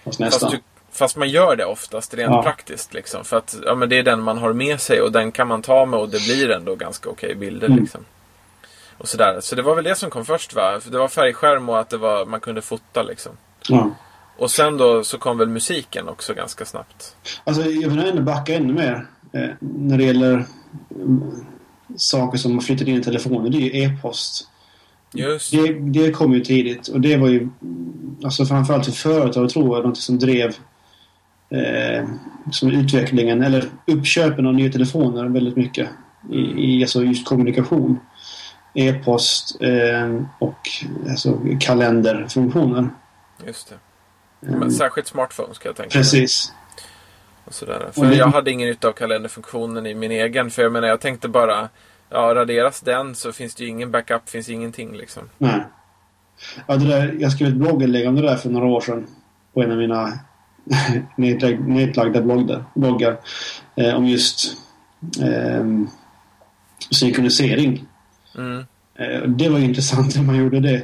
Fast 0.05 0.19
fast, 0.19 0.51
du, 0.51 0.61
fast 0.93 1.17
man 1.17 1.31
gör 1.31 1.57
det 1.57 1.65
oftast 1.65 2.15
rent 2.15 2.33
Ja. 2.33 2.43
praktiskt. 2.43 2.95
Liksom. 2.95 3.25
För 3.25 3.37
att 3.37 3.57
ja, 3.65 3.75
men 3.75 3.89
det 3.89 3.99
är 3.99 4.03
den 4.03 4.23
man 4.23 4.39
har 4.39 4.53
med 4.53 4.81
sig 4.81 5.01
och 5.01 5.13
den 5.13 5.33
kan 5.33 5.49
man 5.49 5.63
ta 5.63 5.87
med 5.87 6.01
och 6.01 6.09
det 6.09 6.25
blir 6.25 6.51
ändå 6.51 6.75
ganska 6.75 7.11
okej 7.11 7.35
bilder. 7.35 7.67
Mm. 7.67 7.81
Liksom. 7.81 8.05
Och 8.99 9.09
sådär. 9.09 9.41
Så 9.41 9.55
det 9.57 9.63
var 9.63 9.75
väl 9.75 9.85
det 9.85 9.95
som 9.95 10.11
kom 10.11 10.25
först 10.25 10.55
va? 10.55 10.81
Det 10.91 10.99
var 10.99 11.09
färgskärm 11.09 11.69
och 11.69 11.81
att 11.81 11.91
det 11.91 11.97
var, 11.97 12.27
man 12.27 12.41
kunde 12.41 12.63
fota 12.63 13.03
liksom. 13.03 13.33
Ja. 13.69 13.91
Och 14.37 14.51
sen 14.51 14.77
då 14.77 15.05
så 15.05 15.19
kom 15.19 15.39
väl 15.39 15.49
musiken 15.49 16.09
också 16.09 16.35
ganska 16.35 16.65
snabbt. 16.65 17.17
Alltså, 17.45 17.63
jag 17.63 17.89
vill 17.91 17.99
ändå 17.99 18.23
backa 18.23 18.55
ännu 18.55 18.73
mer 18.73 19.07
eh, 19.33 19.49
när 19.61 19.99
det 19.99 20.05
gäller 20.05 20.45
mm, 20.95 21.45
saker 21.97 22.39
som 22.39 22.55
har 22.55 22.61
flyttat 22.61 22.89
in 22.89 22.97
i 22.97 23.03
telefonen. 23.03 23.53
Det 23.53 23.59
är 23.59 23.61
ju 23.61 23.83
e-post. 23.85 24.49
Just 25.15 25.51
Det, 25.53 25.73
det 25.81 26.11
kom 26.11 26.33
ju 26.33 26.41
tidigt 26.41 26.89
och 26.89 27.01
det 27.01 27.17
var 27.17 27.29
ju 27.29 27.39
mm, 27.39 28.17
alltså 28.25 28.45
framförallt 28.45 28.85
för 28.87 28.93
företag 28.93 29.51
tror 29.51 29.77
jag 29.77 29.87
något 29.87 29.97
som 29.99 30.19
drev 30.19 30.49
eh, 31.51 32.09
som 32.53 32.71
utvecklingen 32.71 33.43
eller 33.43 33.65
uppköpen 33.87 34.47
av 34.47 34.55
nya 34.55 34.73
telefoner 34.73 35.25
väldigt 35.29 35.57
mycket 35.57 35.89
i, 36.31 36.39
i 36.77 36.83
alltså 36.83 37.05
just 37.05 37.27
kommunikation. 37.27 38.01
E-post 38.75 39.57
eh, 39.61 40.23
och 40.39 40.69
alltså 41.11 41.39
kalenderfunktioner. 41.61 42.89
Just 43.47 43.69
det. 43.69 43.75
Eh, 44.49 44.59
Men 44.59 44.73
särskilt 44.73 45.07
smartphones 45.07 45.59
kan 45.59 45.69
jag 45.69 45.77
tänka 45.77 45.99
mig. 45.99 46.03
precis. 46.05 46.53
Och 47.45 47.55
sådär. 47.55 47.87
Och 47.89 47.95
För 47.95 48.07
det- 48.07 48.17
jag 48.17 48.27
hade 48.29 48.51
ingen 48.51 48.69
nytta 48.69 48.89
av 48.89 48.93
kalenderfunktionen 48.93 49.87
i 49.87 49.95
min 49.95 50.11
egen. 50.11 50.51
För 50.51 50.63
jag 50.63 50.73
menar, 50.73 50.89
jag 50.89 51.01
tänkte 51.01 51.29
bara, 51.29 51.69
ja 52.13 52.35
raderas 52.35 52.81
den 52.81 53.15
så 53.15 53.33
finns 53.33 53.55
det 53.55 53.63
ju 53.65 53.69
ingen 53.71 53.91
backup, 53.91 54.29
finns 54.29 54.49
ingenting 54.49 54.93
liksom. 54.93 55.23
Nej. 55.39 55.61
Ja, 56.67 56.77
det 56.77 56.89
där, 56.89 57.17
jag 57.21 57.33
skrev 57.33 57.49
ett 57.49 57.55
blogginlägg 57.55 58.09
om 58.09 58.15
det 58.15 58.23
där 58.23 58.37
för 58.37 58.51
några 58.51 58.67
år 58.67 58.81
sedan. 58.81 59.07
På 59.55 59.63
en 59.63 59.71
av 59.71 59.77
mina 59.77 60.13
nedlag- 61.17 61.69
nedlagda 61.69 62.23
bloggar. 62.23 62.65
bloggar 62.75 63.17
eh, 63.77 63.95
om 63.95 64.07
just 64.07 64.57
eh, 65.23 65.65
synkronisering. 66.91 67.85
Mm. 68.37 68.59
Eh, 68.99 69.23
det 69.29 69.49
var 69.49 69.59
ju 69.59 69.65
intressant 69.65 70.17
när 70.17 70.23
man 70.23 70.37
gjorde 70.37 70.61
det. 70.61 70.75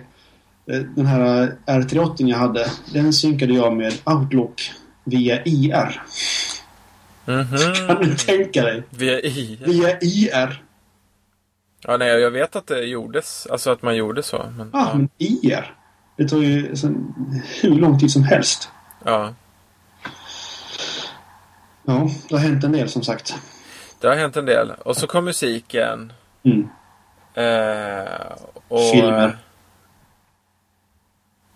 Eh, 0.73 0.81
den 0.97 1.07
här 1.07 1.53
R38 1.67 2.15
jag 2.29 2.39
hade, 2.39 2.67
den 2.93 3.13
synkade 3.13 3.55
jag 3.55 3.77
med 3.77 3.93
Outlook 4.05 4.73
via 5.05 5.43
IR. 5.45 6.03
Kan 7.87 7.97
du 8.03 8.15
tänka 8.15 8.63
dig? 8.63 8.83
Via 8.91 9.21
i. 9.21 9.59
Via 9.67 9.99
IR? 10.01 10.63
Ja, 11.81 11.97
nej, 11.97 12.09
jag 12.09 12.31
vet 12.31 12.57
att 12.57 12.67
det 12.67 12.81
gjordes. 12.85 13.47
Alltså 13.51 13.71
att 13.71 13.83
man 13.83 13.97
gjorde 13.97 14.23
så. 14.23 14.53
Men, 14.57 14.71
Ja, 14.73 14.91
men 14.95 15.09
IR? 15.19 15.75
Det 16.17 16.29
tog 16.29 16.45
ju 16.45 16.69
alltså, 16.71 16.87
hur 17.63 17.71
lång 17.79 17.99
tid 17.99 18.11
som 18.13 18.23
helst. 18.25 18.71
ja. 19.05 19.35
Ja, 21.85 22.09
det 22.29 22.35
har 22.35 22.43
hänt 22.43 22.65
en 22.65 22.73
del 22.73 22.89
som 22.89 23.03
sagt. 23.03 23.35
Det 24.01 24.07
har 24.09 24.15
hänt 24.17 24.37
en 24.37 24.47
del. 24.47 24.71
Och 24.71 24.97
så 24.97 25.07
kom 25.07 25.25
musiken. 25.25 26.13
Mm. 26.43 26.69
Eh, 27.35 28.33
och, 28.69 28.91
Filmer. 28.93 29.39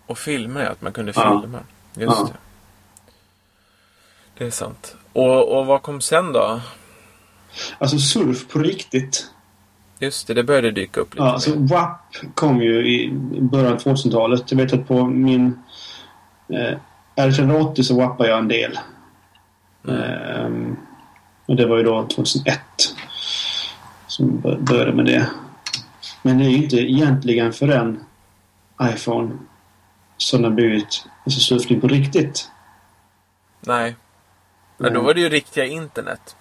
Och 0.05 0.17
filmer, 0.17 0.63
ja. 0.63 0.69
Att 0.69 0.81
man 0.81 0.93
kunde 0.93 1.13
Ja. 1.15 1.41
filma. 1.41 1.59
Just 1.93 2.17
Ja. 2.19 2.29
det. 2.33 2.37
Det 4.37 4.45
är 4.45 4.51
sant. 4.51 4.95
Och, 5.13 5.57
och 5.57 5.65
vad 5.65 5.81
kom 5.81 6.01
sen 6.01 6.33
då? 6.33 6.61
Alltså 7.77 7.97
surf 7.97 8.47
på 8.47 8.59
riktigt. 8.59 9.27
Just 10.03 10.27
det, 10.27 10.33
det 10.33 10.43
började 10.43 10.71
dyka 10.71 10.99
upp 11.01 11.13
lite 11.13 11.23
Ja, 11.25 11.31
alltså. 11.33 11.55
WAP 11.59 12.15
kom 12.35 12.61
ju 12.61 12.87
i 12.87 13.11
början 13.41 13.73
av 13.73 13.79
2000-talet. 13.79 14.51
Jag 14.51 14.57
vet 14.57 14.73
att 14.73 14.87
på 14.87 15.05
min 15.07 15.59
eh, 16.49 16.77
R380 17.15 17.81
så 17.81 17.97
wappade 17.97 18.29
jag 18.29 18.39
en 18.39 18.47
del. 18.47 18.79
Mm. 19.87 20.01
Ehm, 20.01 20.75
och 21.45 21.55
det 21.55 21.65
var 21.67 21.77
ju 21.77 21.83
då 21.83 22.07
2001 22.07 22.59
som 24.07 24.39
bör- 24.39 24.57
började 24.59 24.93
med 24.93 25.05
det. 25.05 25.29
Men 26.21 26.37
det 26.37 26.45
är 26.45 26.49
ju 26.49 26.57
inte 26.63 26.75
egentligen 26.77 27.53
för 27.53 27.67
en 27.67 28.03
iPhone 28.83 29.31
som 30.17 30.41
det 30.41 30.47
har 30.47 30.55
blivit 30.55 31.05
alltså 31.25 31.39
surfning 31.39 31.81
på 31.81 31.87
riktigt. 31.87 32.49
Nej. 33.61 33.95
Men 34.77 34.93
då 34.93 35.01
var 35.01 35.13
det 35.13 35.21
ju 35.21 35.29
riktiga 35.29 35.65
internet. 35.65 36.35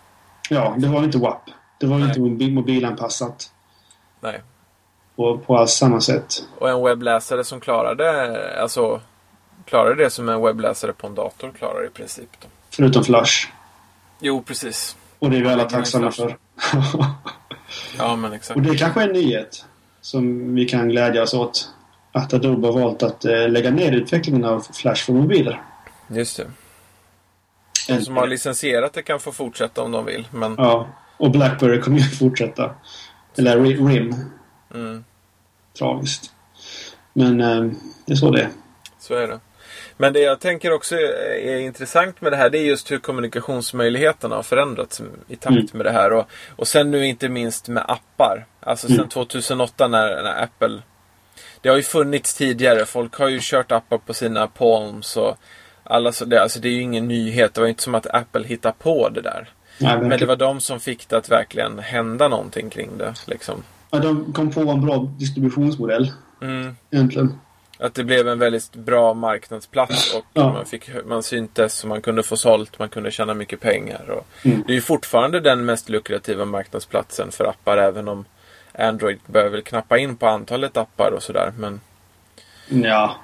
Ja, 0.51 0.75
det 0.79 0.89
var 0.89 1.05
inte 1.05 1.19
WAP. 1.19 1.43
Det 1.83 1.89
var 1.89 1.99
ju 1.99 2.05
inte 2.05 2.21
mobil- 2.21 2.53
mobilanpassat 2.55 3.53
Nej. 4.21 4.41
på, 5.17 5.39
på 5.39 5.57
alls 5.59 5.71
samma 5.73 6.01
sätt. 6.01 6.35
Och 6.59 6.71
en 6.71 6.83
webbläsare 6.85 7.45
som 7.45 7.61
klarade, 7.61 8.61
alltså, 8.63 9.01
klarade 9.65 10.05
det 10.05 10.11
som 10.11 10.29
en 10.29 10.43
webbläsare 10.43 10.93
på 10.93 11.07
en 11.07 11.15
dator 11.15 11.53
klarar 11.59 11.87
i 11.87 11.89
princip. 11.89 12.29
Då. 12.41 12.49
Förutom 12.71 13.05
Flash. 13.05 13.49
Jo, 14.21 14.43
precis. 14.43 14.97
Och 15.19 15.31
det 15.31 15.37
är 15.37 15.41
vi 15.43 15.49
alla 15.49 15.65
tacksamma 15.65 16.11
för. 16.11 16.37
Ja, 17.99 18.17
men 18.17 18.33
exakt. 18.33 18.57
och 18.57 18.63
det 18.63 18.71
är 18.71 18.77
kanske 18.79 19.01
är 19.03 19.07
en 19.07 19.13
nyhet 19.13 19.65
som 20.01 20.55
vi 20.55 20.65
kan 20.69 20.89
glädjas 20.89 21.35
åt. 21.35 21.69
Att 22.13 22.35
Adobe 22.35 22.67
har 22.69 22.81
valt 22.81 23.03
att 23.03 23.25
eh, 23.25 23.49
lägga 23.49 23.71
ner 23.71 23.93
utvecklingen 23.93 24.45
av 24.45 24.67
Flash 24.75 25.05
för 25.07 25.13
mobiler. 25.13 25.63
Just 26.09 26.37
det. 26.37 26.51
De 27.89 28.01
som 28.05 28.17
har 28.17 28.27
licensierat 28.27 28.93
det 28.93 29.03
kan 29.03 29.21
få 29.21 29.33
fortsätta 29.33 29.83
om 29.83 29.93
de 29.93 30.05
vill. 30.05 30.29
Men 30.31 30.55
Ja. 30.59 30.89
Och 31.17 31.31
Blackberry 31.31 31.81
kommer 31.81 31.99
ju 31.99 32.05
fortsätta. 32.19 32.75
Eller 33.39 33.59
Ri- 33.59 33.89
RIM. 33.89 34.15
mm, 34.75 35.05
Tragiskt. 35.79 36.33
Men 37.13 37.41
eh, 37.41 37.65
det 38.07 38.13
är 38.13 38.17
så 38.17 38.31
det 38.31 38.43
är. 38.43 38.49
så 38.99 39.15
är 39.15 39.29
det. 39.29 39.41
Men 39.97 40.13
det 40.13 40.21
jag 40.21 40.41
tänker 40.41 40.73
också 40.73 40.97
är, 40.97 41.57
intressant 41.59 42.21
med 42.21 42.33
det 42.33 42.37
här 42.37 42.51
det 42.51 42.59
är 42.59 42.63
just 42.65 42.91
hur 42.91 42.99
kommunikationsmöjligheterna 42.99 44.37
har 44.37 44.43
förändrats 44.43 45.03
i 45.29 45.37
takt 45.37 45.51
Mm. 45.57 45.67
med 45.73 45.87
det 45.87 45.93
här. 45.93 46.13
Och, 46.13 46.27
och 46.57 46.69
sen 46.69 46.91
nu 46.91 47.07
inte 47.07 47.29
minst 47.29 47.69
med 47.69 47.85
appar. 47.89 48.47
Alltså 48.61 48.87
sen 48.87 48.97
Mm. 48.97 49.09
2008 49.09 49.89
när, 49.89 50.23
när 50.23 50.43
Apple 50.43 50.83
Det 51.61 51.69
har 51.69 51.77
ju 51.77 51.83
funnits 51.83 52.35
tidigare. 52.35 52.85
Folk 52.87 53.15
har 53.19 53.29
ju 53.29 53.39
kört 53.43 53.73
appar 53.73 53.99
på 53.99 54.15
sina 54.15 54.47
Palms 54.47 55.17
och 55.17 55.37
alla 55.85 56.13
så 56.13 56.25
det, 56.25 56.43
alltså 56.43 56.61
det 56.61 56.69
är 56.69 56.73
ju 56.73 56.81
ingen 56.83 57.09
nyhet. 57.09 57.55
Det 57.55 57.61
var 57.61 57.67
ju 57.67 57.71
inte 57.71 57.83
som 57.83 57.95
att 57.95 58.07
Apple 58.15 58.47
hittade 58.47 58.75
på 58.79 59.09
det 59.09 59.21
där. 59.21 59.49
Nej, 59.79 59.99
Men 60.01 60.19
det 60.19 60.27
var 60.27 60.37
de 60.37 60.61
som 60.61 60.81
fick 60.81 61.09
det 61.09 61.17
att 61.17 61.29
verkligen 61.29 61.79
hända 61.79 62.29
någonting 62.29 62.71
kring 62.71 62.99
det. 62.99 63.15
Liksom. 63.27 63.63
ja, 63.91 63.99
de 63.99 64.33
kom 64.33 64.51
på 64.51 64.61
en 64.61 64.87
bra 64.87 64.97
distributionsmodell. 65.19 66.13
Mm. 66.43 66.77
Egentligen. 66.91 67.39
Att 67.79 67.95
det 67.95 68.05
blev 68.05 68.29
en 68.29 68.39
väldigt 68.39 68.73
bra 68.73 69.15
marknadsplats 69.15 70.15
och 70.15 70.25
Ja. 70.33 70.53
man, 70.53 70.67
fick, 70.67 70.91
man 71.07 71.23
syntes 71.23 71.83
och 71.83 71.89
man 71.89 72.03
kunde 72.03 72.23
få 72.23 72.37
sålt, 72.37 72.79
man 72.79 72.89
kunde 72.89 73.11
tjäna 73.11 73.35
mycket 73.35 73.61
pengar. 73.61 74.11
Och 74.11 74.27
Mm. 74.45 74.63
Det 74.67 74.73
är 74.73 74.75
ju 74.75 74.81
fortfarande 74.81 75.41
den 75.41 75.65
mest 75.65 75.89
lukrativa 75.89 76.45
marknadsplatsen 76.45 77.31
för 77.33 77.45
appar 77.45 77.77
även 77.79 78.09
om 78.09 78.25
Android 78.79 79.19
behöver 79.27 79.61
knappa 79.61 79.99
in 79.99 80.17
på 80.17 80.27
antalet 80.27 80.77
appar 80.77 81.13
och 81.17 81.23
sådär. 81.23 81.53
Men 81.59 81.81
Ja. 82.69 83.17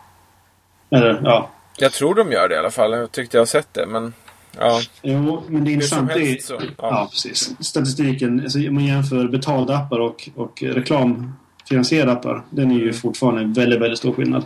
Eller, 0.90 1.20
ja. 1.24 1.50
jag 1.78 1.92
tror 1.92 2.14
de 2.14 2.32
gör 2.32 2.48
det 2.48 2.54
i 2.54 2.58
alla 2.58 2.70
fall. 2.70 2.92
Jag 2.92 3.12
tyckte 3.12 3.36
jag 3.36 3.40
har 3.40 3.46
sett 3.46 3.74
det. 3.74 3.86
Men 3.86 4.14
ja, 4.58 4.80
Jo, 5.02 5.42
men 5.48 5.64
det 5.64 5.70
intressanta 5.72 6.14
är... 6.14 6.18
helst 6.26 6.46
så. 6.48 6.54
Ja. 6.54 6.68
Ja. 6.76 7.08
precis. 7.10 7.50
Statistiken, 7.60 8.40
alltså, 8.40 8.58
om 8.58 8.74
man 8.74 8.84
jämför 8.84 9.28
betalda 9.28 9.76
appar 9.76 10.00
och, 10.00 10.28
och 10.36 10.62
reklamfinansierade 10.62 12.12
appar. 12.12 12.44
Den 12.50 12.70
är 12.70 12.74
ju 12.74 12.82
Mm. 12.82 12.94
fortfarande 12.94 13.40
en 13.40 13.52
väldigt, 13.52 13.80
väldigt 13.80 13.98
stor 13.98 14.12
skillnad. 14.12 14.44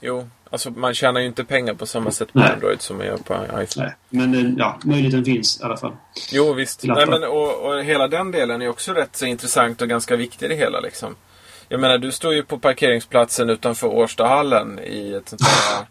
Jo, 0.00 0.28
alltså 0.50 0.70
man 0.70 0.94
tjänar 0.94 1.20
ju 1.20 1.26
inte 1.26 1.44
pengar 1.44 1.74
på 1.74 1.86
samma 1.86 2.10
sätt 2.10 2.32
på 2.32 2.38
Nej. 2.38 2.50
Android 2.52 2.80
som 2.80 2.96
man 2.96 3.06
gör 3.06 3.16
på 3.16 3.34
iPhone. 3.34 3.66
Nej. 3.76 3.94
Men 4.08 4.32
den, 4.32 4.56
ja, 4.58 4.78
möjligheten 4.84 5.24
finns 5.24 5.60
i 5.60 5.64
alla 5.64 5.76
fall. 5.76 5.92
Jo, 6.32 6.52
visst. 6.52 6.84
Nej, 6.84 7.06
men, 7.06 7.24
och, 7.24 7.66
och 7.66 7.84
hela 7.84 8.08
den 8.08 8.30
delen 8.30 8.62
är 8.62 8.68
också 8.68 8.92
rätt 8.92 9.16
så 9.16 9.26
intressant 9.26 9.82
och 9.82 9.88
ganska 9.88 10.16
viktig 10.16 10.46
i 10.46 10.48
det 10.48 10.54
hela. 10.54 10.80
Liksom. 10.80 11.14
Jag 11.68 11.80
menar, 11.80 11.98
du 11.98 12.12
står 12.12 12.34
ju 12.34 12.42
på 12.42 12.58
parkeringsplatsen 12.58 13.50
utanför 13.50 13.86
Årstahallen 13.86 14.78
i 14.78 15.12
ett 15.14 15.28
sånt 15.28 15.42
här 15.42 15.86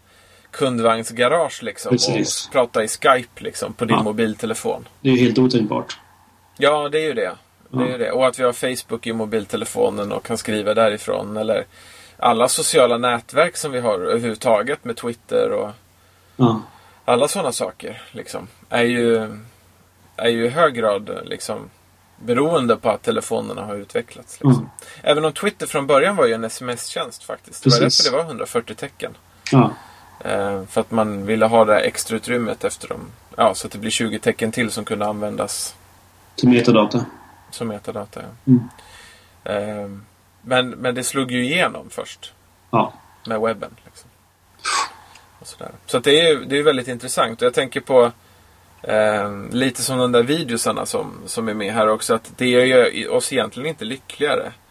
kundvagnsgarage 0.52 1.64
liksom. 1.64 1.90
Precis. 1.90 2.46
Och 2.48 2.52
pratar 2.54 2.82
i 2.82 2.88
Skype 2.88 3.44
liksom 3.44 3.74
på 3.74 3.86
din 3.86 3.98
Ja. 3.98 4.04
mobiltelefon. 4.04 4.88
Det 5.02 5.10
är 5.10 5.14
ju 5.14 5.24
helt 5.24 5.38
otänkbart. 5.40 5.98
Ja, 6.58 6.90
det 6.90 7.00
är 7.00 7.04
ju 7.04 7.14
det. 7.14 7.32
det, 7.70 7.84
är 7.84 7.90
Ja. 7.92 7.98
det. 7.98 8.12
Och 8.12 8.28
att 8.28 8.40
vi 8.40 8.44
har 8.44 8.54
Facebook 8.54 9.08
i 9.08 9.14
mobiltelefonen 9.14 10.12
och 10.12 10.26
kan 10.26 10.38
skriva 10.38 10.74
därifrån. 10.74 11.38
Eller 11.38 11.66
alla 12.18 12.48
sociala 12.48 12.98
nätverk 12.98 13.58
som 13.58 13.72
vi 13.72 13.80
har 13.80 14.00
överhuvudtaget 14.00 14.86
med 14.86 14.98
Twitter 14.98 15.52
och 15.52 15.70
Ja. 16.36 16.62
alla 17.06 17.28
sådana 17.28 17.52
saker 17.52 18.02
liksom, 18.12 18.48
är 18.70 18.84
ju, 18.84 19.38
är 20.16 20.30
ju 20.30 20.46
i 20.46 20.50
hög 20.50 20.74
grad 20.74 21.10
liksom, 21.24 21.70
beroende 22.26 22.76
på 22.76 22.90
att 22.90 23.02
telefonerna 23.04 23.62
har 23.66 23.76
utvecklats. 23.76 24.34
Liksom. 24.34 24.54
Mm. 24.54 24.70
Även 25.04 25.26
om 25.26 25.34
Twitter 25.34 25.66
från 25.68 25.88
början 25.88 26.16
var 26.16 26.26
ju 26.26 26.34
en 26.34 26.44
sms-tjänst 26.44 27.24
faktiskt. 27.24 27.64
Det 27.64 27.70
var 27.70 27.80
därför 27.80 28.12
det 28.12 28.18
var 28.18 28.24
140 28.24 28.76
tecken. 28.76 29.18
ja. 29.52 29.72
Eh, 30.26 30.66
för 30.66 30.82
att 30.82 30.92
man 30.92 31.26
ville 31.26 31.46
ha 31.46 31.66
det 31.66 31.74
här 31.74 31.82
extra 31.82 32.18
utrymmet 32.18 32.64
efter 32.64 32.88
dem. 32.88 33.02
Ja, 33.38 33.56
så 33.56 33.68
att 33.68 33.74
det 33.74 33.80
blir 33.80 33.92
20 33.92 34.20
tecken 34.20 34.52
till 34.52 34.72
som 34.72 34.86
kunde 34.86 35.06
användas 35.08 35.76
Till 36.36 36.50
metadata. 36.50 37.06
som 37.52 37.68
metadata. 37.68 38.22
Ja. 38.22 38.54
Mm. 38.54 38.70
Eh, 39.44 40.00
men, 40.42 40.70
men 40.70 40.96
det 40.96 41.04
slog 41.04 41.32
ju 41.32 41.44
igenom 41.46 41.90
först 41.90 42.34
Ja. 42.72 42.94
med 43.28 43.42
webben. 43.42 43.76
Liksom. 43.86 44.10
Och 45.40 45.48
sådär. 45.48 45.72
Så 45.86 45.98
att 45.98 46.04
det 46.04 46.22
är 46.30 46.36
det 46.40 46.58
är 46.58 46.64
väldigt 46.64 46.88
intressant. 46.88 47.42
Och 47.42 47.46
jag 47.46 47.54
tänker 47.54 47.82
på 47.82 48.12
eh, 48.82 49.32
lite 49.52 49.82
som 49.84 49.98
de 49.98 50.12
där 50.12 50.24
videosarna 50.24 50.86
som, 50.86 51.14
som 51.26 51.48
är 51.50 51.54
med 51.54 51.74
här 51.74 51.88
också. 51.90 52.14
Att 52.14 52.32
det 52.38 52.48
gör 52.48 52.66
ju 52.92 53.08
oss 53.08 53.34
egentligen 53.34 53.70
inte 53.70 53.86
lyckligare. 53.86 54.52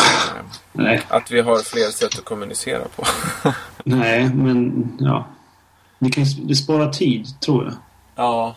Eh, 0.00 0.42
Nej. 0.72 1.02
att 1.08 1.30
vi 1.30 1.40
har 1.40 1.58
fler 1.58 1.90
sätt 1.90 2.18
att 2.18 2.24
kommunicera 2.24 2.84
på. 2.96 3.04
Nej, 3.84 4.30
men 4.34 4.88
ja. 5.00 5.24
Det, 5.98 6.10
kan, 6.10 6.24
det 6.42 6.54
sparar 6.54 6.92
tid, 6.92 7.40
tror 7.40 7.64
jag. 7.64 7.74
ja. 8.16 8.54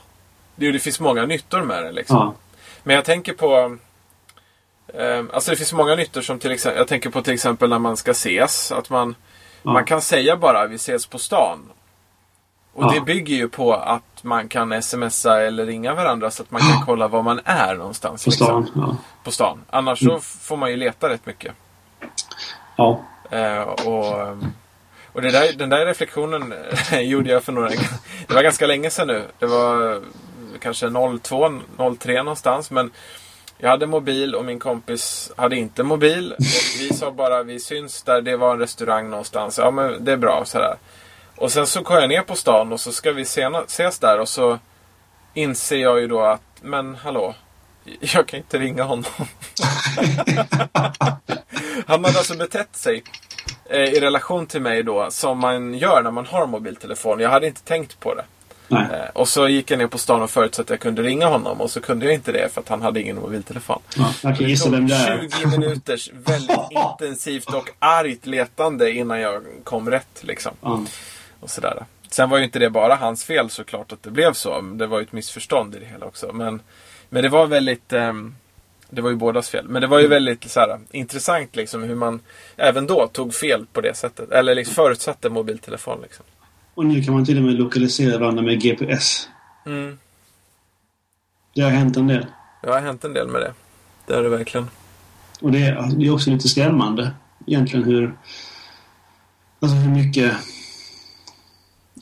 Det, 0.56 0.72
det 0.72 0.80
finns 0.80 1.00
många 1.00 1.26
nyttor 1.26 1.62
med 1.62 1.84
det. 1.84 1.92
Liksom. 1.92 2.18
Ja. 2.18 2.34
Men 2.84 2.96
jag 2.96 3.06
tänker 3.06 3.34
på 3.34 3.78
eh, 4.94 5.24
Alltså 5.34 5.52
det 5.52 5.58
finns 5.58 5.74
många 5.74 5.96
nyttor 5.96 6.22
som 6.22 6.40
till 6.40 6.52
exempel 6.52 6.78
Jag 6.80 6.88
tänker 6.88 7.10
på 7.10 7.22
till 7.22 7.34
exempel 7.34 7.70
när 7.70 7.80
man 7.80 7.98
ska 7.98 8.12
ses. 8.12 8.72
Att 8.72 8.90
man 8.90 9.16
Ja. 9.66 9.74
Man 9.74 9.86
kan 9.86 10.02
säga 10.02 10.38
bara 10.38 10.68
vi 10.68 10.76
ses 10.76 11.06
på 11.06 11.18
stan. 11.20 11.60
Och 12.74 12.84
Ja. 12.84 12.92
det 12.94 13.02
bygger 13.02 13.36
ju 13.36 13.50
på 13.50 13.74
att 13.74 14.24
man 14.24 14.48
kan 14.50 14.82
smsa 14.82 15.42
eller 15.42 15.66
ringa 15.66 15.94
varandra 15.96 16.32
så 16.32 16.44
att 16.44 16.52
man 16.52 16.62
kan 16.62 16.82
kolla 16.86 17.08
var 17.08 17.24
man 17.24 17.40
är 17.46 17.76
någonstans. 17.76 18.26
På 18.26 18.32
stan. 18.32 18.64
Liksom, 18.64 18.82
Ja. 18.82 18.96
på 19.24 19.32
stan. 19.32 19.60
Annars 19.70 20.00
så 20.00 20.20
får 20.20 20.58
man 20.58 20.70
ju 20.72 20.76
leta 20.78 21.10
rätt 21.10 21.26
mycket. 21.26 21.54
ja. 22.76 23.02
Eh, 23.32 23.62
och 23.62 24.38
och 25.14 25.22
det 25.22 25.32
där, 25.32 25.54
den 25.54 25.70
där 25.70 25.86
reflektionen 25.86 26.54
eh, 26.92 27.00
gjorde 27.00 27.30
jag 27.30 27.44
för 27.44 27.52
några... 27.52 27.70
Det 28.28 28.34
var 28.34 28.44
ganska 28.44 28.68
länge 28.68 28.90
sedan 28.90 29.08
nu. 29.08 29.26
Det 29.40 29.46
var 29.46 29.94
eh, 29.94 30.02
kanske 30.60 30.90
02, 31.22 31.62
03 32.00 32.24
någonstans. 32.24 32.72
Men 32.72 32.92
jag 33.58 33.70
hade 33.70 33.88
mobil 33.88 34.36
och 34.36 34.46
min 34.46 34.60
kompis 34.60 35.32
hade 35.38 35.56
inte 35.56 35.84
mobil. 35.84 36.32
Och 36.32 36.46
vi 36.80 36.94
sa 36.94 37.12
bara 37.12 37.44
vi 37.44 37.60
syns 37.60 38.04
där 38.04 38.22
det 38.22 38.38
var 38.38 38.54
en 38.54 38.60
restaurang 38.60 39.10
någonstans. 39.10 39.58
Ja 39.58 39.72
men 39.72 40.06
det 40.06 40.12
är 40.12 40.18
bra 40.18 40.44
sådär. 40.46 40.76
Och 41.36 41.52
sen 41.52 41.68
så 41.68 41.84
kom 41.84 41.96
jag 41.96 42.10
ner 42.10 42.22
på 42.22 42.36
stan 42.36 42.74
och 42.74 42.80
så 42.80 42.92
ska 42.92 43.12
vi 43.12 43.26
sena, 43.26 43.62
ses 43.62 44.00
där 44.00 44.20
och 44.20 44.30
så 44.30 44.60
inser 45.34 45.78
jag 45.78 46.00
ju 46.00 46.08
då 46.08 46.22
att 46.22 46.42
men 46.62 46.96
hallå. 46.96 47.36
Jag 48.00 48.28
kan 48.28 48.38
inte 48.38 48.60
ringa 48.60 48.84
honom. 48.84 49.12
Han 51.88 52.06
hade 52.06 52.18
alltså 52.18 52.38
betett 52.38 52.76
sig 52.76 53.04
i 53.70 54.00
relation 54.00 54.46
till 54.46 54.62
mig 54.62 54.84
då 54.84 55.08
som 55.12 55.40
man 55.40 55.74
gör 55.74 56.04
när 56.04 56.12
man 56.12 56.26
har 56.26 56.48
mobiltelefon. 56.48 57.20
Jag 57.20 57.30
hade 57.30 57.48
inte 57.48 57.62
tänkt 57.64 58.00
på 58.00 58.16
det. 58.16 58.24
Nej. 58.68 58.88
Eh, 58.92 59.10
och 59.14 59.28
så 59.28 59.48
gick 59.48 59.72
jag 59.72 59.78
ner 59.78 59.88
på 59.88 59.98
stan 59.98 60.22
och 60.22 60.30
förutsatte 60.30 60.62
att 60.62 60.70
jag 60.70 60.80
kunde 60.80 61.02
ringa 61.02 61.26
honom 61.28 61.62
och 61.62 61.72
så 61.72 61.82
kunde 61.82 62.06
jag 62.06 62.14
inte 62.14 62.32
det 62.32 62.54
för 62.54 62.62
att 62.62 62.70
han 62.70 62.82
hade 62.82 63.02
ingen 63.02 63.16
mobiltelefon. 63.16 63.82
Ja. 63.98 64.14
Jag 64.22 64.38
kan 64.38 64.50
gissa 64.50 64.70
vem 64.70 64.88
det 64.88 64.96
är. 64.96 65.30
20 65.42 65.48
minuters 65.48 66.12
väldigt 66.14 66.58
intensivt 66.72 67.54
och 67.54 67.70
argt 67.80 68.26
letande 68.26 68.92
innan 68.92 69.20
jag 69.20 69.44
kom 69.64 69.90
rätt 69.90 70.20
liksom. 70.22 70.52
Ja. 70.62 70.84
Och 71.40 71.50
sådär. 71.50 71.86
Sen 72.10 72.30
var 72.30 72.38
ju 72.38 72.44
inte 72.44 72.60
det 72.60 72.70
bara 72.70 72.96
hans 72.96 73.24
fel 73.24 73.50
såklart 73.50 73.92
att 73.92 74.04
det 74.04 74.12
blev 74.12 74.34
så. 74.34 74.62
Det 74.62 74.88
var 74.88 75.00
ju 75.00 75.04
ett 75.04 75.12
missförstånd 75.12 75.76
i 75.76 75.80
det 75.80 75.86
hela 75.86 76.06
också. 76.06 76.34
Men, 76.34 76.62
men 77.10 77.24
det 77.24 77.30
var 77.30 77.48
väldigt... 77.48 77.94
ehm, 77.94 78.36
det 78.94 79.02
var 79.02 79.10
ju 79.10 79.16
bådas 79.16 79.50
fel. 79.50 79.66
Men 79.70 79.82
det 79.82 79.88
var 79.88 80.00
ju 80.00 80.08
väldigt 80.08 80.52
så 80.52 80.60
här, 80.60 80.80
intressant 80.92 81.56
liksom 81.56 81.84
hur 81.84 81.96
man 81.96 82.20
även 82.58 82.88
då 82.88 83.08
tog 83.08 83.34
fel 83.34 83.66
på 83.74 83.82
det 83.82 83.98
sättet. 83.98 84.32
Eller 84.32 84.56
liksom 84.56 84.76
förutsatte 84.76 85.30
mobiltelefon. 85.30 86.02
Liksom. 86.02 86.26
Och 86.76 86.86
nu 86.86 87.04
kan 87.04 87.14
man 87.14 87.26
till 87.26 87.38
och 87.38 87.44
med 87.44 87.54
lokalisera 87.54 88.20
varandra 88.20 88.44
med 88.44 88.62
GPS. 88.62 89.28
Mm. 89.66 89.98
Det 91.56 91.62
har 91.62 91.70
hänt 91.70 91.98
en 91.98 92.08
del. 92.08 92.26
Det 92.62 92.70
har 92.70 92.82
hänt 92.82 93.04
en 93.04 93.14
del 93.14 93.28
med 93.28 93.42
det. 93.42 93.54
Det 94.06 94.16
har 94.16 94.24
det 94.24 94.30
verkligen. 94.30 94.68
Och 95.42 95.52
det 95.52 95.64
är, 95.64 95.92
det 95.98 96.06
är 96.06 96.14
också 96.14 96.30
lite 96.30 96.48
skrämmande 96.48 97.12
egentligen 97.48 97.86
hur... 97.86 98.18
Alltså 99.60 99.78
hur 99.78 99.92
mycket... 99.92 100.34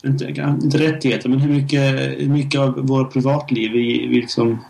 Inte, 0.04 0.24
inte 0.62 0.78
rättigheter, 0.78 1.28
men 1.28 1.40
hur 1.40 1.52
mycket, 1.52 1.94
hur 2.20 2.28
mycket 2.28 2.60
av 2.60 2.86
våra 2.86 3.04
privatliv 3.04 3.72
vi, 3.72 4.06
vi 4.06 4.14
liksom 4.14 4.64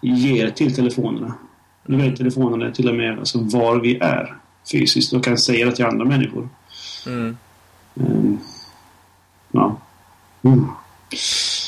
ger 0.00 0.50
till 0.50 0.74
telefonerna. 0.74 1.34
Nu 1.86 1.96
vet 1.96 2.16
telefonerna 2.16 2.72
till 2.72 2.88
och 2.88 2.94
med 2.94 3.18
alltså 3.18 3.38
var 3.38 3.76
vi 3.80 3.98
är 3.98 4.34
fysiskt 4.72 5.12
och 5.12 5.24
kan 5.24 5.38
säga 5.38 5.66
det 5.66 5.76
till 5.76 5.84
andra 5.84 6.04
människor. 6.04 6.48
Mm. 7.06 7.36
Ehm, 8.00 8.38
ja. 9.52 9.76
Mm. 10.42 10.66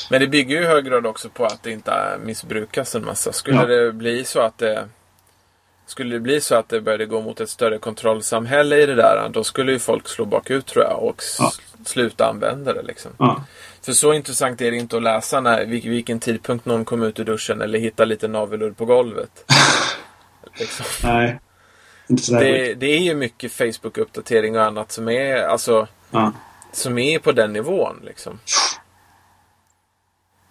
Men 0.09 0.21
det 0.21 0.27
bygger 0.27 0.55
ju 0.55 0.63
i 0.63 0.67
hög 0.67 0.85
grad 0.85 1.05
också 1.05 1.29
på 1.29 1.45
att 1.45 1.63
det 1.63 1.71
inte 1.71 2.19
missbrukas 2.25 2.95
en 2.95 3.05
massa. 3.05 3.33
Skulle 3.33 3.57
Ja. 3.57 3.65
det 3.65 3.93
bli 3.93 4.25
så 4.25 4.39
att 4.39 4.57
det 4.57 4.87
Skulle 5.93 6.15
det 6.15 6.19
bli 6.19 6.41
så 6.41 6.55
att 6.55 6.69
det 6.69 6.81
började 6.81 7.05
gå 7.05 7.21
mot 7.21 7.39
ett 7.41 7.49
större 7.49 7.77
kontrollsamhälle 7.77 8.77
i 8.77 8.85
det 8.85 8.95
där, 8.95 9.29
då 9.33 9.43
skulle 9.43 9.71
ju 9.71 9.79
folk 9.79 10.07
slå 10.07 10.25
bakut 10.25 10.65
tror 10.65 10.83
jag 10.85 11.03
och 11.03 11.23
Ja. 11.39 11.51
sluta 11.85 12.25
använda 12.29 12.73
det 12.73 12.81
liksom. 12.81 13.11
Ja. 13.19 13.43
För 13.81 13.91
så 13.93 14.13
intressant 14.13 14.61
är 14.61 14.71
det 14.71 14.77
inte 14.77 14.97
att 14.97 15.03
läsa 15.03 15.41
när, 15.41 15.65
vil- 15.65 15.89
vilken 15.89 16.19
tidpunkt 16.19 16.65
någon 16.65 16.85
kom 16.85 17.03
ut 17.03 17.19
ur 17.19 17.23
duschen 17.23 17.61
eller 17.61 17.79
hitta 17.79 18.05
lite 18.05 18.27
naveludd 18.27 18.77
på 18.77 18.85
golvet. 18.85 19.51
liksom. 20.59 20.85
Nej. 21.03 21.39
Det, 22.07 22.73
det 22.73 22.85
är 22.87 22.99
ju 22.99 23.15
mycket 23.15 23.51
Facebook-uppdatering 23.51 24.55
och 24.57 24.63
annat 24.63 24.91
som 24.91 25.09
är, 25.09 25.35
alltså, 25.43 25.87
Ja. 26.11 26.31
som 26.71 26.97
är 26.97 27.19
på 27.19 27.31
den 27.31 27.53
nivån. 27.53 27.99
Liksom. 28.05 28.39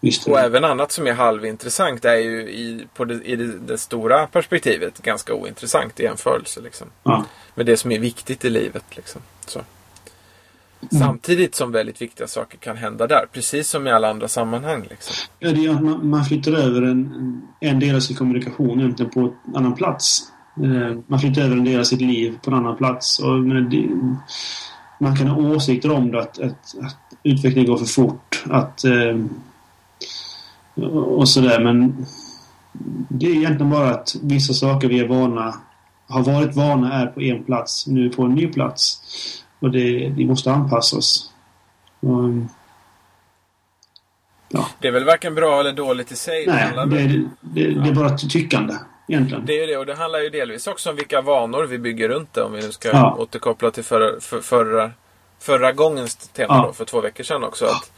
Visst. 0.02 0.28
Och 0.28 0.38
även 0.38 0.64
annat 0.64 0.92
som 0.92 1.06
är 1.06 1.12
halvintressant 1.12 2.04
är 2.04 2.16
ju 2.16 2.40
i, 2.40 2.86
på 2.94 3.04
det, 3.04 3.14
i 3.14 3.36
det, 3.36 3.78
stora 3.78 4.26
perspektivet 4.26 5.02
ganska 5.02 5.34
ointressant 5.34 6.00
i 6.00 6.02
jämförelse. 6.02 6.60
Liksom. 6.60 6.86
Ja. 7.02 7.24
Med 7.54 7.66
det 7.66 7.76
som 7.76 7.92
är 7.92 7.98
viktigt 7.98 8.44
i 8.44 8.50
livet. 8.50 8.84
Liksom. 8.90 9.20
Så. 9.46 9.60
Samtidigt 10.90 11.54
som 11.54 11.72
väldigt 11.72 12.02
viktiga 12.02 12.26
saker 12.26 12.58
kan 12.58 12.76
hända 12.76 13.06
där. 13.06 13.26
Precis 13.32 13.68
som 13.68 13.86
i 13.86 13.90
alla 13.90 14.10
andra 14.10 14.28
sammanhang. 14.28 14.86
Liksom. 14.90 15.14
Ja, 15.38 15.52
det 15.52 15.66
är 15.66 15.70
att 15.70 15.82
man, 15.82 16.08
man 16.08 16.24
flyttar 16.24 16.52
över 16.52 16.82
en, 16.82 17.42
en 17.60 17.80
del 17.80 17.96
av 17.96 18.00
sin 18.00 18.16
kommunikation 18.16 18.80
egentligen 18.80 19.10
på 19.12 19.20
en 19.20 19.56
annan 19.56 19.74
plats. 19.74 20.18
Eh, 20.56 20.98
man 21.06 21.18
flyttar 21.18 21.42
över 21.42 21.56
en 21.56 21.64
del 21.64 21.80
av 21.80 21.84
sitt 21.84 22.00
liv 22.00 22.38
på 22.44 22.50
en 22.50 22.56
annan 22.56 22.76
plats. 22.76 23.18
Och, 23.18 23.38
men 23.38 23.70
det, 23.70 23.88
man 25.00 25.16
kan 25.16 25.26
ha 25.26 25.54
åsikter 25.54 25.92
om 25.92 26.10
det, 26.10 26.20
att, 26.20 26.38
att, 26.38 26.74
att 26.82 26.96
utvecklingen 27.22 27.70
går 27.70 27.78
för 27.78 27.86
fort. 27.86 28.44
Att, 28.50 28.84
eh, 28.84 29.16
och 31.18 31.28
sådär, 31.28 31.60
men 31.60 32.06
det 33.08 33.26
är 33.26 33.30
egentligen 33.36 33.70
bara 33.70 33.90
att 33.90 34.16
vissa 34.22 34.52
saker 34.52 34.88
vi 34.88 35.00
är 35.00 35.08
vana, 35.08 35.54
har 36.08 36.22
varit 36.22 36.56
vana 36.56 36.92
är 37.02 37.06
på 37.06 37.20
en 37.22 37.44
plats, 37.44 37.86
nu 37.86 38.10
på 38.10 38.22
en 38.22 38.34
ny 38.34 38.46
plats. 38.46 38.98
Och 39.60 39.70
det, 39.70 40.12
vi 40.16 40.26
måste 40.26 40.52
anpassa 40.52 40.96
oss. 40.96 41.32
Och, 42.00 42.28
Det 44.80 44.88
är 44.88 44.92
väl 44.92 45.04
varken 45.04 45.34
bra 45.34 45.60
eller 45.60 45.72
dåligt 45.72 46.12
i 46.12 46.16
sig. 46.16 46.46
Nej, 46.46 46.72
det, 46.74 46.86
väl- 46.86 47.28
det, 47.40 47.64
det, 47.64 47.80
det 47.80 47.88
är 47.88 47.94
bara 47.94 48.16
tyckande 48.18 48.74
egentligen. 49.08 49.46
Det 49.46 49.52
är 49.52 49.60
ju 49.60 49.66
det 49.66 49.76
och 49.76 49.86
det 49.86 49.94
handlar 49.94 50.18
ju 50.18 50.30
delvis 50.30 50.66
också 50.66 50.90
om 50.90 50.96
vilka 50.96 51.20
vanor 51.20 51.64
vi 51.64 51.78
bygger 51.78 52.08
runt 52.08 52.32
det. 52.34 52.42
Om 52.42 52.52
vi 52.52 52.60
nu 52.62 52.72
ska 52.72 52.88
Ja. 52.88 53.16
återkoppla 53.18 53.70
till 53.70 53.84
förra, 53.84 54.20
för, 54.20 54.40
förra, 54.40 54.90
förra 55.40 55.72
gångens 55.72 56.16
tema 56.16 56.54
Ja. 56.54 56.64
då, 56.66 56.72
för 56.72 56.84
två 56.84 57.00
veckor 57.00 57.24
sedan 57.24 57.44
också. 57.44 57.64
Att, 57.64 57.92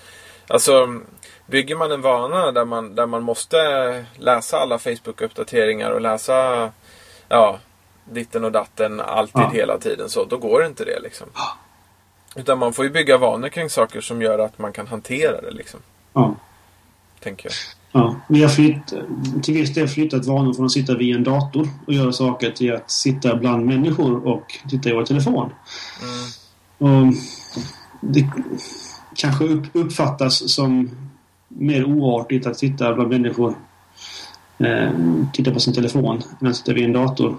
alltså, 0.48 1.00
bygger 1.46 1.76
man 1.76 1.92
en 1.92 2.02
vana 2.02 2.52
där 2.52 2.64
man, 2.64 2.94
där 2.94 3.06
man 3.06 3.22
måste 3.22 3.56
läsa 4.18 4.58
alla 4.58 4.78
Facebook-uppdateringar 4.78 5.90
och 5.90 6.00
läsa 6.00 6.70
ja, 7.28 7.58
ditten 8.04 8.44
och 8.44 8.52
datten 8.52 9.00
alltid 9.00 9.42
Ja. 9.42 9.50
hela 9.54 9.78
tiden 9.78 10.10
så, 10.10 10.24
då 10.24 10.38
går 10.38 10.66
inte 10.66 10.84
det 10.84 11.00
liksom. 11.00 11.26
Utan 12.36 12.58
man 12.58 12.72
får 12.72 12.84
ju 12.84 12.90
bygga 12.90 13.18
vanor 13.18 13.48
kring 13.48 13.70
saker 13.70 14.00
som 14.00 14.22
gör 14.22 14.38
att 14.38 14.58
man 14.58 14.72
kan 14.72 14.86
hantera 14.86 15.40
det 15.40 15.50
liksom. 15.50 15.80
Ja. 16.12 16.34
Tänker 17.20 17.48
jag. 17.48 17.54
Ja, 17.92 18.16
vi 18.28 18.42
har 18.42 18.48
flytt, 18.48 18.94
till 19.42 19.54
viss 19.54 19.74
del 19.74 19.88
flyttat 19.88 20.26
vanor 20.26 20.54
från 20.54 20.66
att 20.66 20.72
sitta 20.72 20.96
vid 20.96 21.16
en 21.16 21.24
dator 21.24 21.68
och 21.86 21.92
göra 21.92 22.12
saker 22.12 22.50
till 22.50 22.74
att 22.74 22.90
sitta 22.90 23.36
bland 23.36 23.66
människor 23.66 24.26
och 24.26 24.58
titta 24.68 24.88
i 24.88 24.92
vår 24.92 25.04
telefon. 25.04 25.52
Mm. 26.80 27.08
Och 27.08 27.14
det 28.00 28.30
kanske 29.16 29.44
upp, 29.44 29.64
uppfattas 29.72 30.54
som 30.54 30.90
mer 31.58 31.84
oartigt 31.84 32.46
att 32.46 32.56
sitta 32.58 32.94
bland 32.94 33.10
människor 33.10 33.54
eh, 34.58 34.90
titta 35.32 35.50
på 35.50 35.60
sin 35.60 35.74
telefon 35.74 36.22
än 36.40 36.46
att 36.48 36.56
sitta 36.56 36.72
vid 36.72 36.84
en 36.84 36.92
dator. 36.92 37.36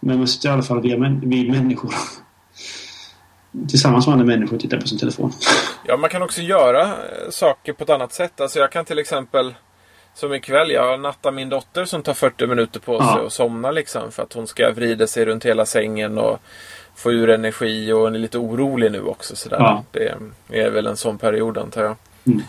Men 0.00 0.18
man 0.18 0.26
sitter 0.28 0.48
i 0.48 0.52
alla 0.52 0.62
fall 0.62 0.80
vid, 0.80 1.20
vid 1.24 1.50
människor. 1.50 1.94
Tillsammans 3.68 4.06
med 4.06 4.12
andra 4.12 4.26
människor 4.26 4.54
och 4.54 4.60
tittar 4.60 4.80
på 4.80 4.86
sin 4.88 4.98
telefon. 4.98 5.32
Ja, 5.86 5.96
man 5.96 6.10
kan 6.10 6.22
också 6.22 6.42
göra 6.42 6.82
eh, 6.82 7.30
saker 7.30 7.72
på 7.72 7.84
ett 7.84 7.90
annat 7.90 8.12
sätt. 8.12 8.40
Alltså 8.40 8.58
jag 8.58 8.72
kan 8.72 8.84
till 8.84 8.98
exempel 8.98 9.54
som 10.14 10.34
ikväll, 10.34 10.70
jag 10.70 11.00
nattar 11.00 11.32
min 11.32 11.48
dotter 11.48 11.84
som 11.84 12.02
tar 12.02 12.14
40 12.14 12.46
minuter 12.46 12.80
på 12.80 12.98
sig 12.98 13.08
Ja. 13.08 13.20
och 13.20 13.32
somna 13.32 13.70
liksom. 13.70 14.12
För 14.12 14.22
att 14.22 14.32
hon 14.32 14.46
ska 14.46 14.70
vrida 14.72 15.06
sig 15.06 15.24
runt 15.24 15.44
hela 15.44 15.66
sängen 15.66 16.18
och 16.18 16.38
få 16.94 17.12
ur 17.12 17.30
energi 17.30 17.92
och 17.92 18.00
hon 18.00 18.14
är 18.14 18.18
lite 18.18 18.38
orolig 18.38 18.92
nu 18.92 19.02
också. 19.02 19.36
Sådär. 19.36 19.56
Ja. 19.60 19.84
Det 20.48 20.60
är 20.60 20.70
väl 20.70 20.86
en 20.86 20.96
sån 20.96 21.18
period 21.18 21.58
antar 21.58 21.82
jag. 21.82 21.96
Mm. 22.26 22.42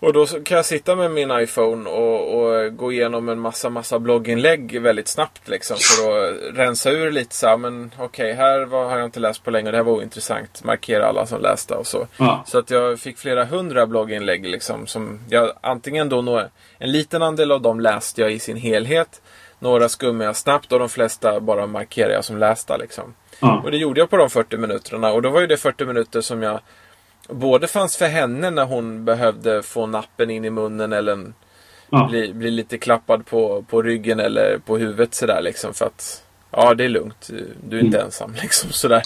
Och 0.00 0.12
då 0.12 0.26
kan 0.26 0.56
jag 0.56 0.64
sitta 0.64 0.96
med 0.96 1.10
min 1.10 1.30
iPhone 1.30 1.90
och, 1.90 2.34
och 2.34 2.76
gå 2.76 2.92
igenom 2.92 3.28
en 3.28 3.38
massa, 3.38 3.70
massa 3.70 3.98
blogginlägg 3.98 4.80
väldigt 4.80 5.08
snabbt 5.08 5.48
liksom. 5.48 5.76
För 5.80 6.24
att 6.24 6.56
rensa 6.56 6.90
ur 6.90 7.10
lite 7.10 7.34
så 7.34 7.46
här, 7.46 7.56
men 7.56 7.94
okej, 7.98 8.32
här 8.32 8.64
var, 8.64 8.84
har 8.90 8.98
jag 8.98 9.04
inte 9.04 9.20
läst 9.20 9.44
på 9.44 9.50
länge. 9.50 9.70
Det 9.70 9.76
här 9.76 9.84
var 9.84 9.92
ointressant. 9.92 10.64
Markera 10.64 11.06
alla 11.06 11.26
som 11.26 11.42
läste 11.42 11.74
och 11.74 11.86
så. 11.86 12.06
Ja. 12.16 12.44
Så 12.46 12.58
att 12.58 12.70
jag 12.70 13.00
fick 13.00 13.18
flera 13.18 13.44
hundra 13.44 13.86
blogginlägg 13.86 14.46
liksom. 14.46 14.86
Som 14.86 15.20
jag, 15.28 15.52
antingen 15.60 16.08
då 16.08 16.22
några, 16.22 16.48
en 16.78 16.92
liten 16.92 17.22
andel 17.22 17.52
av 17.52 17.62
dem 17.62 17.80
läste 17.80 18.20
jag 18.20 18.32
i 18.32 18.38
sin 18.38 18.56
helhet. 18.56 19.22
Några 19.58 19.88
skummade 19.88 20.24
jag 20.24 20.36
snabbt 20.36 20.72
och 20.72 20.78
de 20.78 20.88
flesta 20.88 21.40
bara 21.40 21.66
markerade 21.66 22.14
jag 22.14 22.24
som 22.24 22.38
lästa 22.38 22.76
liksom. 22.76 23.14
Ja. 23.40 23.60
Och 23.64 23.70
det 23.70 23.76
gjorde 23.76 24.00
jag 24.00 24.10
på 24.10 24.16
de 24.16 24.30
40 24.30 24.56
minuterna. 24.56 25.12
Och 25.12 25.22
då 25.22 25.30
var 25.30 25.40
ju 25.40 25.46
det 25.46 25.56
40 25.56 25.84
minuter 25.84 26.20
som 26.20 26.42
jag 26.42 26.60
både 27.28 27.66
fanns 27.66 27.96
för 27.96 28.06
henne 28.06 28.50
när 28.50 28.64
hon 28.64 29.04
behövde 29.04 29.62
få 29.62 29.86
nappen 29.86 30.30
in 30.30 30.44
i 30.44 30.50
munnen 30.50 30.92
eller 30.92 31.12
en, 31.12 31.34
Ja. 31.90 32.06
bli, 32.10 32.32
bli 32.32 32.50
lite 32.50 32.78
klappad 32.78 33.26
på, 33.26 33.62
på 33.68 33.82
ryggen 33.82 34.20
eller 34.20 34.58
på 34.58 34.78
huvudet 34.78 35.14
sådär 35.14 35.40
liksom. 35.42 35.74
För 35.74 35.86
att 35.86 36.22
ja, 36.50 36.74
det 36.74 36.84
är 36.84 36.88
lugnt. 36.88 37.30
Du 37.68 37.78
är 37.78 37.84
inte 37.84 38.00
ensam 38.00 38.34
liksom 38.42 38.70
sådär. 38.72 39.02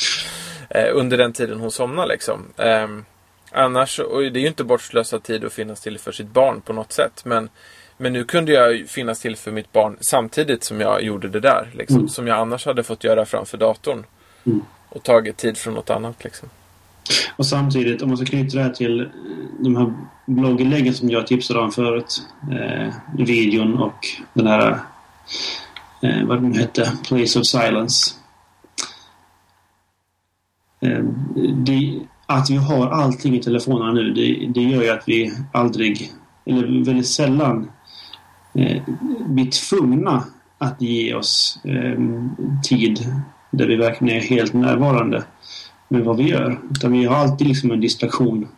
Eh, 0.71 0.89
under 0.93 1.19
den 1.19 1.33
tiden 1.33 1.61
hon 1.61 1.71
somnar 1.71 2.07
liksom. 2.07 2.45
Ehm, 2.57 3.05
annars, 3.51 3.99
och 3.99 4.21
det 4.21 4.39
är 4.39 4.43
ju 4.43 4.47
inte 4.47 4.65
bortslösad 4.65 5.23
tid 5.23 5.45
att 5.45 5.53
finnas 5.53 5.81
till 5.81 5.99
för 5.99 6.13
sitt 6.13 6.29
barn 6.29 6.61
på 6.61 6.73
något 6.73 6.93
sätt. 6.93 7.23
Men, 7.25 7.49
men 7.97 8.13
nu 8.13 8.25
kunde 8.25 8.53
jag 8.53 8.89
finnas 8.89 9.21
till 9.21 9.37
för 9.37 9.51
mitt 9.51 9.73
barn 9.73 9.97
samtidigt 10.01 10.65
som 10.65 10.81
jag 10.81 11.03
gjorde 11.03 11.29
det 11.29 11.41
där. 11.41 11.71
Liksom, 11.75 11.97
Mm. 11.97 12.09
Som 12.09 12.27
jag 12.27 12.39
annars 12.39 12.67
hade 12.67 12.83
fått 12.83 13.05
göra 13.05 13.27
framför 13.27 13.59
datorn. 13.59 14.05
Mm. 14.47 14.61
Och 14.89 15.03
tagit 15.03 15.37
tid 15.37 15.59
från 15.59 15.75
något 15.75 15.91
annat 15.91 16.25
liksom. 16.25 16.49
Och 17.37 17.47
samtidigt, 17.47 18.03
om 18.03 18.09
man 18.09 18.17
ska 18.17 18.27
knyta 18.27 18.57
det 18.57 18.63
här 18.63 18.71
till 18.71 19.01
eh, 19.01 19.07
de 19.59 19.77
här 19.77 19.95
blogginläggen 20.27 20.95
som 20.95 21.11
jag 21.11 21.27
tipsade 21.27 21.61
om 21.61 21.73
förut. 21.73 22.23
Eh, 22.53 22.95
videon 23.19 23.75
och 23.75 24.07
den 24.35 24.47
här, 24.47 24.79
eh, 26.03 26.25
vad 26.25 26.43
den 26.43 26.55
hette, 26.55 26.93
Place 27.09 27.39
of 27.39 27.47
Silence. 27.47 28.15
Eh, 30.81 31.05
det, 31.55 32.01
att 32.27 32.51
vi 32.51 32.57
har 32.57 32.89
allting 32.89 33.37
i 33.37 33.43
telefonerna 33.43 33.93
nu, 33.93 34.11
det, 34.11 34.47
det 34.55 34.63
gör 34.63 34.83
ju 34.83 34.91
att 34.91 35.05
vi 35.07 35.33
aldrig, 35.53 36.13
eller 36.47 36.85
väldigt 36.85 37.07
sällan, 37.07 37.71
eh, 38.55 38.83
blir 39.27 39.51
tvungna 39.51 40.25
att 40.59 40.83
ge 40.83 41.15
oss 41.15 41.59
eh, 41.65 41.99
tid 42.63 43.07
där 43.51 43.67
vi 43.67 43.77
verkligen 43.77 44.17
är 44.17 44.21
helt 44.21 44.53
närvarande 44.53 45.25
med 45.91 46.05
vad 46.05 46.17
vi 46.17 46.29
gör. 46.29 46.61
Utan 46.71 46.93
vi 46.93 47.05
har 47.05 47.17
alltid 47.17 47.47
liksom 47.47 47.71
en 47.71 47.81
distraktion 47.81 48.49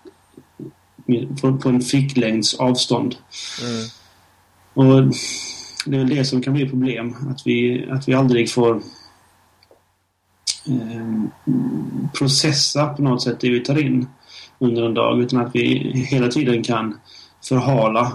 på, 1.40 1.56
på 1.58 1.68
en 1.68 1.80
ficklängds 1.80 2.54
avstånd. 2.54 3.16
Mm. 3.62 3.88
Och 4.74 5.14
det 5.86 5.96
är 5.96 5.98
väl 5.98 6.16
det 6.16 6.24
som 6.24 6.42
kan 6.42 6.52
bli 6.52 6.68
problem. 6.68 7.16
Att 7.30 7.46
vi, 7.46 7.86
att 7.90 8.08
vi 8.08 8.14
aldrig 8.14 8.50
får 8.50 8.82
eh, 10.66 11.24
processa 12.18 12.86
på 12.86 13.02
något 13.02 13.22
sätt 13.22 13.40
det 13.40 13.50
vi 13.50 13.60
tar 13.60 13.78
in 13.78 14.06
under 14.58 14.82
en 14.86 14.94
dag. 14.94 15.20
Utan 15.20 15.40
att 15.40 15.54
vi 15.54 15.92
hela 16.10 16.28
tiden 16.28 16.62
kan 16.62 16.98
förhala 17.44 18.12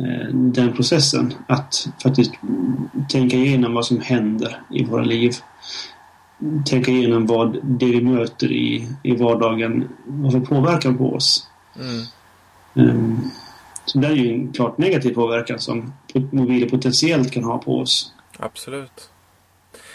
eh, 0.00 0.34
den 0.34 0.72
processen. 0.72 1.34
Att 1.48 1.88
faktiskt 2.02 2.32
tänka 3.10 3.36
igenom 3.36 3.74
vad 3.74 3.86
som 3.86 4.00
händer 4.00 4.62
i 4.70 4.84
våra 4.84 5.04
liv. 5.04 5.32
Tänka 6.66 6.90
igenom 6.90 7.26
vad 7.26 7.58
det 7.62 7.86
vi 7.86 8.00
möter 8.00 8.52
i, 8.52 8.88
i 9.02 9.16
vardagen 9.16 9.88
har 10.22 10.30
för 10.30 10.40
påverkan 10.40 10.98
på 10.98 11.14
oss. 11.14 11.48
Mm. 11.76 12.02
Ehm, 12.90 13.30
Så 13.84 13.98
det 13.98 14.06
är 14.06 14.12
ju 14.12 14.32
en 14.32 14.52
klart 14.52 14.78
negativ 14.78 15.14
påverkan 15.14 15.58
som 15.58 15.92
mobiler 16.30 16.68
potentiellt 16.68 17.32
kan 17.32 17.44
ha 17.44 17.58
på 17.58 17.78
oss. 17.80 18.12
Absolut. 18.38 19.10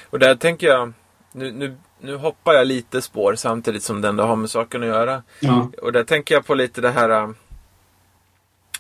Och 0.10 0.20
där 0.20 0.36
tänker 0.36 0.68
jag, 0.68 0.94
nu, 1.32 1.52
nu, 1.52 1.78
nu 2.02 2.16
hoppar 2.16 2.54
jag 2.54 2.68
lite 2.68 3.02
spår 3.02 3.36
samtidigt 3.38 3.84
som 3.84 4.02
det 4.02 4.08
ändå 4.08 4.24
har 4.24 4.36
med 4.36 4.50
saken 4.50 4.82
att 4.82 4.88
göra. 4.88 5.24
Ja, 5.39 5.72
Och 5.82 5.92
där 5.92 6.04
tänker 6.04 6.36
jag 6.36 6.46
på 6.46 6.56
lite 6.56 6.82
det 6.82 6.92
här 6.92 7.10
äh, 7.10 7.30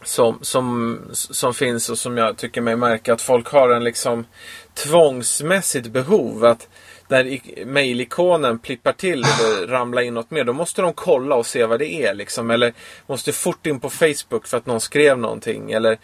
som, 0.03 0.37
som, 0.41 0.99
som 1.11 1.53
finns 1.53 1.89
och 1.89 1.97
som 1.97 2.17
jag 2.17 2.37
tycker 2.37 2.61
mig 2.61 2.75
märka 2.75 3.13
att 3.13 3.21
folk 3.21 3.47
har 3.47 3.69
en 3.69 3.83
liksom 3.83 4.25
tvångsmässigt 4.73 5.87
behov 5.87 6.45
att 6.45 6.67
när 7.11 7.65
mejlikonen 7.65 8.59
plippar 8.59 8.91
till 8.91 9.23
eller 9.23 9.67
ramlar 9.67 10.01
in 10.01 10.13
något 10.13 10.31
mer 10.31 10.43
då 10.43 10.53
måste 10.53 10.81
de 10.81 10.93
kolla 10.93 11.35
och 11.35 11.45
se 11.45 11.65
vad 11.65 11.79
det 11.79 11.93
är 11.93 12.13
liksom. 12.13 12.51
Eller 12.51 12.73
måste 13.07 13.31
fort 13.31 13.65
in 13.65 13.79
på 13.79 13.89
Facebook 13.89 14.47
för 14.47 14.57
att 14.57 14.65
någon 14.65 14.81
skrev 14.81 15.17
någonting. 15.17 15.71
Eller 15.71 15.97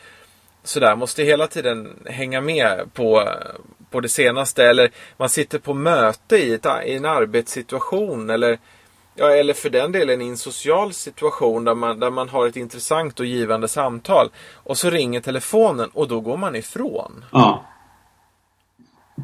sådär, 0.64 0.96
måste 0.96 1.24
hela 1.24 1.48
tiden 1.48 1.94
hänga 2.06 2.42
med 2.42 2.94
på, 2.94 3.30
på 3.90 4.00
det 4.00 4.10
senaste. 4.10 4.66
Eller 4.66 4.92
man 5.18 5.30
sitter 5.30 5.60
på 5.60 5.74
möte 5.74 6.38
i, 6.38 6.54
ett, 6.54 6.66
i 6.86 6.94
en 6.94 7.06
arbetssituation. 7.06 8.30
Eller, 8.30 8.60
ja, 9.16 9.32
eller 9.32 9.54
för 9.54 9.70
den 9.70 9.92
delen 9.92 10.22
i 10.22 10.28
en 10.28 10.38
social 10.38 10.94
situation 10.94 11.64
där 11.64 11.76
man, 11.76 12.00
där 12.00 12.10
man 12.10 12.30
har 12.30 12.48
ett 12.48 12.56
intressant 12.56 13.20
och 13.20 13.26
givande 13.26 13.68
samtal. 13.68 14.30
Och 14.54 14.78
så 14.78 14.90
ringer 14.90 15.22
telefonen 15.22 15.90
och 15.94 16.08
då 16.08 16.20
går 16.20 16.38
man 16.38 16.56
ifrån. 16.56 17.26
ja, 17.32 17.66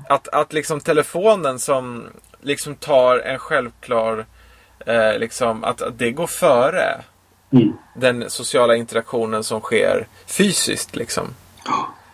att, 0.09 0.27
att 0.27 0.53
liksom 0.53 0.79
telefonen 0.79 1.59
som 1.59 2.07
liksom 2.41 2.75
tar 2.75 3.19
en 3.19 3.39
självklar, 3.39 4.25
eh, 4.85 5.17
liksom 5.19 5.63
att, 5.63 5.81
att 5.81 5.97
det 5.99 6.11
går 6.11 6.27
före 6.27 7.01
mm. 7.51 7.73
den 7.95 8.29
sociala 8.29 8.75
interaktionen 8.75 9.43
som 9.43 9.61
sker 9.61 10.07
fysiskt. 10.25 10.95
Liksom. 10.95 11.27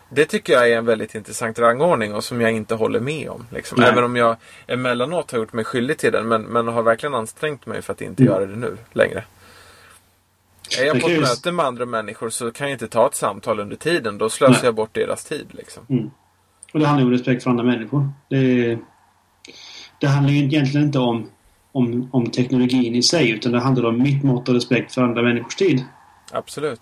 Det 0.10 0.26
tycker 0.26 0.54
jag 0.54 0.70
är 0.70 0.78
en 0.78 0.86
väldigt 0.86 1.16
intressant 1.16 1.60
rangordning 1.60 2.14
och 2.14 2.24
som 2.24 2.42
jag 2.42 2.52
inte 2.52 2.76
håller 2.76 3.00
med 3.00 3.30
om. 3.30 3.46
Liksom. 3.52 3.82
Även 3.82 4.04
om 4.04 4.16
jag 4.16 4.36
emellanåt 4.68 5.32
har 5.32 5.40
gjort 5.40 5.54
mig 5.54 5.66
skyldig 5.66 5.98
till 5.98 6.12
den. 6.12 6.28
Men, 6.28 6.42
men 6.42 6.68
har 6.68 6.84
verkligen 6.84 7.16
ansträngt 7.16 7.66
mig 7.66 7.82
för 7.82 7.94
att 7.94 8.02
inte 8.02 8.24
Mm. 8.24 8.34
göra 8.34 8.46
det 8.46 8.56
nu 8.56 8.78
längre. 8.94 9.24
Är 10.80 10.86
jag 10.86 11.02
på 11.02 11.08
ett 11.08 11.22
möte 11.22 11.52
med 11.52 11.66
andra 11.66 11.86
människor 11.86 12.30
så 12.30 12.52
kan 12.52 12.68
jag 12.68 12.76
inte 12.76 12.88
ta 12.88 13.08
ett 13.08 13.16
samtal 13.16 13.60
under 13.60 13.76
tiden. 13.76 14.18
Då 14.18 14.30
slösar 14.30 14.54
Nej. 14.54 14.62
jag 14.64 14.76
bort 14.76 14.94
deras 14.94 15.24
tid. 15.24 15.48
Liksom. 15.52 15.86
Mm. 15.90 16.12
Och 16.74 16.80
det 16.80 16.86
handlar 16.88 17.06
om 17.06 17.12
respekt 17.12 17.44
för 17.44 17.50
andra 17.50 17.64
människor. 17.64 18.10
Det, 18.30 18.78
det 20.00 20.08
handlar 20.08 20.34
ju 20.34 20.44
egentligen 20.46 20.86
inte 20.88 21.00
om, 21.00 21.30
om, 21.72 22.10
om 22.12 22.32
teknologin 22.32 22.96
i 22.96 23.04
sig 23.04 23.30
utan 23.30 23.52
det 23.52 23.60
handlar 23.60 23.86
om 23.90 24.02
mitt 24.02 24.24
mått 24.24 24.50
och 24.50 24.56
respekt 24.56 24.94
för 24.94 25.02
andra 25.02 25.22
människors 25.22 25.56
tid. 25.56 25.84
Absolut. 26.32 26.82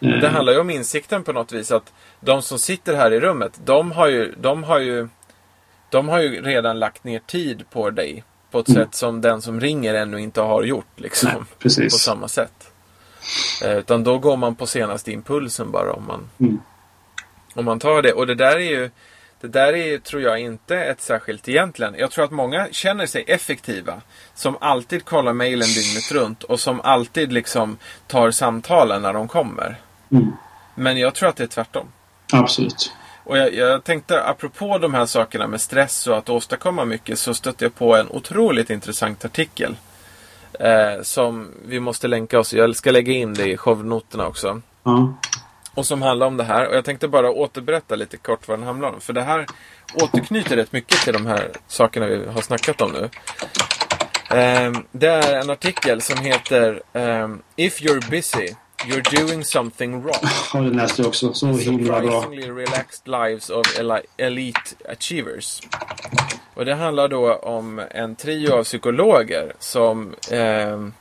Eh, 0.00 0.08
Det 0.08 0.28
handlar 0.28 0.52
ju 0.52 0.58
om 0.58 0.70
insikten 0.70 1.22
på 1.24 1.32
något 1.32 1.52
vis 1.52 1.70
att 1.70 1.92
de 2.20 2.42
som 2.42 2.58
sitter 2.58 2.96
här 2.96 3.10
i 3.12 3.20
rummet, 3.20 3.60
de 3.64 3.92
har 3.92 4.08
ju, 4.08 4.34
de 4.40 4.62
har 4.64 4.78
ju, 4.78 5.08
de 5.90 6.08
har 6.08 6.20
ju 6.20 6.42
redan 6.42 6.78
lagt 6.78 7.04
ner 7.04 7.18
tid 7.18 7.64
på 7.70 7.90
dig 7.90 8.24
på 8.50 8.58
ett 8.58 8.68
Mm. 8.68 8.82
sätt 8.84 8.94
som 8.94 9.20
den 9.20 9.42
som 9.42 9.60
ringer 9.60 9.94
ännu 9.94 10.20
inte 10.20 10.40
har 10.40 10.62
gjort. 10.62 10.86
Liksom, 11.00 11.30
Nej, 11.34 11.42
precis. 11.58 11.92
på 11.94 11.98
samma 11.98 12.28
sätt. 12.28 12.72
Eh, 13.64 13.76
utan 13.76 14.04
då 14.04 14.18
går 14.18 14.36
man 14.36 14.54
på 14.54 14.66
senaste 14.66 15.12
impulsen 15.12 15.70
bara 15.70 15.92
om 15.92 16.06
man, 16.06 16.30
Mm. 16.40 16.58
om 17.54 17.64
man 17.64 17.78
tar 17.78 18.02
det. 18.02 18.12
Och 18.12 18.26
det 18.26 18.34
där 18.34 18.56
är 18.56 18.70
ju, 18.70 18.90
Det 19.40 19.48
där 19.48 19.72
är, 19.72 19.98
tror 19.98 20.22
jag, 20.22 20.40
inte 20.40 20.76
ett 20.76 21.00
särskilt 21.00 21.48
egentligen. 21.48 21.94
Jag 21.98 22.10
tror 22.10 22.24
att 22.24 22.30
många 22.30 22.68
känner 22.70 23.06
sig 23.06 23.24
effektiva. 23.26 24.00
Som 24.34 24.56
alltid 24.60 25.04
kollar 25.04 25.32
mejlen 25.32 25.68
dygnet 25.68 26.12
runt 26.12 26.42
och 26.42 26.60
som 26.60 26.80
alltid 26.80 27.32
liksom 27.32 27.78
tar 28.06 28.30
samtalen 28.30 29.02
när 29.02 29.12
de 29.12 29.28
kommer. 29.28 29.80
Mm. 30.12 30.32
Men 30.74 30.98
jag 30.98 31.14
tror 31.14 31.28
att 31.28 31.36
det 31.36 31.44
är 31.44 31.48
tvärtom. 31.48 31.86
Absolut. 32.32 32.92
Och 33.24 33.38
jag, 33.38 33.54
jag 33.54 33.84
tänkte 33.84 34.24
apropå 34.24 34.78
de 34.78 34.94
här 34.94 35.06
sakerna 35.06 35.46
med 35.46 35.60
stress 35.60 36.06
och 36.06 36.18
att 36.18 36.28
åstadkomma 36.28 36.84
mycket 36.84 37.18
så 37.18 37.34
stötte 37.34 37.64
jag 37.64 37.74
på 37.74 37.96
en 37.96 38.08
otroligt 38.10 38.70
intressant 38.70 39.24
artikel. 39.24 39.76
Eh, 40.52 41.02
som 41.02 41.48
vi 41.66 41.80
måste 41.80 42.08
länka 42.08 42.38
oss. 42.38 42.54
Jag 42.54 42.76
ska 42.76 42.90
lägga 42.90 43.12
in 43.12 43.34
det 43.34 43.50
i 43.50 43.56
shownoterna 43.56 44.26
också. 44.26 44.62
Ja. 44.82 45.14
Och 45.78 45.86
som 45.86 46.02
handlar 46.02 46.26
om 46.26 46.36
det 46.36 46.44
här. 46.44 46.68
Och 46.68 46.76
jag 46.76 46.84
tänkte 46.84 47.08
bara 47.08 47.30
återberätta 47.30 47.96
lite 47.96 48.16
kort 48.16 48.48
vad 48.48 48.58
den 48.58 48.66
handlar 48.66 48.88
om. 48.88 49.00
För 49.00 49.12
det 49.12 49.22
här 49.22 49.46
återknyter 49.94 50.56
rätt 50.56 50.72
mycket 50.72 51.00
till 51.00 51.12
de 51.12 51.26
här 51.26 51.50
sakerna 51.66 52.06
vi 52.06 52.26
har 52.26 52.40
snackat 52.40 52.80
om 52.80 52.92
nu. 52.92 53.08
Ehm, 54.30 54.74
det 54.92 55.06
är 55.06 55.40
en 55.40 55.50
artikel 55.50 56.00
som 56.00 56.18
heter 56.18 56.82
ehm, 56.92 57.42
If 57.56 57.80
you're 57.80 58.10
busy, 58.10 58.54
you're 58.84 59.26
doing 59.26 59.44
something 59.44 60.02
wrong. 60.02 60.30
ja, 60.54 60.60
det 60.60 60.76
läste 60.76 61.02
jag 61.02 61.08
också. 61.08 61.34
Så 61.34 61.46
himla 61.46 62.00
bra. 62.00 62.20
Relaxed 62.30 63.08
lives 63.08 63.50
of 63.50 63.78
eli- 63.78 64.06
elite 64.16 64.60
achievers. 64.88 65.60
Och 66.54 66.64
det 66.64 66.74
handlar 66.74 67.08
då 67.08 67.34
om 67.34 67.82
en 67.90 68.16
trio 68.16 68.52
av 68.52 68.64
psykologer 68.64 69.52
som 69.58 70.14
ehm, 70.30 70.92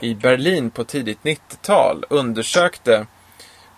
i 0.00 0.14
Berlin 0.14 0.70
på 0.70 0.84
tidigt 0.84 1.22
90-tal 1.22 2.04
undersökte 2.10 3.06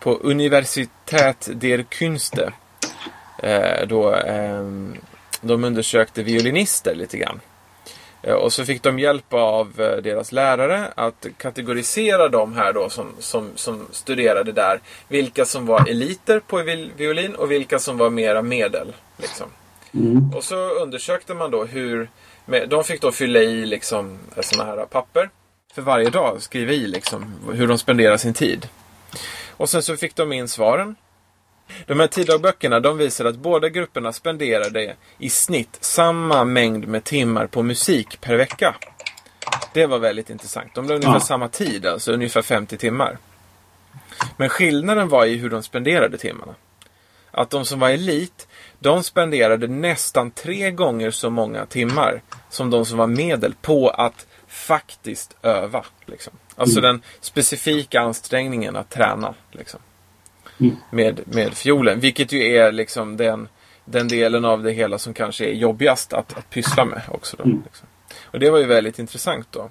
på 0.00 0.14
Universität 0.14 1.48
der 1.54 1.84
Künste. 1.90 2.52
Eh, 3.42 3.86
då, 3.86 4.14
ehm, 4.14 4.96
de 5.40 5.64
undersökte 5.64 6.22
violinister 6.22 6.94
lite 6.94 7.18
grann. 7.18 7.40
Eh, 8.22 8.34
Och 8.34 8.52
så 8.52 8.64
fick 8.64 8.82
de 8.82 8.98
hjälp 8.98 9.32
av 9.34 9.80
eh, 9.80 9.96
deras 9.96 10.32
lärare 10.32 10.88
att 10.94 11.26
kategorisera 11.36 12.28
de 12.28 12.56
här 12.56 12.72
då 12.72 12.90
som, 12.90 13.06
som, 13.18 13.50
som 13.54 13.86
studerade 13.92 14.52
där. 14.52 14.80
Vilka 15.08 15.44
som 15.44 15.66
var 15.66 15.88
eliter 15.88 16.40
på 16.40 16.58
viol- 16.58 16.90
violin 16.96 17.34
och 17.34 17.50
vilka 17.50 17.78
som 17.78 17.98
var 17.98 18.10
mera 18.10 18.42
medel. 18.42 18.92
Liksom. 19.16 19.46
Mm. 19.94 20.30
Och 20.36 20.44
så 20.44 20.56
undersökte 20.70 21.34
man 21.34 21.50
då 21.50 21.64
hur... 21.64 22.08
De 22.68 22.84
fick 22.84 23.00
då 23.00 23.12
fylla 23.12 23.40
i 23.40 23.66
liksom 23.66 24.18
sådana 24.40 24.70
här 24.70 24.86
papper 24.86 25.30
för 25.74 25.82
varje 25.82 26.10
dag. 26.10 26.42
Skriva 26.42 26.72
i 26.72 26.86
liksom 26.86 27.34
hur 27.52 27.66
de 27.68 27.78
spenderar 27.78 28.16
sin 28.16 28.34
tid. 28.34 28.68
Och 29.58 29.68
sen 29.70 29.82
så 29.82 29.96
fick 29.96 30.14
de 30.16 30.32
in 30.32 30.48
svaren. 30.48 30.96
De 31.86 32.00
här 32.00 32.06
tiddagböckerna 32.06 32.80
de 32.80 32.98
visar 32.98 33.24
att 33.24 33.36
båda 33.36 33.68
grupperna 33.68 34.12
spenderade 34.12 34.96
i 35.18 35.30
snitt 35.30 35.78
samma 35.80 36.44
mängd 36.44 36.88
med 36.88 37.04
timmar 37.04 37.46
på 37.46 37.62
musik 37.62 38.20
per 38.20 38.36
vecka. 38.36 38.74
Det 39.74 39.86
var 39.86 39.98
väldigt 39.98 40.30
intressant. 40.30 40.74
De 40.74 40.86
la 40.88 40.94
ungefär 40.94 41.12
Ja. 41.14 41.20
samma 41.20 41.48
tid, 41.48 41.86
alltså 41.86 42.12
ungefär 42.12 42.42
50 42.42 42.76
timmar. 42.78 43.18
Men 44.36 44.48
skillnaden 44.48 45.08
var 45.08 45.26
i 45.26 45.36
hur 45.36 45.50
de 45.50 45.62
spenderade 45.62 46.18
timmarna. 46.18 46.54
Att 47.30 47.50
de 47.50 47.64
som 47.64 47.80
var 47.80 47.88
elit, 47.90 48.48
de 48.78 49.02
spenderade 49.02 49.66
nästan 49.66 50.30
tre 50.30 50.70
gånger 50.70 51.10
så 51.10 51.30
många 51.30 51.66
timmar 51.66 52.22
som 52.50 52.70
de 52.70 52.86
som 52.86 52.98
var 52.98 53.06
medel 53.06 53.54
på 53.62 53.88
att 53.88 54.26
faktiskt 54.58 55.36
öva. 55.42 55.84
Liksom. 56.06 56.32
Alltså 56.56 56.80
den 56.80 57.02
specifika 57.20 58.00
ansträngningen 58.00 58.76
att 58.76 58.90
träna. 58.90 59.34
Liksom. 59.50 59.80
Mm. 60.60 60.76
Med, 60.90 61.20
med 61.24 61.54
fiolen. 61.54 62.00
Vilket 62.00 62.32
ju 62.32 62.56
är 62.56 62.72
liksom 62.72 63.16
den, 63.16 63.48
den 63.84 64.08
delen 64.08 64.44
av 64.44 64.62
det 64.62 64.72
hela 64.72 64.98
som 64.98 65.14
kanske 65.14 65.44
är 65.44 65.52
jobbigast 65.52 66.12
att, 66.12 66.38
att 66.38 66.50
pyssla 66.50 66.84
med 66.84 67.02
också. 67.08 67.36
Då, 67.36 67.44
Mm. 67.44 67.62
liksom. 67.64 67.88
Och 68.24 68.40
det 68.40 68.50
var 68.50 68.58
ju 68.58 68.64
väldigt 68.64 68.98
intressant 68.98 69.46
då. 69.50 69.70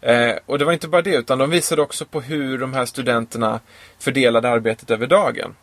Eh, 0.00 0.34
och 0.46 0.58
det 0.58 0.64
var 0.64 0.72
inte 0.72 0.88
bara 0.88 1.02
det, 1.02 1.14
utan 1.14 1.38
de 1.38 1.50
visade 1.50 1.82
också 1.82 2.04
på 2.04 2.20
hur 2.20 2.58
de 2.58 2.74
här 2.74 2.86
studenterna 2.86 3.60
fördelade 3.98 4.48
arbetet 4.48 4.90
över 4.90 5.06
dagen. 5.06 5.54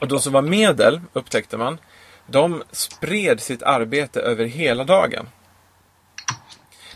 Och 0.00 0.08
de 0.08 0.20
som 0.20 0.32
var 0.32 0.42
medel, 0.42 1.00
upptäckte 1.12 1.56
man, 1.56 1.78
de 2.26 2.62
spred 2.72 3.40
sitt 3.40 3.62
arbete 3.62 4.20
över 4.20 4.44
hela 4.44 4.84
dagen. 4.84 5.28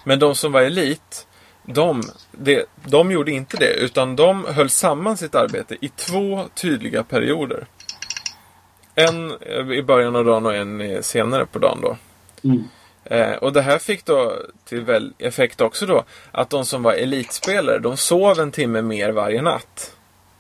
Men 0.05 0.19
de 0.19 0.35
som 0.35 0.53
var 0.53 0.61
elit, 0.61 1.27
de, 1.63 2.03
det, 2.31 2.65
de 2.87 3.11
gjorde 3.11 3.31
inte 3.31 3.57
det, 3.57 3.73
utan 3.75 4.17
de 4.17 4.45
höll 4.45 4.71
samman 4.71 5.17
sitt 5.17 5.35
arbete 5.35 5.77
i 5.81 5.89
två 5.89 6.45
tydliga 6.55 7.05
perioder. 7.05 7.67
En 8.95 9.31
eh, 9.31 9.71
i 9.71 9.83
början 9.83 10.17
av 10.17 10.25
dagen 10.25 10.47
och 10.47 10.55
en 10.55 11.03
senare 11.03 11.47
på 11.47 11.59
dagen 11.59 11.79
då. 11.83 11.97
Mm. 12.45 12.65
Eh, 13.05 13.33
och 13.33 13.53
det 13.53 13.63
här 13.63 13.79
fick 13.79 14.05
då 14.05 14.37
till 14.65 14.81
väl 14.81 15.13
effekt 15.19 15.61
också 15.61 15.87
då 15.87 16.05
att 16.33 16.51
de 16.51 16.65
som 16.65 16.83
var 16.83 16.93
elitspelare, 16.93 17.79
de 17.79 17.97
sov 17.97 18.41
en 18.41 18.53
timme 18.53 18.83
mer 18.83 19.11
varje 19.11 19.43
natt. 19.43 19.97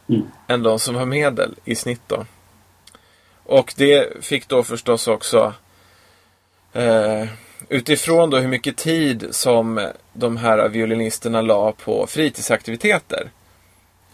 Mm. 0.08 0.22
Än 0.46 0.62
de 0.62 0.78
som 0.78 0.94
var 0.94 1.06
medel 1.06 1.54
i 1.64 1.74
snitt 1.74 2.02
då. 2.06 2.26
Och 3.44 3.74
det 3.76 4.24
fick 4.24 4.48
då 4.48 4.62
förstås 4.62 5.08
också 5.08 5.54
eh, 6.72 7.24
utifrån 7.68 8.30
då 8.30 8.36
hur 8.36 8.48
mycket 8.48 8.76
tid 8.76 9.26
som 9.30 9.90
de 10.12 10.36
här 10.36 10.68
violinisterna 10.68 11.40
la 11.40 11.72
på 11.72 12.06
fritidsaktiviteter. 12.06 13.30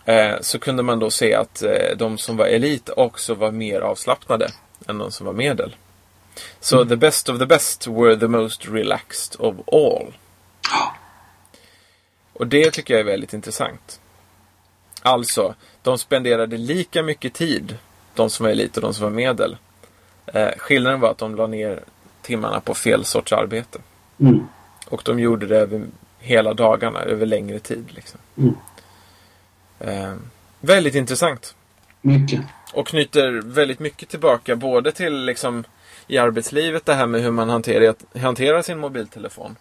Eh, 0.05 0.35
så 0.41 0.59
kunde 0.59 0.83
man 0.83 0.99
då 0.99 1.11
se 1.11 1.35
att 1.35 1.63
eh, 1.63 1.97
de 1.97 2.19
som 2.19 2.37
var 2.37 2.47
elit 2.47 2.91
också 2.97 3.35
var 3.35 3.51
mer 3.51 3.81
avslappnade 3.81 4.51
än 4.89 4.99
de 4.99 5.13
som 5.13 5.27
var 5.27 5.33
medel. 5.33 5.77
Så 6.61 6.85
the 6.85 6.97
best 6.97 7.29
of 7.29 7.39
the 7.39 7.47
best 7.47 7.87
were 7.87 8.17
the 8.17 8.29
most 8.29 8.69
relaxed 8.69 9.41
of 9.41 9.55
all. 9.73 10.13
Och 12.33 12.47
det 12.47 12.71
tycker 12.71 12.95
jag 12.95 13.01
är 13.01 13.05
väldigt 13.05 13.33
intressant. 13.33 14.01
Alltså, 15.03 15.55
de 15.83 15.99
spenderade 15.99 16.57
lika 16.57 17.03
mycket 17.03 17.35
tid, 17.35 17.77
de 18.15 18.31
som 18.31 18.45
var 18.45 18.51
elit 18.51 18.77
och 18.77 18.83
de 18.83 18.95
som 18.95 19.05
var 19.05 19.11
medel. 19.11 19.57
Eh, 20.27 20.51
skillnaden 20.59 21.01
var 21.01 21.11
att 21.11 21.19
de 21.19 21.35
la 21.35 21.47
ner 21.47 21.85
timmarna 22.23 22.61
på 22.61 22.75
fel 22.75 23.05
sorts 23.05 23.33
arbete. 23.33 23.79
Mm. 24.21 24.47
Och 24.87 25.03
de 25.05 25.19
gjorde 25.19 25.47
det 25.47 25.59
över 25.59 25.87
hela 26.19 26.55
dagarna, 26.55 27.01
över 27.01 27.27
längre 27.27 27.59
tid. 27.59 27.85
Liksom. 27.89 28.21
Mm. 28.37 28.55
Eh, 29.79 30.15
väldigt 30.61 30.95
intressant. 30.95 31.55
Mycket. 32.01 32.41
Och 32.73 32.87
knyter 32.87 33.43
väldigt 33.45 33.79
mycket 33.79 34.09
tillbaka 34.09 34.57
både 34.57 34.93
till 34.93 35.25
liksom 35.25 35.65
i 36.07 36.19
arbetslivet 36.19 36.87
det 36.87 36.95
här 36.95 37.07
med 37.07 37.23
hur 37.23 37.31
man 37.31 37.49
hanterar, 37.49 37.95
hanterar 38.19 38.63
sin 38.63 38.79
mobiltelefon. 38.79 39.57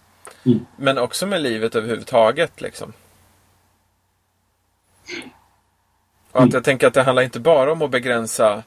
Mm. 0.45 0.66
Men 0.76 0.97
också 0.97 1.28
med 1.28 1.41
livet 1.41 1.76
överhuvudtaget. 1.76 2.62
Liksom. 2.62 2.93
Och 6.32 6.43
att 6.43 6.53
jag 6.53 6.64
tänker 6.64 6.88
att 6.88 6.93
det 6.93 7.03
handlar 7.03 7.24
inte 7.24 7.39
bara 7.39 7.72
om 7.72 7.82
att 7.82 7.91
begränsa 7.91 8.64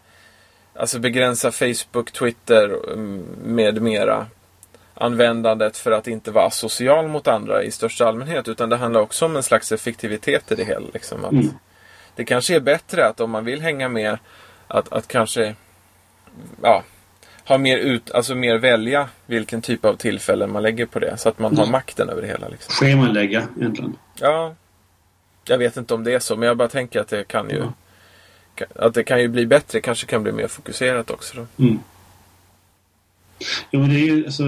Alltså 0.75 0.99
begränsa 0.99 1.53
Facebook, 1.53 2.13
Twitter 2.13 2.93
mm, 2.93 3.25
med 3.43 3.83
mera 3.83 4.27
användandet 4.95 5.77
för 5.77 5.91
att 5.91 6.07
inte 6.09 6.31
vara 6.31 6.51
social 6.51 7.09
mot 7.09 7.29
andra 7.29 7.63
i 7.63 7.71
största 7.71 8.07
allmänhet. 8.09 8.49
Utan 8.49 8.69
det 8.69 8.77
handlar 8.77 9.01
också 9.01 9.25
om 9.25 9.37
en 9.37 9.43
slags 9.43 9.73
effektivitet 9.73 10.53
i 10.53 10.55
det 10.55 10.65
hela. 10.65 10.87
Liksom. 10.95 11.25
Att 11.25 11.33
Mm. 11.33 11.49
Det 12.17 12.25
kanske 12.25 12.57
är 12.57 12.61
bättre 12.61 13.07
att 13.07 13.21
om 13.21 13.31
man 13.31 13.45
vill 13.45 13.61
hänga 13.61 13.89
med 13.89 14.19
att, 14.69 14.93
att 14.93 15.09
kanske 15.09 15.55
ja, 16.63 16.83
ha 17.45 17.59
mer 17.59 17.79
ut, 17.79 18.11
alltså 18.11 18.35
mer 18.35 18.59
välja 18.59 19.09
vilken 19.27 19.63
typ 19.63 19.85
av 19.85 19.97
tillfällen 19.97 20.53
man 20.53 20.63
lägger 20.63 20.87
på 20.87 20.99
det. 20.99 21.17
Så 21.17 21.29
att 21.29 21.39
man 21.39 21.57
har 21.57 21.63
Mm. 21.65 21.73
makten 21.73 22.09
över 22.09 22.23
det 22.23 22.29
hela. 22.29 22.49
Liksom. 22.49 22.73
Schemalägga 22.75 23.43
egentligen. 23.61 23.97
Ja, 24.21 24.55
jag 25.45 25.59
vet 25.59 25.77
inte 25.77 25.95
om 25.95 26.05
det 26.05 26.13
är 26.15 26.19
så, 26.19 26.37
men 26.37 26.47
jag 26.47 26.57
bara 26.57 26.69
tänker 26.69 27.01
att 27.01 27.09
det 27.09 27.25
kan 27.25 27.51
ju 27.51 27.57
Ja 27.57 27.73
att 28.77 28.95
det 28.95 29.05
kan 29.05 29.21
ju 29.21 29.29
bli 29.29 29.47
bättre, 29.47 29.81
kanske 29.81 30.07
kan 30.07 30.23
bli 30.23 30.33
mer 30.33 30.49
fokuserat 30.49 31.11
också. 31.11 31.37
Då. 31.37 31.65
Mm. 31.65 31.79
Jo, 33.71 33.81
men 33.81 33.89
det 33.91 33.97
är 33.97 34.07
ju 34.07 34.25
alltså... 34.25 34.43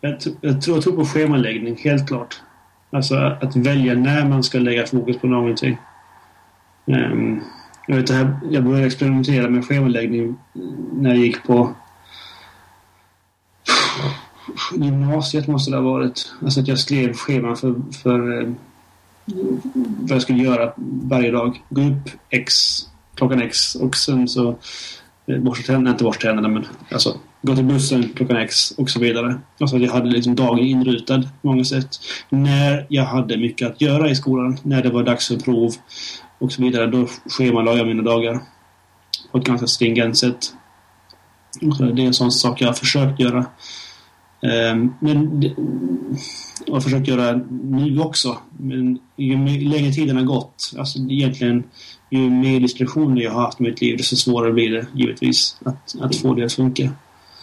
Jag, 0.00 0.12
jag, 0.40 0.62
tror, 0.62 0.74
jag 0.74 0.82
tror 0.82 0.96
på 0.96 1.04
schemaläggning, 1.04 1.76
helt 1.76 2.08
klart. 2.08 2.40
Alltså 2.90 3.16
att 3.16 3.56
välja 3.56 3.94
när 3.94 4.24
man 4.24 4.42
ska 4.42 4.58
lägga 4.58 4.86
fokus 4.86 5.18
på 5.18 5.26
någonting. 5.26 5.76
Um, 6.84 7.42
jag, 7.86 7.96
vet, 7.96 8.06
det 8.06 8.14
här, 8.14 8.40
jag 8.50 8.64
började 8.64 8.86
experimentera 8.86 9.48
med 9.48 9.64
schemaläggning 9.64 10.36
när 10.92 11.10
jag 11.10 11.18
gick 11.18 11.42
på 11.42 11.74
gymnasiet 14.72 15.46
måste 15.46 15.70
det 15.70 15.76
ha 15.76 15.84
varit. 15.84 16.32
Alltså 16.42 16.60
att 16.60 16.68
jag 16.68 16.78
skrev 16.78 17.12
scheman 17.12 17.56
för, 17.56 17.74
för 18.02 18.40
eh, 18.40 18.48
vad 20.00 20.10
jag 20.10 20.22
skulle 20.22 20.42
göra 20.42 20.72
varje 21.02 21.30
dag. 21.30 21.62
Gå 21.68 21.82
upp 21.82 22.10
X, 22.30 22.54
klockan 23.20 23.42
X 23.42 23.74
och 23.74 23.96
sen 23.96 24.28
så 24.28 24.56
borstar 25.26 25.38
borsta 25.44 25.66
tänderna, 25.66 25.90
inte 25.90 26.04
borsta 26.04 26.26
tänderna 26.26 26.48
men 26.48 26.66
alltså 26.92 27.16
gå 27.42 27.54
till 27.54 27.64
bussen 27.64 28.12
klockan 28.16 28.36
X 28.36 28.70
och 28.70 28.90
så 28.90 29.00
vidare. 29.00 29.40
Alltså 29.60 29.78
jag 29.78 29.92
hade 29.92 30.10
liksom 30.10 30.34
dagen 30.34 30.58
inrutad 30.58 31.22
på 31.42 31.48
många 31.48 31.64
sätt. 31.64 31.88
När 32.28 32.86
jag 32.88 33.04
hade 33.04 33.36
mycket 33.36 33.68
att 33.68 33.80
göra 33.80 34.10
i 34.10 34.14
skolan, 34.14 34.58
när 34.62 34.82
det 34.82 34.90
var 34.90 35.02
dags 35.02 35.28
för 35.28 35.36
prov 35.36 35.72
och 36.38 36.52
så 36.52 36.62
vidare, 36.62 36.86
då 36.86 37.06
schemalade 37.38 37.78
jag 37.78 37.86
mina 37.86 38.02
dagar 38.02 38.40
på 39.32 39.38
ett 39.38 39.44
ganska 39.44 39.66
stringent 39.66 40.18
sätt. 40.18 40.52
Alltså, 41.62 41.84
det 41.84 42.02
är 42.02 42.06
en 42.06 42.14
sån 42.14 42.32
sak 42.32 42.60
jag 42.60 42.68
har 42.68 42.74
försökt 42.74 43.20
göra. 43.20 43.46
Ehm, 44.42 44.94
men 45.00 45.40
det, 45.40 45.54
jag 46.66 46.74
har 46.74 46.80
försökt 46.80 47.08
göra 47.08 47.40
nu 47.50 48.00
också. 48.00 48.38
Men 48.58 48.98
ju 49.16 49.36
längre 49.68 49.92
tiden 49.92 50.16
har 50.16 50.24
gått, 50.24 50.72
alltså 50.78 50.98
egentligen 50.98 51.64
ju 52.10 52.30
mer 52.30 52.60
distraktioner 52.60 53.22
jag 53.22 53.32
har 53.32 53.40
haft 53.40 53.60
i 53.60 53.62
mitt 53.62 53.80
liv 53.80 53.96
desto 53.96 54.16
svårare 54.16 54.52
blir 54.52 54.70
det 54.70 54.86
givetvis 54.94 55.56
att, 55.64 55.94
att 56.00 56.16
få 56.16 56.34
det 56.34 56.44
att 56.44 56.52
funka. 56.52 56.92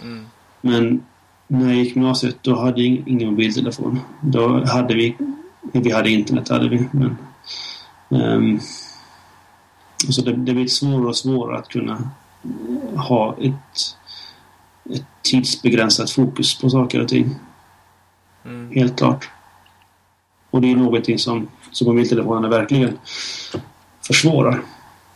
Mm. 0.02 0.26
Men 0.62 1.04
när 1.48 1.68
jag 1.68 1.76
gick 1.76 1.96
gymnasiet 1.96 2.38
då 2.42 2.56
hade 2.56 2.82
jag 2.82 3.04
ingen 3.08 3.30
mobiltelefon. 3.30 4.00
Då 4.22 4.66
hade 4.66 4.94
vi, 4.94 5.18
vi 5.72 5.92
hade 5.92 6.10
internet 6.10 6.50
hade 6.50 6.70
vi. 6.70 6.88
Men, 6.92 7.16
um, 8.10 8.60
så 10.10 10.22
det, 10.22 10.32
det 10.32 10.54
blir 10.54 10.68
svårare 10.68 11.08
och 11.08 11.18
svårare 11.18 11.60
att 11.60 11.68
kunna 11.68 12.12
ha 12.96 13.38
ett, 13.42 13.96
ett 14.96 15.06
tidsbegränsat 15.22 16.12
fokus 16.12 16.60
på 16.60 16.70
saker 16.70 17.02
och 17.02 17.08
ting. 17.08 17.36
Mm. 18.46 18.72
Helt 18.72 18.98
klart. 18.98 19.30
Och 20.50 20.62
det 20.62 20.72
är 20.72 20.76
någonting 20.76 21.20
som, 21.20 21.48
som 21.72 21.88
mobiltelefonerna 21.88 22.48
verkligen 22.48 22.98
försvårar. 24.08 24.62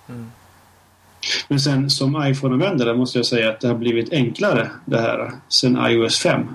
Mm. 0.09 0.31
Men 1.47 1.59
sen 1.59 1.89
som 1.89 2.23
iPhone-användare 2.27 2.95
måste 2.95 3.19
jag 3.19 3.25
säga 3.25 3.49
att 3.49 3.61
det 3.61 3.67
har 3.67 3.75
blivit 3.75 4.13
enklare 4.13 4.69
det 4.85 5.01
här 5.01 5.31
sen 5.49 5.77
iOS 5.85 6.19
5. 6.19 6.47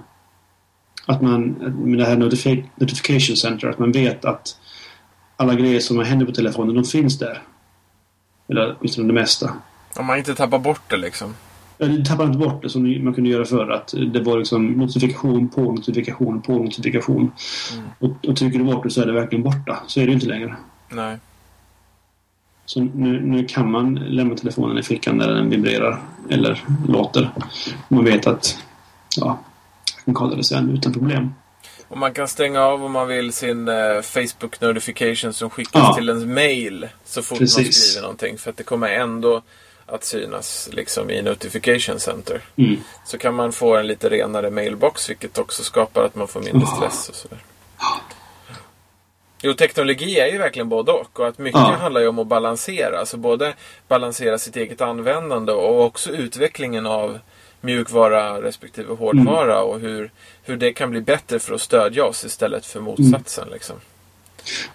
Att 1.07 1.23
man 1.23 1.49
med 1.85 1.99
det 1.99 2.05
här 2.05 2.17
notifi 2.17 2.65
Notification 2.77 3.37
Center, 3.37 3.69
att 3.69 3.79
man 3.79 3.93
vet 3.93 4.25
att 4.25 4.57
alla 5.37 5.55
grejer 5.55 5.81
som 5.81 5.99
händer 5.99 6.27
på 6.27 6.33
telefonen, 6.33 6.75
de 6.75 6.85
finns 6.85 7.19
där. 7.19 7.43
Eller 8.49 8.77
åtminstone 8.79 9.07
det 9.07 9.15
mesta. 9.15 9.53
Om 9.97 10.07
man 10.07 10.19
inte 10.19 10.35
tappar 10.35 10.59
bort 10.59 10.91
det 10.91 10.97
liksom? 10.97 11.35
Ja, 11.79 11.87
tappar 12.07 12.25
inte 12.25 12.39
bort 12.39 12.63
det 12.63 12.71
som 12.71 13.05
man 13.05 13.15
kunde 13.15 13.31
göra 13.31 13.45
förr. 13.45 13.71
Att 13.71 13.95
det 14.13 14.21
var 14.21 14.39
liksom 14.39 14.67
notifikation 14.67 15.49
på 15.49 15.73
notifikation 15.73 16.43
på 16.43 16.53
notifikation. 16.53 17.33
Mm. 17.73 17.89
Och, 17.99 18.29
och 18.29 18.37
trycker 18.37 18.59
du 18.59 18.65
bort 18.65 18.85
det 18.85 18.91
så 18.91 19.03
är 19.03 19.07
det 19.07 19.13
verkligen 19.13 19.45
borta. 19.45 19.79
Så 19.87 20.01
är 20.01 20.07
det 20.07 20.13
inte 20.13 20.27
längre. 20.27 20.57
Nej. 20.89 21.19
Så 22.67 22.81
nu, 22.81 23.21
nu 23.21 23.45
kan 23.45 23.71
man 23.71 23.95
lämna 23.95 24.37
telefonen 24.37 24.79
i 24.79 24.83
fickan 24.83 25.17
när 25.17 25.29
den 25.29 25.51
vibrerar 25.51 26.03
eller 26.31 26.65
låter. 26.89 27.31
Man 27.89 28.05
vet 28.05 28.27
att 28.27 28.59
ja, 29.17 29.39
jag 29.97 30.05
kan 30.05 30.15
kolla 30.15 30.37
det 30.37 30.45
sen 30.45 30.71
utan 30.71 30.93
problem. 30.93 31.35
Och 31.89 31.99
man 31.99 32.13
kan 32.13 32.29
stänga 32.29 32.61
av 32.61 32.85
om 32.85 32.93
man 32.93 33.09
vill 33.09 33.33
sin 33.33 33.69
eh, 33.69 34.01
Facebook 34.03 34.61
notification 34.61 35.33
som 35.33 35.51
skickas 35.51 35.83
ja. 35.83 35.95
till 35.95 36.09
ens 36.09 36.25
mail 36.25 36.89
så 37.05 37.23
fort 37.23 37.39
Precis. 37.39 37.57
man 37.59 37.73
skriver 37.73 38.03
någonting. 38.03 38.39
För 38.39 38.51
att 38.51 38.57
det 38.57 38.63
kommer 38.63 38.89
ändå 38.89 39.43
att 39.87 40.05
synas 40.05 40.69
liksom 40.73 41.11
i 41.11 41.23
Notification 41.23 42.01
Center. 42.01 42.41
Mm. 42.57 42.77
Så 43.05 43.19
kan 43.19 43.35
man 43.35 43.53
få 43.53 43.77
en 43.77 43.87
lite 43.87 44.11
renare 44.11 44.51
mailbox 44.51 45.11
vilket 45.11 45.39
också 45.39 45.63
skapar 45.63 46.05
att 46.05 46.15
man 46.15 46.29
får 46.29 46.41
mindre 46.41 46.67
stress 46.67 47.09
och 47.09 47.15
sådär. 47.15 47.39
Jo, 49.47 49.55
teknologi 49.55 50.19
är 50.19 50.27
ju 50.27 50.39
verkligen 50.39 50.69
både 50.69 50.93
och. 50.93 51.21
Och 51.21 51.29
att 51.29 51.39
mycket 51.39 51.61
ja. 51.61 51.77
handlar 51.81 52.01
ju 52.01 52.09
om 52.09 52.19
att 52.19 52.27
balansera. 52.27 52.99
Alltså 52.99 53.17
både 53.17 53.55
balansera 53.89 54.39
sitt 54.39 54.57
eget 54.57 54.81
användande 54.81 55.53
och 55.53 55.85
också 55.85 56.11
utvecklingen 56.11 56.87
av 56.87 57.19
mjukvara 57.61 58.43
respektive 58.43 58.95
hårdvara. 58.95 59.57
Mm. 59.57 59.67
Och 59.67 59.81
hur, 59.81 60.11
hur 60.43 60.57
det 60.57 60.73
kan 60.73 60.91
bli 60.91 61.01
bättre 61.01 61.39
för 61.39 61.55
att 61.55 61.61
stödja 61.61 62.05
oss 62.05 62.25
istället 62.25 62.67
för 62.67 62.81
motsatsen. 62.81 63.45
Mm. 63.45 63.55
Liksom. 63.55 63.77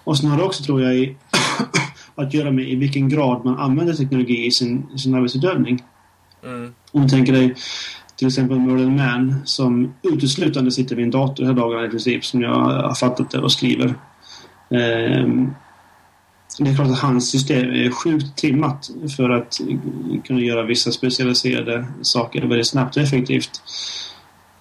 Och 0.04 0.18
sen 0.18 0.30
har 0.30 0.38
det 0.38 0.44
också, 0.44 0.64
tror 0.64 0.82
jag, 0.82 0.94
i, 0.94 1.16
att 2.14 2.34
göra 2.34 2.50
med 2.50 2.68
i 2.68 2.74
vilken 2.74 3.08
grad 3.08 3.44
man 3.44 3.58
använder 3.58 3.94
teknologi 3.94 4.46
i 4.46 4.50
sin, 4.50 4.98
sin 4.98 5.14
arbetsutövning. 5.14 5.82
Mm. 6.44 6.74
Om 6.92 7.02
du 7.02 7.08
tänker 7.08 7.32
dig 7.32 7.54
till 8.16 8.28
exempel 8.28 8.58
Merlin 8.58 8.96
Mann 8.96 9.42
som 9.44 9.94
uteslutande 10.02 10.70
sitter 10.70 10.96
vid 10.96 11.04
en 11.04 11.10
dator 11.10 11.44
hela 11.44 11.54
dagarna 11.54 11.86
i 11.86 11.88
princip 11.88 12.24
som 12.24 12.42
jag 12.42 12.54
har 12.54 12.94
fattat 12.94 13.30
det 13.30 13.38
och 13.38 13.52
skriver. 13.52 13.94
Ehm, 14.74 15.54
det 16.58 16.70
är 16.70 16.74
klart 16.74 16.88
att 16.88 16.98
hans 16.98 17.30
system 17.30 17.70
är 17.70 17.90
sjukt 17.90 18.36
trimmat 18.36 18.90
för 19.16 19.30
att 19.30 19.60
kunna 20.24 20.40
göra 20.40 20.62
vissa 20.62 20.92
specialiserade 20.92 21.86
saker 22.02 22.40
väldigt 22.40 22.68
snabbt 22.68 22.96
och 22.96 23.02
effektivt. 23.02 23.62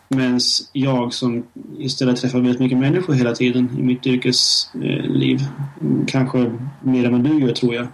Medan 0.09 0.39
jag 0.73 1.13
som 1.13 1.43
istället 1.77 2.21
träffar 2.21 2.39
väldigt 2.39 2.59
mycket 2.59 2.77
människor 2.77 3.13
hela 3.13 3.35
tiden 3.35 3.69
i 3.79 3.83
mitt 3.83 4.07
yrkesliv, 4.07 5.39
kanske 6.07 6.57
mer 6.81 7.05
än 7.05 7.11
vad 7.11 7.23
du 7.23 7.39
gör 7.39 7.53
tror 7.53 7.75
jag, 7.75 7.87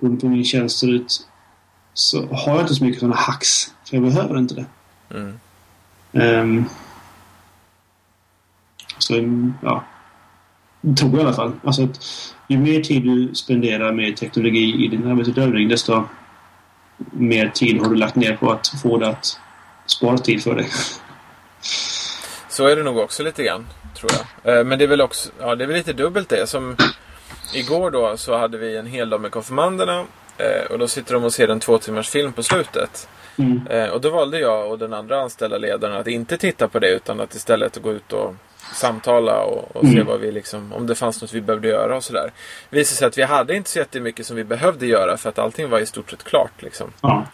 beroende 0.00 0.20
på 0.20 0.28
min 0.28 0.44
tjänst 0.44 0.78
ser 0.78 0.94
ut, 0.94 1.28
så 1.94 2.26
har 2.26 2.52
jag 2.52 2.60
inte 2.60 2.74
så 2.74 2.84
mycket 2.84 3.00
sådana 3.00 3.16
hacks. 3.16 3.74
För 3.84 3.96
jag 3.96 4.04
behöver 4.04 4.38
inte 4.38 4.54
det. 4.54 4.66
Mm. 5.10 5.38
Um, 6.12 6.64
så, 8.98 9.14
ja. 9.62 9.84
Tror 10.98 11.10
jag 11.10 11.20
i 11.20 11.24
alla 11.24 11.32
fall. 11.32 11.52
Alltså 11.64 11.82
att 11.82 12.00
ju 12.48 12.58
mer 12.58 12.80
tid 12.80 13.02
du 13.02 13.34
spenderar 13.34 13.92
med 13.92 14.16
teknologi 14.16 14.84
i 14.84 14.88
din 14.88 15.06
arbetsutövning 15.06 15.68
desto 15.68 16.04
mer 17.10 17.48
tid 17.48 17.80
har 17.80 17.90
du 17.90 17.96
lagt 17.96 18.16
ner 18.16 18.36
på 18.36 18.52
att 18.52 18.68
få 18.82 18.98
det 18.98 19.08
att 19.08 19.40
spara 19.86 20.18
tid 20.18 20.42
för 20.42 20.54
dig. 20.54 20.68
Så 22.48 22.66
är 22.66 22.76
det 22.76 22.82
nog 22.82 22.98
också 22.98 23.22
lite 23.22 23.44
grann, 23.44 23.66
tror 23.96 24.10
jag. 24.12 24.58
Eh, 24.58 24.64
men 24.64 24.78
det 24.78 24.84
är 24.84 24.88
väl 24.88 25.00
också, 25.00 25.30
ja 25.40 25.54
det 25.54 25.64
är 25.64 25.68
väl 25.68 25.76
lite 25.76 25.92
dubbelt 25.92 26.28
det. 26.28 26.46
Som 26.46 26.76
igår 27.54 27.90
då 27.90 28.16
så 28.16 28.38
hade 28.38 28.58
vi 28.58 28.76
en 28.76 28.86
hel 28.86 29.10
dag 29.10 29.20
med 29.20 29.30
konfirmanderna. 29.30 30.04
Eh, 30.38 30.70
och 30.70 30.78
då 30.78 30.88
sitter 30.88 31.14
de 31.14 31.24
och 31.24 31.32
ser 31.32 31.48
en 31.48 31.60
två 31.60 31.78
timmars 31.78 32.08
film 32.08 32.32
på 32.32 32.42
slutet. 32.42 33.08
Mm. 33.38 33.66
Eh, 33.66 33.88
och 33.88 34.00
då 34.00 34.10
valde 34.10 34.40
jag 34.40 34.70
och 34.70 34.78
den 34.78 34.94
andra 34.94 35.22
anställda 35.22 35.58
ledaren 35.58 35.96
att 35.96 36.06
inte 36.06 36.36
titta 36.36 36.68
på 36.68 36.78
det 36.78 36.90
utan 36.90 37.20
att 37.20 37.34
istället 37.34 37.82
gå 37.82 37.92
ut 37.92 38.12
och 38.12 38.34
samtala 38.74 39.42
och, 39.42 39.76
och 39.76 39.84
mm. 39.84 39.96
se 39.96 40.02
vad 40.02 40.20
vi 40.20 40.32
liksom, 40.32 40.72
om 40.72 40.86
det 40.86 40.94
fanns 40.94 41.22
något 41.22 41.32
vi 41.32 41.40
behövde 41.40 41.68
göra 41.68 41.96
och 41.96 42.04
sådär. 42.04 42.32
Det 42.70 42.76
visade 42.76 42.96
sig 42.96 43.08
att 43.08 43.18
vi 43.18 43.22
hade 43.22 43.56
inte 43.56 43.70
så 43.70 43.78
jättemycket 43.78 44.26
som 44.26 44.36
vi 44.36 44.44
behövde 44.44 44.86
göra 44.86 45.16
för 45.16 45.28
att 45.28 45.38
allting 45.38 45.70
var 45.70 45.80
i 45.80 45.86
stort 45.86 46.10
sett 46.10 46.24
klart. 46.24 46.62
Liksom. 46.62 46.92
Ja. 47.00 47.26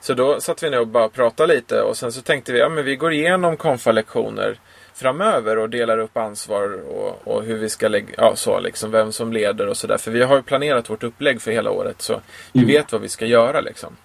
Så 0.00 0.14
då 0.14 0.40
satt 0.40 0.62
vi 0.62 0.70
ner 0.70 0.80
och 0.80 0.86
bara 0.86 1.08
pratade 1.08 1.54
lite 1.54 1.80
och 1.82 1.96
sen 1.96 2.12
så 2.12 2.22
tänkte 2.22 2.52
vi 2.52 2.62
att 2.62 2.76
ja, 2.76 2.82
vi 2.82 2.96
går 2.96 3.12
igenom 3.12 3.56
konfa-lektioner 3.56 4.58
framöver 4.94 5.58
och 5.58 5.70
delar 5.70 5.98
upp 5.98 6.16
ansvar 6.16 6.80
och, 6.88 7.28
och 7.28 7.42
hur 7.42 7.58
vi 7.58 7.68
ska 7.68 7.88
lägga, 7.88 8.14
ja 8.16 8.36
så 8.36 8.60
liksom, 8.60 8.90
vem 8.90 9.12
som 9.12 9.32
leder 9.32 9.66
och 9.66 9.76
sådär. 9.76 9.98
För 9.98 10.10
vi 10.10 10.22
har 10.22 10.36
ju 10.36 10.42
planerat 10.42 10.90
vårt 10.90 11.02
upplägg 11.02 11.42
för 11.42 11.50
hela 11.50 11.70
året 11.70 12.02
så 12.02 12.20
vi 12.52 12.60
mm. 12.60 12.72
vet 12.72 12.92
vad 12.92 13.00
vi 13.00 13.08
ska 13.08 13.26
göra 13.26 13.60
liksom. 13.60 13.96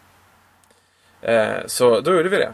Eh, 1.21 1.65
så 1.65 1.99
då 1.99 2.15
gjorde 2.15 2.29
vi 2.29 2.37
det. 2.37 2.53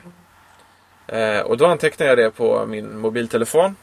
Eh, 1.07 1.41
och 1.41 1.57
då 1.57 1.65
antecknade 1.65 2.11
jag 2.11 2.17
det 2.17 2.31
på 2.31 2.65
min 2.65 2.99
mobiltelefon 2.99 3.75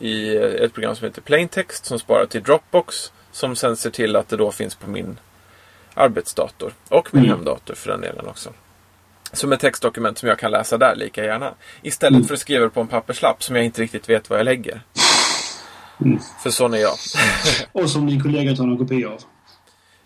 i 0.00 0.36
ett 0.36 0.74
program 0.74 0.96
som 0.96 1.04
heter 1.04 1.22
Plaintext 1.22 1.84
som 1.84 1.98
sparar 1.98 2.26
till 2.26 2.42
Dropbox. 2.42 3.12
Som 3.32 3.56
sen 3.56 3.76
ser 3.76 3.90
till 3.90 4.16
att 4.16 4.28
det 4.28 4.36
då 4.36 4.52
finns 4.52 4.74
på 4.74 4.90
min 4.90 5.18
arbetsdator. 5.94 6.72
Och 6.88 7.14
min 7.14 7.24
mm. 7.24 7.36
hemdator 7.36 7.74
för 7.74 7.90
den 7.90 8.00
delen 8.00 8.26
också. 8.26 8.52
Som 9.32 9.52
ett 9.52 9.60
textdokument 9.60 10.18
som 10.18 10.28
jag 10.28 10.38
kan 10.38 10.50
läsa 10.50 10.78
där 10.78 10.96
lika 10.96 11.24
gärna. 11.24 11.54
Istället 11.82 12.16
mm. 12.16 12.26
för 12.26 12.34
att 12.34 12.40
skriva 12.40 12.64
det 12.64 12.70
på 12.70 12.80
en 12.80 12.86
papperslapp 12.86 13.42
som 13.42 13.56
jag 13.56 13.64
inte 13.64 13.82
riktigt 13.82 14.08
vet 14.08 14.30
vad 14.30 14.38
jag 14.38 14.44
lägger. 14.44 14.80
Mm. 16.00 16.18
För 16.42 16.50
sån 16.50 16.74
är 16.74 16.78
jag. 16.78 16.94
Och 17.72 17.90
som 17.90 18.06
din 18.06 18.22
kollega 18.22 18.56
tar 18.56 18.64
en 18.64 18.78
kopia 18.78 19.08
av. 19.08 19.20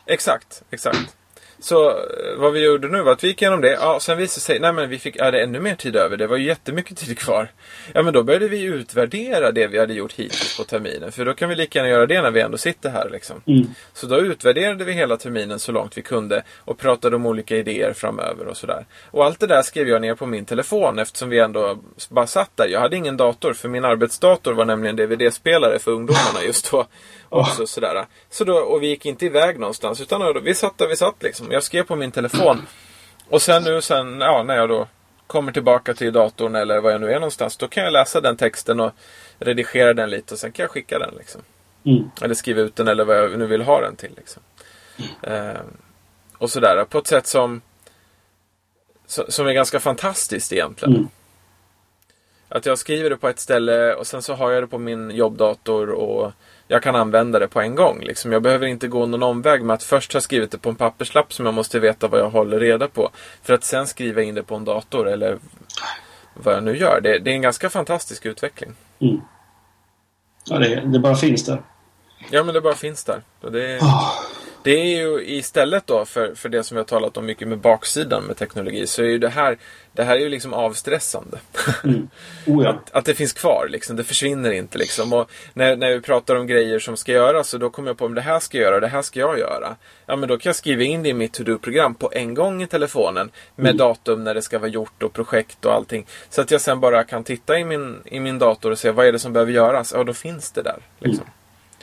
Exakt, 0.06 0.62
exakt. 0.70 1.16
Så 1.60 1.90
eh, 1.90 1.96
vad 2.36 2.52
vi 2.52 2.64
gjorde 2.64 2.88
nu 2.88 3.02
var 3.02 3.12
att 3.12 3.24
vi 3.24 3.28
gick 3.28 3.42
igenom 3.42 3.60
det. 3.60 3.72
Ja, 3.72 4.00
sen 4.00 4.18
visade 4.18 4.36
det 4.36 4.40
sig, 4.40 4.60
nej 4.60 4.72
men 4.72 4.88
vi 4.88 4.98
fick 4.98 5.16
ja, 5.16 5.30
det 5.30 5.42
ännu 5.42 5.60
mer 5.60 5.74
tid 5.74 5.96
över. 5.96 6.16
Det 6.16 6.26
var 6.26 6.36
ju 6.36 6.46
jättemycket 6.46 6.98
tid 6.98 7.18
kvar. 7.18 7.48
Ja, 7.92 8.02
men 8.02 8.14
då 8.14 8.22
började 8.22 8.48
vi 8.48 8.62
utvärdera 8.62 9.52
det 9.52 9.66
vi 9.66 9.78
hade 9.78 9.94
gjort 9.94 10.12
hittills 10.12 10.56
på 10.56 10.64
terminen. 10.64 11.12
För 11.12 11.24
då 11.24 11.34
kan 11.34 11.48
vi 11.48 11.54
lika 11.54 11.78
gärna 11.78 11.88
göra 11.88 12.06
det 12.06 12.22
när 12.22 12.30
vi 12.30 12.40
ändå 12.40 12.58
sitter 12.58 12.90
här. 12.90 13.10
Liksom. 13.10 13.42
Mm. 13.46 13.66
Så 13.92 14.06
då 14.06 14.18
utvärderade 14.18 14.84
vi 14.84 14.92
hela 14.92 15.16
terminen 15.16 15.58
så 15.58 15.72
långt 15.72 15.98
vi 15.98 16.02
kunde 16.02 16.42
och 16.58 16.78
pratade 16.78 17.16
om 17.16 17.26
olika 17.26 17.56
idéer 17.56 17.92
framöver 17.92 18.46
och 18.46 18.56
sådär. 18.56 18.86
Och 19.10 19.24
allt 19.24 19.40
det 19.40 19.46
där 19.46 19.62
skrev 19.62 19.88
jag 19.88 20.02
ner 20.02 20.14
på 20.14 20.26
min 20.26 20.44
telefon 20.44 20.98
eftersom 20.98 21.28
vi 21.28 21.38
ändå 21.38 21.78
bara 22.08 22.26
satt 22.26 22.50
där. 22.56 22.68
Jag 22.68 22.80
hade 22.80 22.96
ingen 22.96 23.16
dator 23.16 23.52
för 23.52 23.68
min 23.68 23.84
arbetsdator 23.84 24.52
var 24.52 24.64
nämligen 24.64 24.96
DVD-spelare 24.96 25.78
för 25.78 25.90
ungdomarna 25.90 26.42
just 26.46 26.70
då. 26.70 26.86
Också, 27.30 27.62
oh. 27.62 27.66
sådär. 27.66 28.06
Så 28.30 28.44
då, 28.44 28.56
och 28.56 28.82
vi 28.82 28.86
gick 28.86 29.06
inte 29.06 29.26
iväg 29.26 29.58
någonstans 29.58 30.00
utan 30.00 30.42
vi 30.44 30.54
satt 30.54 30.78
där 30.78 30.88
vi 30.88 30.96
satt 30.96 31.22
liksom. 31.22 31.50
Jag 31.50 31.62
skrev 31.62 31.82
på 31.82 31.96
min 31.96 32.10
telefon. 32.10 32.66
Och 33.28 33.42
sen 33.42 33.62
nu 33.62 33.80
sen, 33.82 34.20
ja, 34.20 34.42
när 34.42 34.56
jag 34.56 34.68
då 34.68 34.88
kommer 35.26 35.52
tillbaka 35.52 35.94
till 35.94 36.12
datorn 36.12 36.54
eller 36.54 36.80
var 36.80 36.90
jag 36.90 37.00
nu 37.00 37.10
är 37.10 37.14
någonstans. 37.14 37.56
Då 37.56 37.68
kan 37.68 37.84
jag 37.84 37.92
läsa 37.92 38.20
den 38.20 38.36
texten 38.36 38.80
och 38.80 38.92
redigera 39.38 39.94
den 39.94 40.10
lite 40.10 40.34
och 40.34 40.40
sen 40.40 40.52
kan 40.52 40.62
jag 40.62 40.70
skicka 40.70 40.98
den. 40.98 41.14
Liksom. 41.18 41.40
Mm. 41.84 42.10
Eller 42.22 42.34
skriva 42.34 42.60
ut 42.60 42.76
den 42.76 42.88
eller 42.88 43.04
vad 43.04 43.16
jag 43.16 43.38
nu 43.38 43.46
vill 43.46 43.62
ha 43.62 43.80
den 43.80 43.96
till. 43.96 44.12
Liksom. 44.16 44.42
Mm. 44.96 45.46
Eh, 45.50 45.60
och 46.38 46.50
sådär. 46.50 46.84
På 46.84 46.98
ett 46.98 47.06
sätt 47.06 47.26
som, 47.26 47.60
som 49.06 49.46
är 49.46 49.52
ganska 49.52 49.80
fantastiskt 49.80 50.52
egentligen. 50.52 50.94
Mm. 50.94 51.08
Att 52.48 52.66
jag 52.66 52.78
skriver 52.78 53.10
det 53.10 53.16
på 53.16 53.28
ett 53.28 53.40
ställe 53.40 53.94
och 53.94 54.06
sen 54.06 54.22
så 54.22 54.34
har 54.34 54.50
jag 54.50 54.62
det 54.62 54.66
på 54.66 54.78
min 54.78 55.10
jobbdator 55.10 55.90
och 55.90 56.32
jag 56.70 56.82
kan 56.82 56.96
använda 56.96 57.38
det 57.38 57.48
på 57.48 57.60
en 57.60 57.74
gång. 57.74 58.00
Liksom. 58.00 58.32
Jag 58.32 58.42
behöver 58.42 58.66
inte 58.66 58.88
gå 58.88 59.06
någon 59.06 59.22
omväg 59.22 59.62
med 59.62 59.74
att 59.74 59.82
först 59.82 60.12
ha 60.12 60.20
skrivit 60.20 60.50
det 60.50 60.58
på 60.58 60.70
en 60.70 60.76
papperslapp 60.76 61.32
som 61.32 61.46
jag 61.46 61.54
måste 61.54 61.78
veta 61.78 62.08
vad 62.08 62.20
jag 62.20 62.30
håller 62.30 62.60
reda 62.60 62.88
på. 62.88 63.10
För 63.42 63.54
att 63.54 63.64
sen 63.64 63.86
skriva 63.86 64.22
in 64.22 64.34
det 64.34 64.42
på 64.42 64.54
en 64.54 64.64
dator 64.64 65.08
eller 65.08 65.38
vad 66.34 66.54
jag 66.54 66.62
nu 66.62 66.76
gör. 66.76 67.00
Det, 67.00 67.18
det 67.18 67.30
är 67.30 67.34
en 67.34 67.42
ganska 67.42 67.70
fantastisk 67.70 68.26
utveckling. 68.26 68.74
Mm. 69.00 69.20
Ja, 70.44 70.58
det, 70.58 70.82
det 70.84 70.98
bara 70.98 71.16
finns 71.16 71.44
där. 71.44 71.62
Ja, 72.30 72.44
men 72.44 72.54
det 72.54 72.60
bara 72.60 72.74
finns 72.74 73.04
där. 73.04 73.22
Och 73.40 73.52
det, 73.52 73.78
Oh. 73.80 74.12
Det 74.62 74.70
är 74.70 74.84
ju 74.84 75.24
istället 75.26 75.86
då 75.86 76.04
för, 76.04 76.34
för 76.34 76.48
det 76.48 76.62
som 76.62 76.74
vi 76.74 76.78
har 76.78 76.86
talat 76.86 77.16
om 77.16 77.26
mycket 77.26 77.48
med 77.48 77.58
baksidan 77.58 78.24
med 78.24 78.36
teknologi 78.36 78.86
så 78.86 79.02
är 79.02 79.06
ju 79.06 79.18
det 79.18 79.28
här, 79.28 79.58
det 79.92 80.04
här 80.04 80.16
är 80.16 80.20
ju 80.20 80.28
liksom 80.28 80.54
avstressande. 80.54 81.38
Mm. 81.84 82.08
Oh, 82.46 82.64
ja. 82.64 82.70
Att, 82.84 82.90
att 82.94 83.04
det 83.04 83.14
finns 83.14 83.32
kvar 83.32 83.66
liksom. 83.70 83.96
Det 83.96 84.04
försvinner 84.04 84.50
inte 84.50 84.78
liksom. 84.78 85.12
Och 85.12 85.30
när, 85.54 85.76
när 85.76 85.92
vi 85.92 86.00
pratar 86.00 86.36
om 86.36 86.46
grejer 86.46 86.78
som 86.78 86.96
ska 86.96 87.12
göras 87.12 87.48
så 87.48 87.58
då 87.58 87.70
kommer 87.70 87.88
jag 87.88 87.98
på 87.98 88.04
om 88.04 88.14
det 88.14 88.20
här 88.20 88.40
ska 88.40 88.58
jag 88.58 88.64
göra 88.64 88.74
och 88.74 88.80
det 88.80 88.88
här 88.88 89.02
ska 89.02 89.20
jag 89.20 89.38
göra. 89.38 89.76
Ja 90.06 90.16
men 90.16 90.28
då 90.28 90.38
kan 90.38 90.50
jag 90.50 90.56
skriva 90.56 90.82
in 90.82 91.02
det 91.02 91.08
i 91.08 91.14
mitt 91.14 91.32
to-do-program 91.32 91.94
på 91.94 92.10
en 92.14 92.34
gång 92.34 92.62
i 92.62 92.66
telefonen. 92.66 93.30
Med 93.56 93.76
datum 93.76 94.24
när 94.24 94.34
det 94.34 94.42
ska 94.42 94.58
vara 94.58 94.70
gjort 94.70 95.02
och 95.02 95.12
projekt 95.12 95.64
och 95.64 95.74
allting. 95.74 96.06
Så 96.28 96.40
att 96.40 96.50
jag 96.50 96.60
sen 96.60 96.80
bara 96.80 97.04
kan 97.04 97.24
titta 97.24 97.58
i 97.58 97.64
min, 97.64 97.96
i 98.04 98.20
min 98.20 98.38
dator 98.38 98.70
och 98.70 98.78
se 98.78 98.90
vad 98.90 99.06
är 99.06 99.12
det 99.12 99.18
som 99.18 99.32
behöver 99.32 99.52
göras. 99.52 99.92
Ja 99.96 100.04
då 100.04 100.12
finns 100.12 100.52
det 100.52 100.62
där. 100.62 100.78
Liksom. 100.98 101.26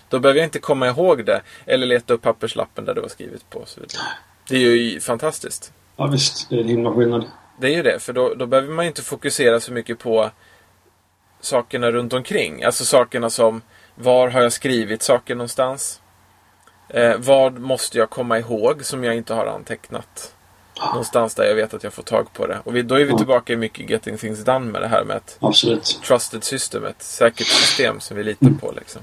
Då 0.09 0.19
behöver 0.19 0.39
jag 0.39 0.47
inte 0.47 0.59
komma 0.59 0.87
ihåg 0.87 1.25
det 1.25 1.41
eller 1.65 1.87
leta 1.87 2.13
upp 2.13 2.21
papperslappen 2.21 2.85
där 2.85 2.93
det 2.93 3.01
var 3.01 3.07
skrivet 3.09 3.49
på. 3.49 3.63
Så 3.65 3.79
vidare. 3.81 4.01
Det 4.49 4.55
är 4.55 4.59
ju 4.59 4.99
fantastiskt. 4.99 5.73
ja, 5.97 6.07
visst. 6.07 6.49
Det 6.49 6.55
är 6.55 6.59
en 6.59 6.67
himla 6.67 6.91
skillnad. 6.93 7.25
Det 7.59 7.67
är 7.67 7.75
ju 7.75 7.83
det, 7.83 7.99
för 7.99 8.13
då, 8.13 8.33
då 8.33 8.45
behöver 8.45 8.69
man 8.73 8.85
inte 8.85 9.01
fokusera 9.01 9.59
så 9.59 9.71
mycket 9.73 9.99
på 9.99 10.29
sakerna 11.41 11.91
runt 11.91 12.13
omkring. 12.13 12.63
Alltså 12.63 12.85
sakerna 12.85 13.29
som 13.29 13.61
var 13.95 14.27
har 14.29 14.41
jag 14.41 14.53
skrivit 14.53 15.03
saker 15.03 15.35
någonstans? 15.35 16.01
Eh, 16.89 17.15
vad 17.17 17.59
måste 17.59 17.97
jag 17.97 18.09
komma 18.09 18.39
ihåg 18.39 18.85
som 18.85 19.03
jag 19.03 19.15
inte 19.15 19.33
har 19.33 19.45
antecknat? 19.45 20.33
Någonstans 20.91 21.35
där 21.35 21.43
jag 21.43 21.55
vet 21.55 21.73
att 21.73 21.83
jag 21.83 21.93
får 21.93 22.03
tag 22.03 22.33
på 22.33 22.47
det. 22.47 22.59
Och 22.63 22.75
vi, 22.75 22.81
då 22.81 22.95
är 22.95 23.03
vi 23.05 23.11
Ja. 23.11 23.17
tillbaka 23.17 23.53
i 23.53 23.55
mycket 23.55 23.89
Getting 23.89 24.17
Things 24.17 24.43
Done 24.43 24.59
med 24.71 24.81
det 24.81 24.87
här 24.87 25.03
med 25.03 25.17
ett 25.17 25.37
Absolut. 25.39 25.99
trusted 26.07 26.43
system, 26.43 26.85
ett 26.85 27.03
säkert 27.03 27.47
system 27.47 27.99
som 27.99 28.17
vi 28.17 28.23
litar 28.23 28.49
på. 28.61 28.71
Liksom. 28.71 29.01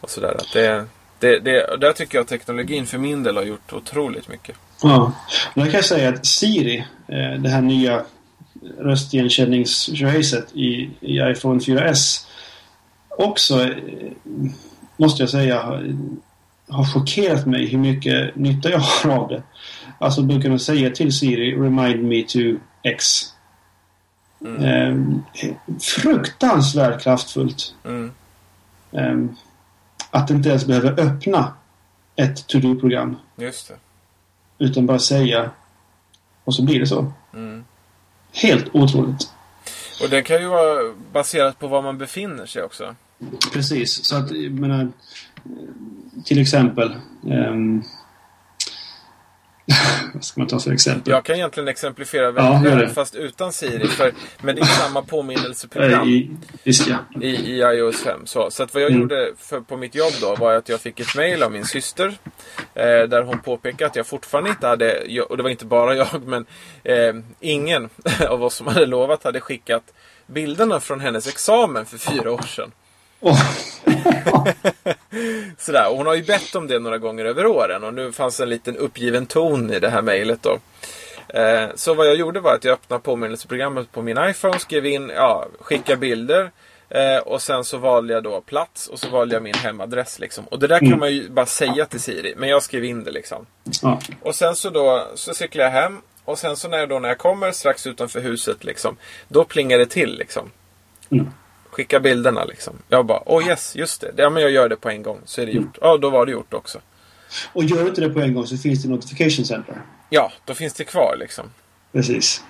Och 0.00 0.10
sådär. 0.10 0.34
Att 0.38 0.52
det, 0.52 0.84
det, 1.18 1.38
det, 1.38 1.76
där 1.80 1.92
tycker 1.92 2.18
jag 2.18 2.22
att 2.22 2.28
teknologin 2.28 2.86
för 2.86 2.98
min 2.98 3.22
del 3.22 3.36
har 3.36 3.44
gjort 3.44 3.72
otroligt 3.72 4.28
mycket. 4.28 4.56
Ja. 4.82 5.12
Och 5.54 5.60
där 5.60 5.64
kan 5.64 5.74
jag 5.74 5.84
säga 5.84 6.08
att 6.08 6.26
Siri, 6.26 6.78
eh, 7.08 7.40
det 7.40 7.48
här 7.48 7.62
nya 7.62 8.04
röstigenkänningstjohejset 8.78 10.56
i, 10.56 10.90
i 11.00 11.18
iPhone 11.18 11.60
4S 11.60 12.26
också, 13.18 13.62
eh, 13.62 13.76
måste 14.96 15.22
jag 15.22 15.30
säga, 15.30 15.62
har, 16.68 16.84
chockerat 16.84 17.46
mig 17.46 17.66
hur 17.66 17.78
mycket 17.78 18.36
nytta 18.36 18.70
jag 18.70 18.78
har 18.78 19.10
av 19.10 19.28
det. 19.28 19.42
Alltså 19.98 20.22
du 20.22 20.42
kan 20.42 20.58
säga 20.58 20.90
till 20.90 21.12
Siri 21.12 21.56
Remind 21.56 22.04
me 22.04 22.22
to 22.22 22.38
X. 22.82 23.24
Mm. 24.40 24.64
Eh, 25.34 25.54
fruktansvärt 25.80 27.02
kraftfullt. 27.02 27.74
Mm. 27.84 28.12
Eh, 28.92 29.34
att 30.10 30.30
inte 30.30 30.48
ens 30.48 30.66
behöva 30.66 30.88
öppna 30.90 31.52
ett 32.16 32.46
to-do-program. 32.46 33.16
Just 33.36 33.68
det. 33.68 33.74
Utan 34.64 34.86
bara 34.86 34.98
säga 34.98 35.50
och 36.44 36.54
så 36.54 36.62
blir 36.62 36.80
det 36.80 36.86
så. 36.86 37.12
Mm. 37.34 37.64
Helt 38.32 38.66
otroligt. 38.72 39.32
Och 40.02 40.08
det 40.10 40.22
kan 40.22 40.40
ju 40.40 40.46
vara 40.46 40.94
baserat 41.12 41.58
på 41.58 41.68
var 41.68 41.82
man 41.82 41.98
befinner 41.98 42.46
sig 42.46 42.62
också. 42.62 42.94
Precis. 43.52 44.04
Så 44.04 44.16
att, 44.16 44.30
jag 44.30 44.52
menar, 44.52 44.88
till 46.24 46.40
exempel. 46.40 46.96
ehm, 47.30 47.82
vad 50.14 50.24
ska 50.24 50.40
man 50.40 50.48
ta 50.48 50.58
för 50.58 50.72
exempel? 50.72 51.10
Jag 51.12 51.24
kan 51.24 51.36
egentligen 51.36 51.68
exemplifiera 51.68 52.24
Ja, 52.36 52.60
väldigt 52.64 52.88
det. 52.88 52.94
fast 52.94 53.14
utan 53.14 53.52
Siri. 53.52 53.88
För, 53.88 54.12
men 54.42 54.54
det 54.54 54.60
är 54.60 54.66
samma 54.66 55.00
Eh, 55.00 55.06
påminnelseprogram 55.06 56.08
I, 56.08 56.30
visst 56.62 56.86
ja. 56.88 56.96
i, 57.22 57.26
i 57.26 57.58
iOS 57.60 57.96
5. 58.02 58.26
Så, 58.26 58.50
så 58.50 58.62
att 58.62 58.74
vad 58.74 58.82
jag 58.82 58.90
Mm. 58.90 59.02
gjorde 59.02 59.32
för, 59.38 59.60
på 59.60 59.76
mitt 59.76 59.94
jobb 59.94 60.12
då 60.20 60.34
var 60.36 60.54
att 60.54 60.68
jag 60.68 60.80
fick 60.80 61.00
ett 61.00 61.14
mail 61.16 61.42
av 61.42 61.52
min 61.52 61.64
syster. 61.64 62.18
Eh, 62.74 62.82
där 62.84 63.22
hon 63.22 63.38
påpekade 63.38 63.86
att 63.90 63.96
jag 63.96 64.06
fortfarande 64.06 64.50
inte 64.50 64.66
hade, 64.66 65.20
och 65.22 65.36
det 65.36 65.42
var 65.42 65.50
inte 65.50 65.64
bara 65.64 65.94
jag, 65.94 66.22
men 66.26 66.46
eh, 66.84 67.14
ingen 67.40 67.88
av 68.28 68.44
oss 68.44 68.54
som 68.54 68.66
hade 68.66 68.86
lovat 68.86 69.24
hade 69.24 69.40
skickat 69.40 69.82
bilderna 70.26 70.80
från 70.80 71.00
hennes 71.00 71.26
examen 71.26 71.86
för 71.86 71.98
fyra 71.98 72.32
år 72.32 72.42
sedan. 72.42 72.72
Åh, 73.20 73.40
Sådär, 75.58 75.90
och 75.90 75.96
hon 75.96 76.06
har 76.06 76.14
ju 76.14 76.22
bett 76.22 76.54
om 76.54 76.66
det 76.66 76.78
några 76.78 76.98
gånger 76.98 77.24
över 77.24 77.46
åren 77.46 77.84
och 77.84 77.94
nu 77.94 78.12
fanns 78.12 78.40
en 78.40 78.48
liten 78.48 78.76
uppgiven 78.76 79.26
ton 79.26 79.72
i 79.72 79.80
det 79.80 79.88
här 79.90 80.02
mejlet 80.02 80.42
då. 80.42 80.58
Eh, 81.38 81.68
så 81.74 81.94
vad 81.94 82.06
jag 82.06 82.14
gjorde 82.16 82.40
var 82.40 82.54
att 82.54 82.64
jag 82.64 82.72
öppnade 82.72 83.02
påminnelseprogrammet 83.02 83.92
på 83.92 84.02
min 84.02 84.18
iPhone, 84.18 84.58
skrev 84.58 84.86
in, 84.86 85.08
ja, 85.14 85.46
skicka 85.60 85.96
bilder. 85.96 86.50
Eh, 86.90 87.18
och 87.18 87.42
sen 87.42 87.64
så 87.64 87.78
valde 87.78 88.14
jag 88.14 88.22
då 88.22 88.40
plats 88.40 88.86
och 88.86 88.98
så 88.98 89.10
valde 89.10 89.34
jag 89.34 89.42
min 89.42 89.54
hemadress 89.54 90.18
liksom. 90.18 90.44
Och 90.44 90.58
det 90.58 90.66
där 90.66 90.78
kan 90.78 90.86
Mm. 90.88 90.98
man 91.00 91.12
ju 91.12 91.28
bara 91.28 91.46
säga 91.46 91.86
till 91.86 92.00
Siri, 92.00 92.34
men 92.36 92.48
jag 92.48 92.62
skrev 92.62 92.84
in 92.84 93.04
det 93.04 93.10
liksom. 93.10 93.46
ja. 93.82 94.00
Och 94.22 94.34
sen 94.34 94.56
så 94.56 94.70
då 94.70 95.08
så 95.14 95.34
cyklar 95.34 95.64
jag 95.64 95.70
hem 95.70 96.00
och 96.24 96.38
sen 96.38 96.56
så 96.56 96.68
när 96.68 96.78
jag, 96.78 96.88
då, 96.88 96.98
när 96.98 97.08
jag 97.08 97.18
kommer 97.18 97.52
strax 97.52 97.86
utanför 97.86 98.20
huset 98.20 98.64
liksom. 98.64 98.96
Då 99.28 99.44
plingar 99.44 99.78
det 99.78 99.86
till 99.86 100.18
liksom. 100.18 100.50
Mm. 101.10 101.30
Skicka 101.78 102.00
bilderna 102.00 102.44
liksom. 102.44 102.74
Jag 102.88 103.06
bara, 103.06 103.22
oh 103.26 103.48
yes, 103.48 103.76
just 103.76 104.00
det. 104.00 104.12
Ja 104.16 104.30
men 104.30 104.42
jag 104.42 104.52
gör 104.52 104.68
det 104.68 104.76
på 104.76 104.90
en 104.90 105.02
gång 105.02 105.20
så 105.24 105.40
är 105.40 105.46
det 105.46 105.52
gjort. 105.52 105.78
Ja, 105.80 105.96
då 105.96 106.10
var 106.10 106.26
det 106.26 106.32
gjort 106.32 106.54
också. 106.54 106.78
Och 107.52 107.64
gör 107.64 107.82
du 107.82 107.88
inte 107.88 108.00
det 108.00 108.10
på 108.10 108.20
en 108.20 108.34
gång 108.34 108.46
så 108.46 108.56
finns 108.56 108.82
det 108.82 108.88
Notification 108.88 109.44
Center. 109.44 109.82
Ja, 110.10 110.32
då 110.44 110.54
finns 110.54 110.74
det 110.74 110.84
kvar 110.84 111.16
liksom. 111.18 111.44
Precis. 111.92 112.44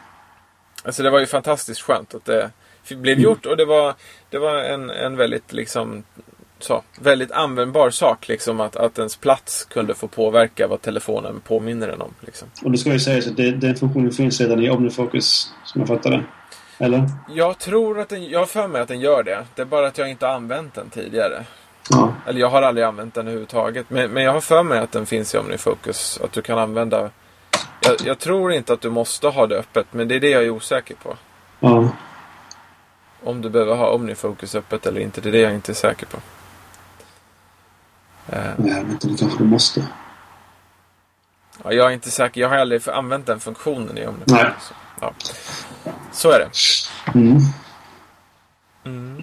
Alltså 0.82 1.02
det 1.02 1.10
var 1.10 1.20
ju 1.20 1.26
fantastiskt 1.26 1.80
skönt 1.80 2.14
att 2.14 2.24
det 2.24 2.50
blev 2.88 3.20
gjort 3.20 3.46
och 3.46 3.56
det 3.56 3.64
var, 3.64 3.94
det 4.30 4.38
var 4.38 4.56
en, 4.56 4.90
en 4.90 5.16
väldigt 5.16 5.52
liksom 5.52 6.04
så, 6.58 6.82
väldigt 7.00 7.30
användbar 7.32 7.90
sak 7.90 8.28
liksom 8.28 8.60
att, 8.60 8.76
att 8.76 8.98
ens 8.98 9.16
plats 9.16 9.64
kunde 9.64 9.94
få 9.94 10.08
påverka 10.08 10.68
vad 10.68 10.82
telefonen 10.82 11.40
påminner 11.40 11.88
en 11.88 12.00
om. 12.00 12.14
Liksom. 12.20 12.48
Och 12.64 12.70
det 12.70 12.78
ska 12.78 12.92
ju 12.92 13.00
sägas 13.00 13.26
att 13.26 13.36
det, 13.36 13.50
den 13.50 13.76
funktionen 13.76 14.12
finns 14.12 14.40
redan 14.40 14.60
i 14.60 14.70
OmniFocus, 14.70 15.52
som 15.64 15.80
jag 15.80 15.88
fattar 15.88 16.10
det. 16.10 16.24
Eller? 16.78 17.10
Jag 17.28 17.58
tror 17.58 18.00
att 18.00 18.08
den, 18.08 18.24
jag 18.24 18.38
har 18.38 18.46
för 18.46 18.68
mig 18.68 18.80
att 18.80 18.88
den 18.88 19.00
gör 19.00 19.22
det. 19.22 19.46
Det 19.54 19.62
är 19.62 19.66
bara 19.66 19.86
att 19.86 19.98
jag 19.98 20.10
inte 20.10 20.26
har 20.26 20.34
använt 20.34 20.74
den 20.74 20.90
tidigare. 20.90 21.44
Ja. 21.90 22.12
Eller 22.26 22.40
jag 22.40 22.48
har 22.48 22.62
aldrig 22.62 22.86
använt 22.86 23.14
den 23.14 23.26
överhuvudtaget. 23.26 23.90
Men, 23.90 24.10
men 24.10 24.22
jag 24.22 24.32
har 24.32 24.40
för 24.40 24.62
mig 24.62 24.78
att 24.78 24.92
den 24.92 25.06
finns 25.06 25.34
i 25.34 25.38
OmniFocus. 25.38 26.20
Att 26.24 26.32
du 26.32 26.42
kan 26.42 26.58
använda... 26.58 27.10
Jag, 27.80 27.96
jag 28.04 28.18
tror 28.18 28.52
inte 28.52 28.72
att 28.72 28.80
du 28.80 28.90
måste 28.90 29.28
ha 29.28 29.46
det 29.46 29.56
öppet, 29.58 29.86
men 29.90 30.08
det 30.08 30.14
är 30.14 30.20
det 30.20 30.30
jag 30.30 30.42
är 30.42 30.50
osäker 30.50 30.94
på. 30.94 31.16
Ja. 31.60 31.88
Om 33.24 33.40
du 33.42 33.50
behöver 33.50 33.74
ha 33.74 33.94
OmniFocus 33.94 34.54
öppet 34.54 34.86
eller 34.86 35.00
inte, 35.00 35.20
det 35.20 35.28
är 35.28 35.32
det 35.32 35.38
jag 35.40 35.54
inte 35.54 35.72
är 35.72 35.74
säker 35.74 36.06
på. 36.06 36.16
Eh, 38.28 38.42
Nej, 38.56 38.80
inte. 38.80 39.08
Det 39.08 39.18
kanske 39.18 39.38
du 39.38 39.44
måste. 39.44 39.84
ja, 41.64 41.72
jag 41.72 41.86
är 41.86 41.90
inte 41.90 42.10
säker. 42.10 42.40
Jag 42.40 42.48
har 42.48 42.56
aldrig 42.56 42.88
använt 42.88 43.26
den 43.26 43.40
funktionen 43.40 43.98
i 43.98 44.00
Nej. 44.00 44.08
OmniFocus. 44.08 44.72
Ja. 45.00 45.12
Så 46.12 46.30
är 46.30 46.38
det. 46.38 46.50
Mm. 47.18 47.38
Mm. 48.84 49.20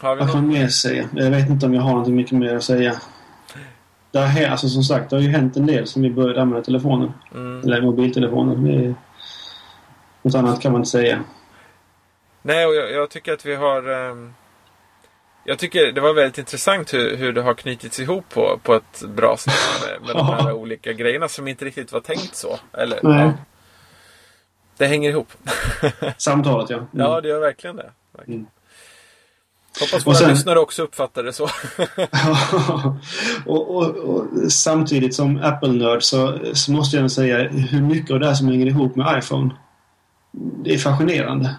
Har 0.00 0.14
vi 0.16 0.20
Vad 0.20 0.32
kan 0.32 0.48
mer 0.48 0.68
säga? 0.68 1.08
Jag 1.12 1.30
vet 1.30 1.48
inte 1.48 1.66
om 1.66 1.74
jag 1.74 1.82
har 1.82 1.92
något 1.92 2.08
mycket 2.08 2.38
mer 2.38 2.54
att 2.54 2.64
säga. 2.64 3.00
Det 4.10 4.18
har, 4.18 4.44
alltså 4.44 4.68
som 4.68 4.82
sagt, 4.82 5.10
det 5.10 5.16
har 5.16 5.22
ju 5.22 5.30
hänt 5.30 5.56
en 5.56 5.66
del 5.66 5.86
sen 5.86 6.02
vi 6.02 6.10
började 6.10 6.42
använda 6.42 6.64
telefonen. 6.64 7.12
Mm. 7.34 7.60
Eller 7.60 7.82
mobiltelefonen. 7.82 8.64
Det. 8.64 8.94
Något 10.22 10.34
annat 10.34 10.60
kan 10.60 10.72
man 10.72 10.80
inte 10.80 10.90
säga. 10.90 11.24
Nej, 12.42 12.66
och 12.66 12.74
jag, 12.74 12.92
jag 12.92 13.10
tycker 13.10 13.32
att 13.32 13.46
vi 13.46 13.54
har... 13.54 14.10
ehm, 14.10 14.34
jag 15.44 15.58
tycker 15.58 15.92
det 15.92 16.00
var 16.00 16.14
väldigt 16.14 16.38
intressant 16.38 16.94
hur, 16.94 17.16
hur 17.16 17.32
det 17.32 17.42
har 17.42 17.54
knutits 17.54 18.00
ihop 18.00 18.24
på, 18.28 18.60
på 18.62 18.74
ett 18.74 19.02
bra 19.08 19.36
sätt 19.36 19.54
med, 19.88 20.06
med 20.06 20.16
de 20.16 20.26
här 20.26 20.52
olika 20.52 20.92
grejerna 20.92 21.28
som 21.28 21.48
inte 21.48 21.64
riktigt 21.64 21.92
var 21.92 22.00
tänkt 22.00 22.34
så. 22.36 22.58
Eller, 22.72 22.98
Nej. 23.02 23.20
ja. 23.20 23.32
Det 24.78 24.86
hänger 24.86 25.10
ihop. 25.10 25.28
Samtalet, 26.16 26.70
ja. 26.70 26.76
Mm. 26.76 26.88
Ja, 26.92 27.20
det 27.20 27.28
gör 27.28 27.40
verkligen 27.40 27.76
det. 27.76 27.90
Verkligen. 28.16 28.40
Mm. 28.40 28.50
Hoppas 29.80 30.06
våra 30.06 30.14
sen- 30.14 30.30
lyssnare 30.30 30.58
också 30.58 30.82
uppfattar 30.82 31.22
det 31.22 31.32
så. 31.32 31.44
och, 33.46 33.76
och, 33.76 33.96
och 33.96 34.52
samtidigt 34.52 35.14
som 35.14 35.40
Apple-nörd 35.42 36.02
så, 36.02 36.38
så 36.52 36.72
måste 36.72 36.96
jag 36.96 37.10
säga 37.10 37.48
hur 37.48 37.82
mycket 37.82 38.10
av 38.10 38.20
det 38.20 38.26
här 38.26 38.34
som 38.34 38.48
hänger 38.48 38.66
ihop 38.66 38.96
med 38.96 39.18
iPhone. 39.18 39.50
Det 40.32 40.74
är 40.74 40.78
fascinerande 40.78 41.56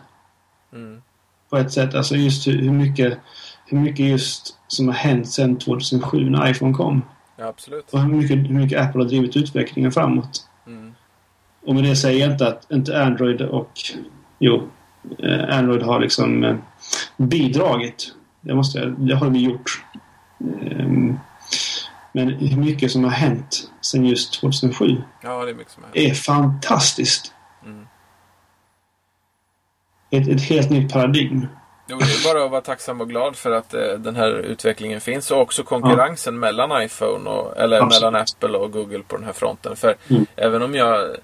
Mm. 0.74 1.02
på 1.50 1.58
ett 1.58 1.72
sätt. 1.74 1.96
Alltså 1.96 2.16
just 2.16 2.48
hur, 2.48 2.62
hur 2.62 2.72
mycket 2.72 3.18
hur 3.66 3.78
mycket 3.78 4.06
just 4.06 4.56
som 4.68 4.88
har 4.88 4.96
hänt 4.96 5.30
sedan 5.30 5.58
2007 5.58 6.30
när 6.30 6.50
iPhone 6.52 6.74
kom. 6.74 7.02
Ja, 7.38 7.46
absolut. 7.48 7.94
Och 7.94 8.00
hur 8.02 8.08
mycket, 8.10 8.38
hur 8.38 8.50
mycket 8.54 8.82
Apple 8.82 9.02
har 9.02 9.08
drivit 9.08 9.38
utvecklingen 9.38 9.92
framåt. 9.92 10.46
Och 11.70 11.76
med 11.76 11.84
det 11.84 11.96
säger 11.96 12.20
jag 12.26 12.32
inte 12.34 12.48
att 12.48 12.72
inte 12.72 13.04
Android 13.04 13.42
och 13.42 13.72
jo, 14.40 14.70
eh, 15.24 15.58
Android 15.58 15.82
har 15.82 16.00
liksom 16.00 16.44
eh, 16.44 16.56
bidragit. 17.18 18.14
Det, 18.42 18.54
måste, 18.56 18.80
jag- 18.80 18.96
det 19.08 19.16
har 19.16 19.30
vi 19.30 19.40
gjort. 19.40 19.84
Ehm, 20.72 21.20
Men 22.12 22.30
hur 22.30 22.58
mycket 22.58 22.92
som 22.92 23.04
har 23.04 23.12
hänt 23.12 23.72
sedan 23.82 24.06
just 24.06 24.34
2007 24.42 24.86
Ja, 25.24 25.46
det 25.46 25.52
är 25.52 25.56
mycket 25.56 25.74
som 25.74 25.84
är 25.94 26.14
fantastiskt. 26.14 27.34
Mm. 27.66 27.86
Ett, 30.12 30.28
ett 30.28 30.42
helt 30.42 30.70
nytt 30.70 30.94
paradigm. 30.94 31.48
Jo, 31.88 31.98
det 31.98 32.04
är 32.06 32.34
bara 32.34 32.46
att 32.46 32.52
vara 32.52 32.62
tacksam 32.62 33.02
och 33.02 33.10
glad 33.10 33.36
för 33.36 33.52
att 33.52 33.74
eh, 33.74 33.82
den 33.98 34.16
här 34.16 34.32
utvecklingen 34.40 35.02
finns. 35.02 35.32
Och 35.32 35.42
också 35.42 35.64
konkurrensen 35.64 36.40
mellan 36.40 36.84
iPhone 36.84 37.30
och, 37.30 37.58
eller 37.58 37.82
Absolut. 37.82 38.02
mellan 38.04 38.22
Apple 38.22 38.58
och 38.58 38.72
Google 38.72 39.04
på 39.08 39.16
den 39.18 39.26
här 39.26 39.34
fronten. 39.34 39.76
För 39.76 39.96
Mm. 40.10 40.26
även 40.36 40.62
om 40.62 40.76
jag 40.76 41.16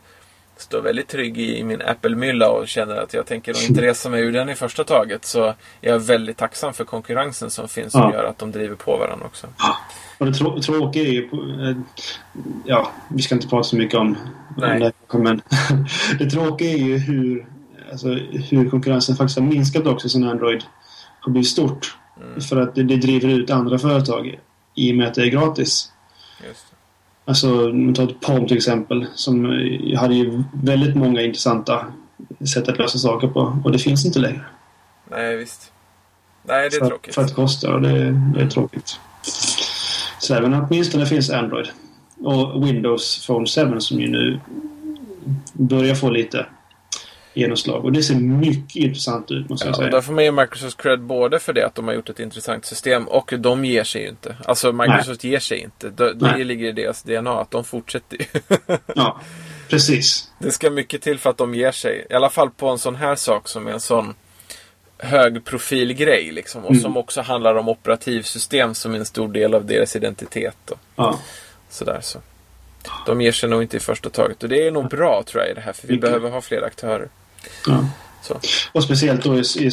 står 0.57 0.81
väldigt 0.81 1.07
trygg 1.07 1.37
i 1.37 1.63
min 1.63 1.81
Apple-mylla 1.81 2.49
och 2.49 2.67
känner 2.67 2.95
att 2.95 3.13
jag 3.13 3.25
tänker 3.25 3.53
nog 3.53 3.63
inte 3.69 3.81
resa 3.81 4.09
mig 4.09 4.21
ur 4.21 4.31
den 4.31 4.49
i 4.49 4.55
första 4.55 4.83
taget. 4.83 5.25
Så 5.25 5.43
är 5.45 5.55
jag 5.81 5.99
väldigt 5.99 6.37
tacksam 6.37 6.73
för 6.73 6.83
konkurrensen 6.83 7.49
som 7.49 7.67
finns 7.67 7.91
som 7.91 8.01
Ja. 8.01 8.13
gör 8.13 8.23
att 8.23 8.37
de 8.39 8.51
driver 8.51 8.75
på 8.75 8.97
varandra 8.97 9.25
också. 9.25 9.47
Och 10.17 10.25
det 10.25 10.31
trå- 10.31 10.61
tråkiga 10.61 11.03
är 11.03 11.11
ju... 11.11 11.23
eh, 11.69 11.77
Ja, 12.65 12.91
vi 13.09 13.21
ska 13.21 13.35
inte 13.35 13.47
prata 13.47 13.63
så 13.63 13.75
mycket 13.75 13.99
om, 13.99 14.17
Nej. 14.57 14.91
om 15.07 15.23
det. 15.23 15.29
Men 15.29 15.41
det 16.19 16.29
tråkiga 16.29 16.71
är 16.71 16.77
ju 16.77 16.97
hur, 16.97 17.45
alltså, 17.91 18.07
hur 18.49 18.69
konkurrensen 18.69 19.15
faktiskt 19.15 19.39
har 19.39 19.45
minskat 19.45 19.87
också 19.87 20.09
sen 20.09 20.23
Android 20.23 20.63
har 21.19 21.31
blivit 21.31 21.49
stort. 21.49 21.97
Mm. 22.21 22.41
För 22.41 22.61
att 22.61 22.75
det, 22.75 22.83
det 22.83 22.95
driver 22.97 23.27
ut 23.29 23.49
andra 23.49 23.79
företag 23.79 24.39
i 24.75 24.91
och 24.91 24.95
med 24.95 25.07
att 25.07 25.13
det 25.13 25.21
är 25.21 25.27
gratis. 25.27 25.91
Alltså, 27.25 27.69
om 27.69 27.93
tar 27.93 28.03
ett 28.03 28.21
Palm 28.21 28.47
till 28.47 28.57
exempel. 28.57 29.05
Som 29.15 29.45
eh, 29.45 29.99
hade 29.99 30.15
ju 30.15 30.43
väldigt 30.63 30.95
många 30.95 31.21
intressanta 31.21 31.85
sätt 32.53 32.69
att 32.69 32.77
lösa 32.77 32.97
saker 32.97 33.27
på. 33.27 33.59
Och 33.63 33.71
det 33.71 33.79
finns 33.79 34.05
inte 34.05 34.19
längre. 34.19 34.45
Nej, 35.11 35.37
visst. 35.37 35.71
Nej, 36.43 36.69
det 36.69 36.75
är 36.75 36.79
för, 36.79 36.87
tråkigt. 36.87 37.15
För 37.15 37.21
att 37.21 37.27
det 37.27 37.33
kostar 37.33 37.71
och 37.71 37.81
det, 37.81 38.11
det 38.35 38.41
är 38.41 38.49
tråkigt. 38.49 38.99
Så 40.19 40.35
även 40.35 40.53
åtminstone 40.53 41.05
finns 41.05 41.29
Android. 41.29 41.67
Och 42.17 42.67
Windows 42.67 43.27
Phone 43.27 43.45
7 43.45 43.79
som 43.79 43.99
ju 43.99 44.07
nu 44.07 44.39
börjar 45.53 45.95
få 45.95 46.09
lite 46.09 46.45
genomslag. 47.35 47.85
Och 47.85 47.91
det 47.91 48.03
ser 48.03 48.15
mycket 48.15 48.75
intressant 48.75 49.31
ut 49.31 49.49
måste 49.49 49.65
Ja, 49.65 49.69
jag 49.69 49.71
och 49.73 49.77
säga. 49.77 49.89
där 49.89 50.01
får 50.01 50.13
man 50.13 50.23
ge 50.23 50.31
Microsoft 50.31 50.81
cred 50.81 50.99
både 51.01 51.39
för 51.39 51.53
det 51.53 51.65
att 51.65 51.75
de 51.75 51.87
har 51.87 51.95
gjort 51.95 52.09
ett 52.09 52.19
intressant 52.19 52.65
system 52.65 53.07
och 53.07 53.33
de 53.39 53.65
ger 53.65 53.83
sig 53.83 54.01
ju 54.01 54.07
inte. 54.09 54.35
Alltså 54.45 54.71
Microsoft 54.71 55.23
ger 55.23 55.39
sig 55.39 55.59
inte. 55.59 55.89
Det, 55.89 56.13
det 56.13 56.31
Nej. 56.31 56.43
ligger 56.43 56.65
i 56.67 56.71
deras 56.71 57.03
DNA 57.03 57.41
att 57.41 57.51
de 57.51 57.63
fortsätter 57.63 58.17
ju. 58.17 58.25
Ja, 58.95 59.19
precis. 59.69 60.31
Det 60.39 60.51
ska 60.51 60.69
mycket 60.69 61.01
till 61.01 61.19
för 61.19 61.29
att 61.29 61.37
de 61.37 61.55
ger 61.55 61.71
sig. 61.71 62.05
I 62.09 62.13
alla 62.13 62.29
fall 62.29 62.49
på 62.49 62.67
en 62.69 62.77
sån 62.79 62.95
här 62.95 63.15
sak 63.15 63.47
som 63.47 63.67
är 63.67 63.71
en 63.71 63.79
sån 63.79 64.13
högprofilgrej 64.97 66.31
liksom. 66.31 66.63
Och 66.65 66.71
Mm. 66.71 66.81
som 66.81 66.97
också 66.97 67.21
handlar 67.21 67.55
om 67.55 67.69
operativsystem 67.69 68.73
som 68.73 68.93
är 68.93 68.99
en 68.99 69.05
stor 69.05 69.27
del 69.27 69.53
av 69.53 69.65
deras 69.65 69.95
identitet. 69.95 70.71
Och 70.71 70.79
Ja, 70.95 71.19
sådär 71.69 71.99
så. 72.01 72.19
De 73.05 73.21
ger 73.21 73.31
sig 73.31 73.49
nog 73.49 73.61
inte 73.61 73.77
i 73.77 73.79
första 73.79 74.09
taget. 74.09 74.43
Och 74.43 74.49
det 74.49 74.67
är 74.67 74.71
nog 74.71 74.89
bra 74.89 75.23
tror 75.27 75.43
jag 75.43 75.51
i 75.51 75.53
det 75.53 75.61
här. 75.61 75.73
För 75.73 75.87
vi 75.87 75.93
Mycket. 75.93 76.01
behöver 76.09 76.29
ha 76.29 76.41
fler 76.41 76.61
aktörer. 76.61 77.09
Ja. 77.67 77.85
Så. 78.21 78.39
Och 78.71 78.83
speciellt 78.83 79.23
då 79.23 79.35
i, 79.35 79.39
i, 79.59 79.69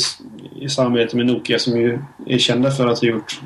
i 0.64 0.68
samarbete 0.68 1.16
med 1.16 1.26
Nokia 1.26 1.58
som 1.58 1.76
ju 1.76 1.98
är 2.26 2.38
kända 2.38 2.70
för 2.70 2.86
att 2.86 3.00
ha 3.00 3.08
gjort 3.08 3.40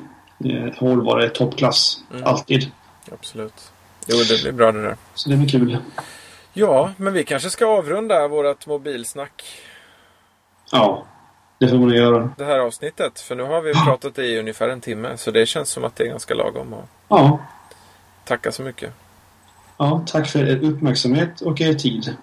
eh, 0.44 0.74
hårdvara 0.78 1.26
i 1.26 1.28
toppklass. 1.30 1.98
Mm. 2.12 2.24
Alltid. 2.24 2.70
Absolut. 3.12 3.72
Jo, 4.06 4.16
det 4.28 4.42
blir 4.42 4.52
bra 4.52 4.72
det 4.72 4.82
där. 4.82 4.96
Så 5.14 5.30
det 5.30 5.36
blir 5.36 5.48
kul. 5.48 5.78
Ja, 6.52 6.90
men 6.96 7.12
vi 7.12 7.24
kanske 7.24 7.50
ska 7.50 7.66
avrunda 7.66 8.28
vårt 8.28 8.66
mobilsnack 8.66 9.44
Ja, 10.72 11.06
det 11.58 11.68
får 11.68 11.76
man 11.76 11.90
göra. 11.90 12.30
det 12.38 12.44
här 12.44 12.58
avsnittet. 12.58 13.20
För 13.20 13.34
nu 13.34 13.42
har 13.42 13.60
vi 13.62 13.72
pratat 13.74 14.18
i 14.18 14.38
ungefär 14.38 14.68
en 14.68 14.80
timme. 14.80 15.16
Så 15.16 15.30
det 15.30 15.46
känns 15.46 15.68
som 15.70 15.84
att 15.84 15.96
det 15.96 16.04
är 16.04 16.08
ganska 16.08 16.34
lagom. 16.34 16.72
Och 16.74 16.88
Ja, 17.08 17.38
tacka 18.24 18.52
så 18.52 18.62
mycket. 18.62 18.92
ja 19.76 20.04
tack 20.06 20.28
för 20.28 20.38
er 20.38 20.64
uppmärksamhet 20.64 21.40
och 21.40 21.60
er 21.60 21.74
tid. 21.74 22.16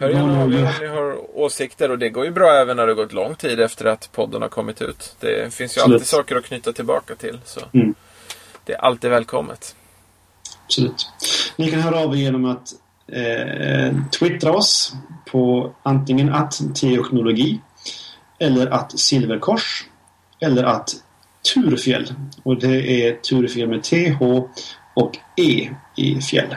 Hör 0.00 0.08
gärna 0.08 0.42
av 0.42 0.52
er 0.54 0.66
om 0.66 0.72
ni 0.80 0.86
har 0.86 1.38
åsikter. 1.38 1.90
Och 1.90 1.98
det 1.98 2.08
går 2.08 2.24
ju 2.24 2.30
bra 2.30 2.52
även 2.52 2.76
när 2.76 2.86
det 2.86 2.94
gått 2.94 3.12
lång 3.12 3.34
tid 3.34 3.60
efter 3.60 3.84
att 3.84 4.12
podden 4.12 4.42
har 4.42 4.48
kommit 4.48 4.82
ut. 4.82 5.16
Det 5.20 5.54
finns 5.54 5.76
ju 5.76 5.80
Absolut. 5.80 5.94
alltid 5.94 6.06
saker 6.08 6.36
att 6.36 6.44
knyta 6.44 6.72
tillbaka 6.72 7.14
till. 7.14 7.38
Så 7.44 7.60
Mm. 7.72 7.94
det 8.64 8.72
är 8.72 8.78
alltid 8.78 9.10
välkommet. 9.10 9.76
Absolut. 10.64 11.10
Ni 11.56 11.70
kan 11.70 11.80
höra 11.80 11.98
av 11.98 12.14
er 12.14 12.18
genom 12.18 12.44
att 12.44 12.68
eh, 13.12 13.94
twittra 14.18 14.52
oss 14.52 14.92
på 15.30 15.72
antingen 15.82 16.34
att 16.34 16.60
teknologi 16.80 17.60
eller 18.38 18.66
att 18.66 18.98
silverkors 19.00 19.84
eller 20.40 20.64
att 20.64 20.90
Turfjäll. 21.54 22.14
Och 22.42 22.56
det 22.60 22.90
är 22.90 23.16
Turfjäll 23.16 23.68
med 23.68 23.82
TH 23.82 24.22
och 24.94 25.16
E 25.36 25.70
i 25.96 26.20
fjäll. 26.20 26.56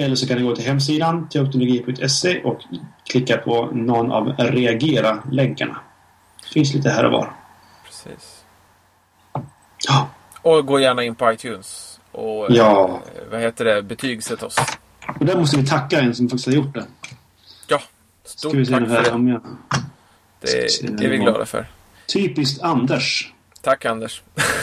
Eller 0.00 0.16
så 0.16 0.26
kan 0.28 0.36
ni 0.38 0.42
gå 0.44 0.56
till 0.56 0.64
hemsidan 0.64 1.28
teknologi.se 1.28 2.42
och 2.42 2.60
klicka 3.10 3.36
på 3.36 3.66
någon 3.72 4.12
av 4.12 4.26
reagera-länkarna. 4.38 5.80
Finns 6.52 6.74
lite 6.74 6.90
här 6.90 7.04
och 7.04 7.12
var. 7.12 7.32
Precis. 7.86 8.44
Ja, 9.88 10.08
Och 10.42 10.66
gå 10.66 10.80
gärna 10.80 11.04
in 11.04 11.14
på 11.14 11.32
iTunes. 11.32 12.00
Och 12.12 12.46
Ja. 12.50 13.00
eh, 13.16 13.22
vad 13.30 13.40
heter 13.40 13.64
det? 13.64 13.82
Betygsätt 13.82 14.42
oss. 14.42 14.56
och 15.20 15.24
där 15.26 15.36
måste 15.36 15.56
vi 15.56 15.66
tacka 15.66 16.00
en 16.00 16.14
som 16.14 16.28
faktiskt 16.28 16.46
har 16.46 16.54
gjort 16.54 16.74
det. 16.74 16.84
Ja, 17.68 17.80
stort 18.24 18.52
tack 18.52 18.66
för 18.88 19.02
det. 19.04 19.10
om 19.10 19.28
jag... 19.28 19.40
Det, 20.40 20.96
det 20.98 21.04
är 21.04 21.10
vi 21.10 21.16
glada 21.18 21.46
för. 21.46 21.66
Typiskt 22.12 22.62
Anders. 22.62 23.32
Tack 23.62 23.84
Anders. 23.84 24.22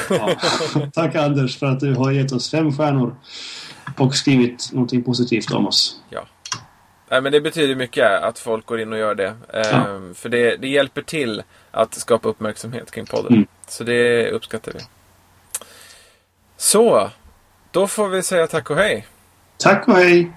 Ja. 0.09 0.29
Tack 0.93 1.15
Anders 1.15 1.57
för 1.59 1.65
att 1.65 1.79
du 1.79 1.93
har 1.95 2.11
gett 2.11 2.31
oss 2.31 2.51
fem 2.51 2.77
stjärnor 2.77 3.15
och 3.97 4.15
skrivit 4.15 4.69
någonting 4.73 5.03
positivt 5.03 5.51
om 5.51 5.67
oss. 5.67 6.01
Ja. 6.09 6.27
Nej, 7.09 7.21
men 7.21 7.31
det 7.31 7.41
betyder 7.41 7.75
mycket 7.75 8.11
att 8.23 8.39
folk 8.39 8.65
går 8.65 8.79
in 8.79 8.93
och 8.93 8.99
gör 8.99 9.15
det. 9.15 9.36
Ehm, 9.53 10.15
För 10.15 10.29
det, 10.29 10.55
det 10.55 10.67
hjälper 10.67 11.01
till 11.01 11.43
att 11.71 11.93
skapa 11.93 12.29
uppmärksamhet 12.29 12.91
kring 12.91 13.05
podden. 13.05 13.33
Mm. 13.33 13.47
Så 13.67 13.83
det 13.83 14.29
uppskattar 14.31 14.71
vi. 14.73 14.79
Så, 16.57 17.09
då 17.71 17.88
får 17.88 18.07
vi 18.07 18.23
säga 18.23 18.47
tack 18.47 18.69
och 18.69 18.75
hej. 18.75 19.07
Tack 19.57 19.88
och 19.88 19.95
hej! 19.95 20.31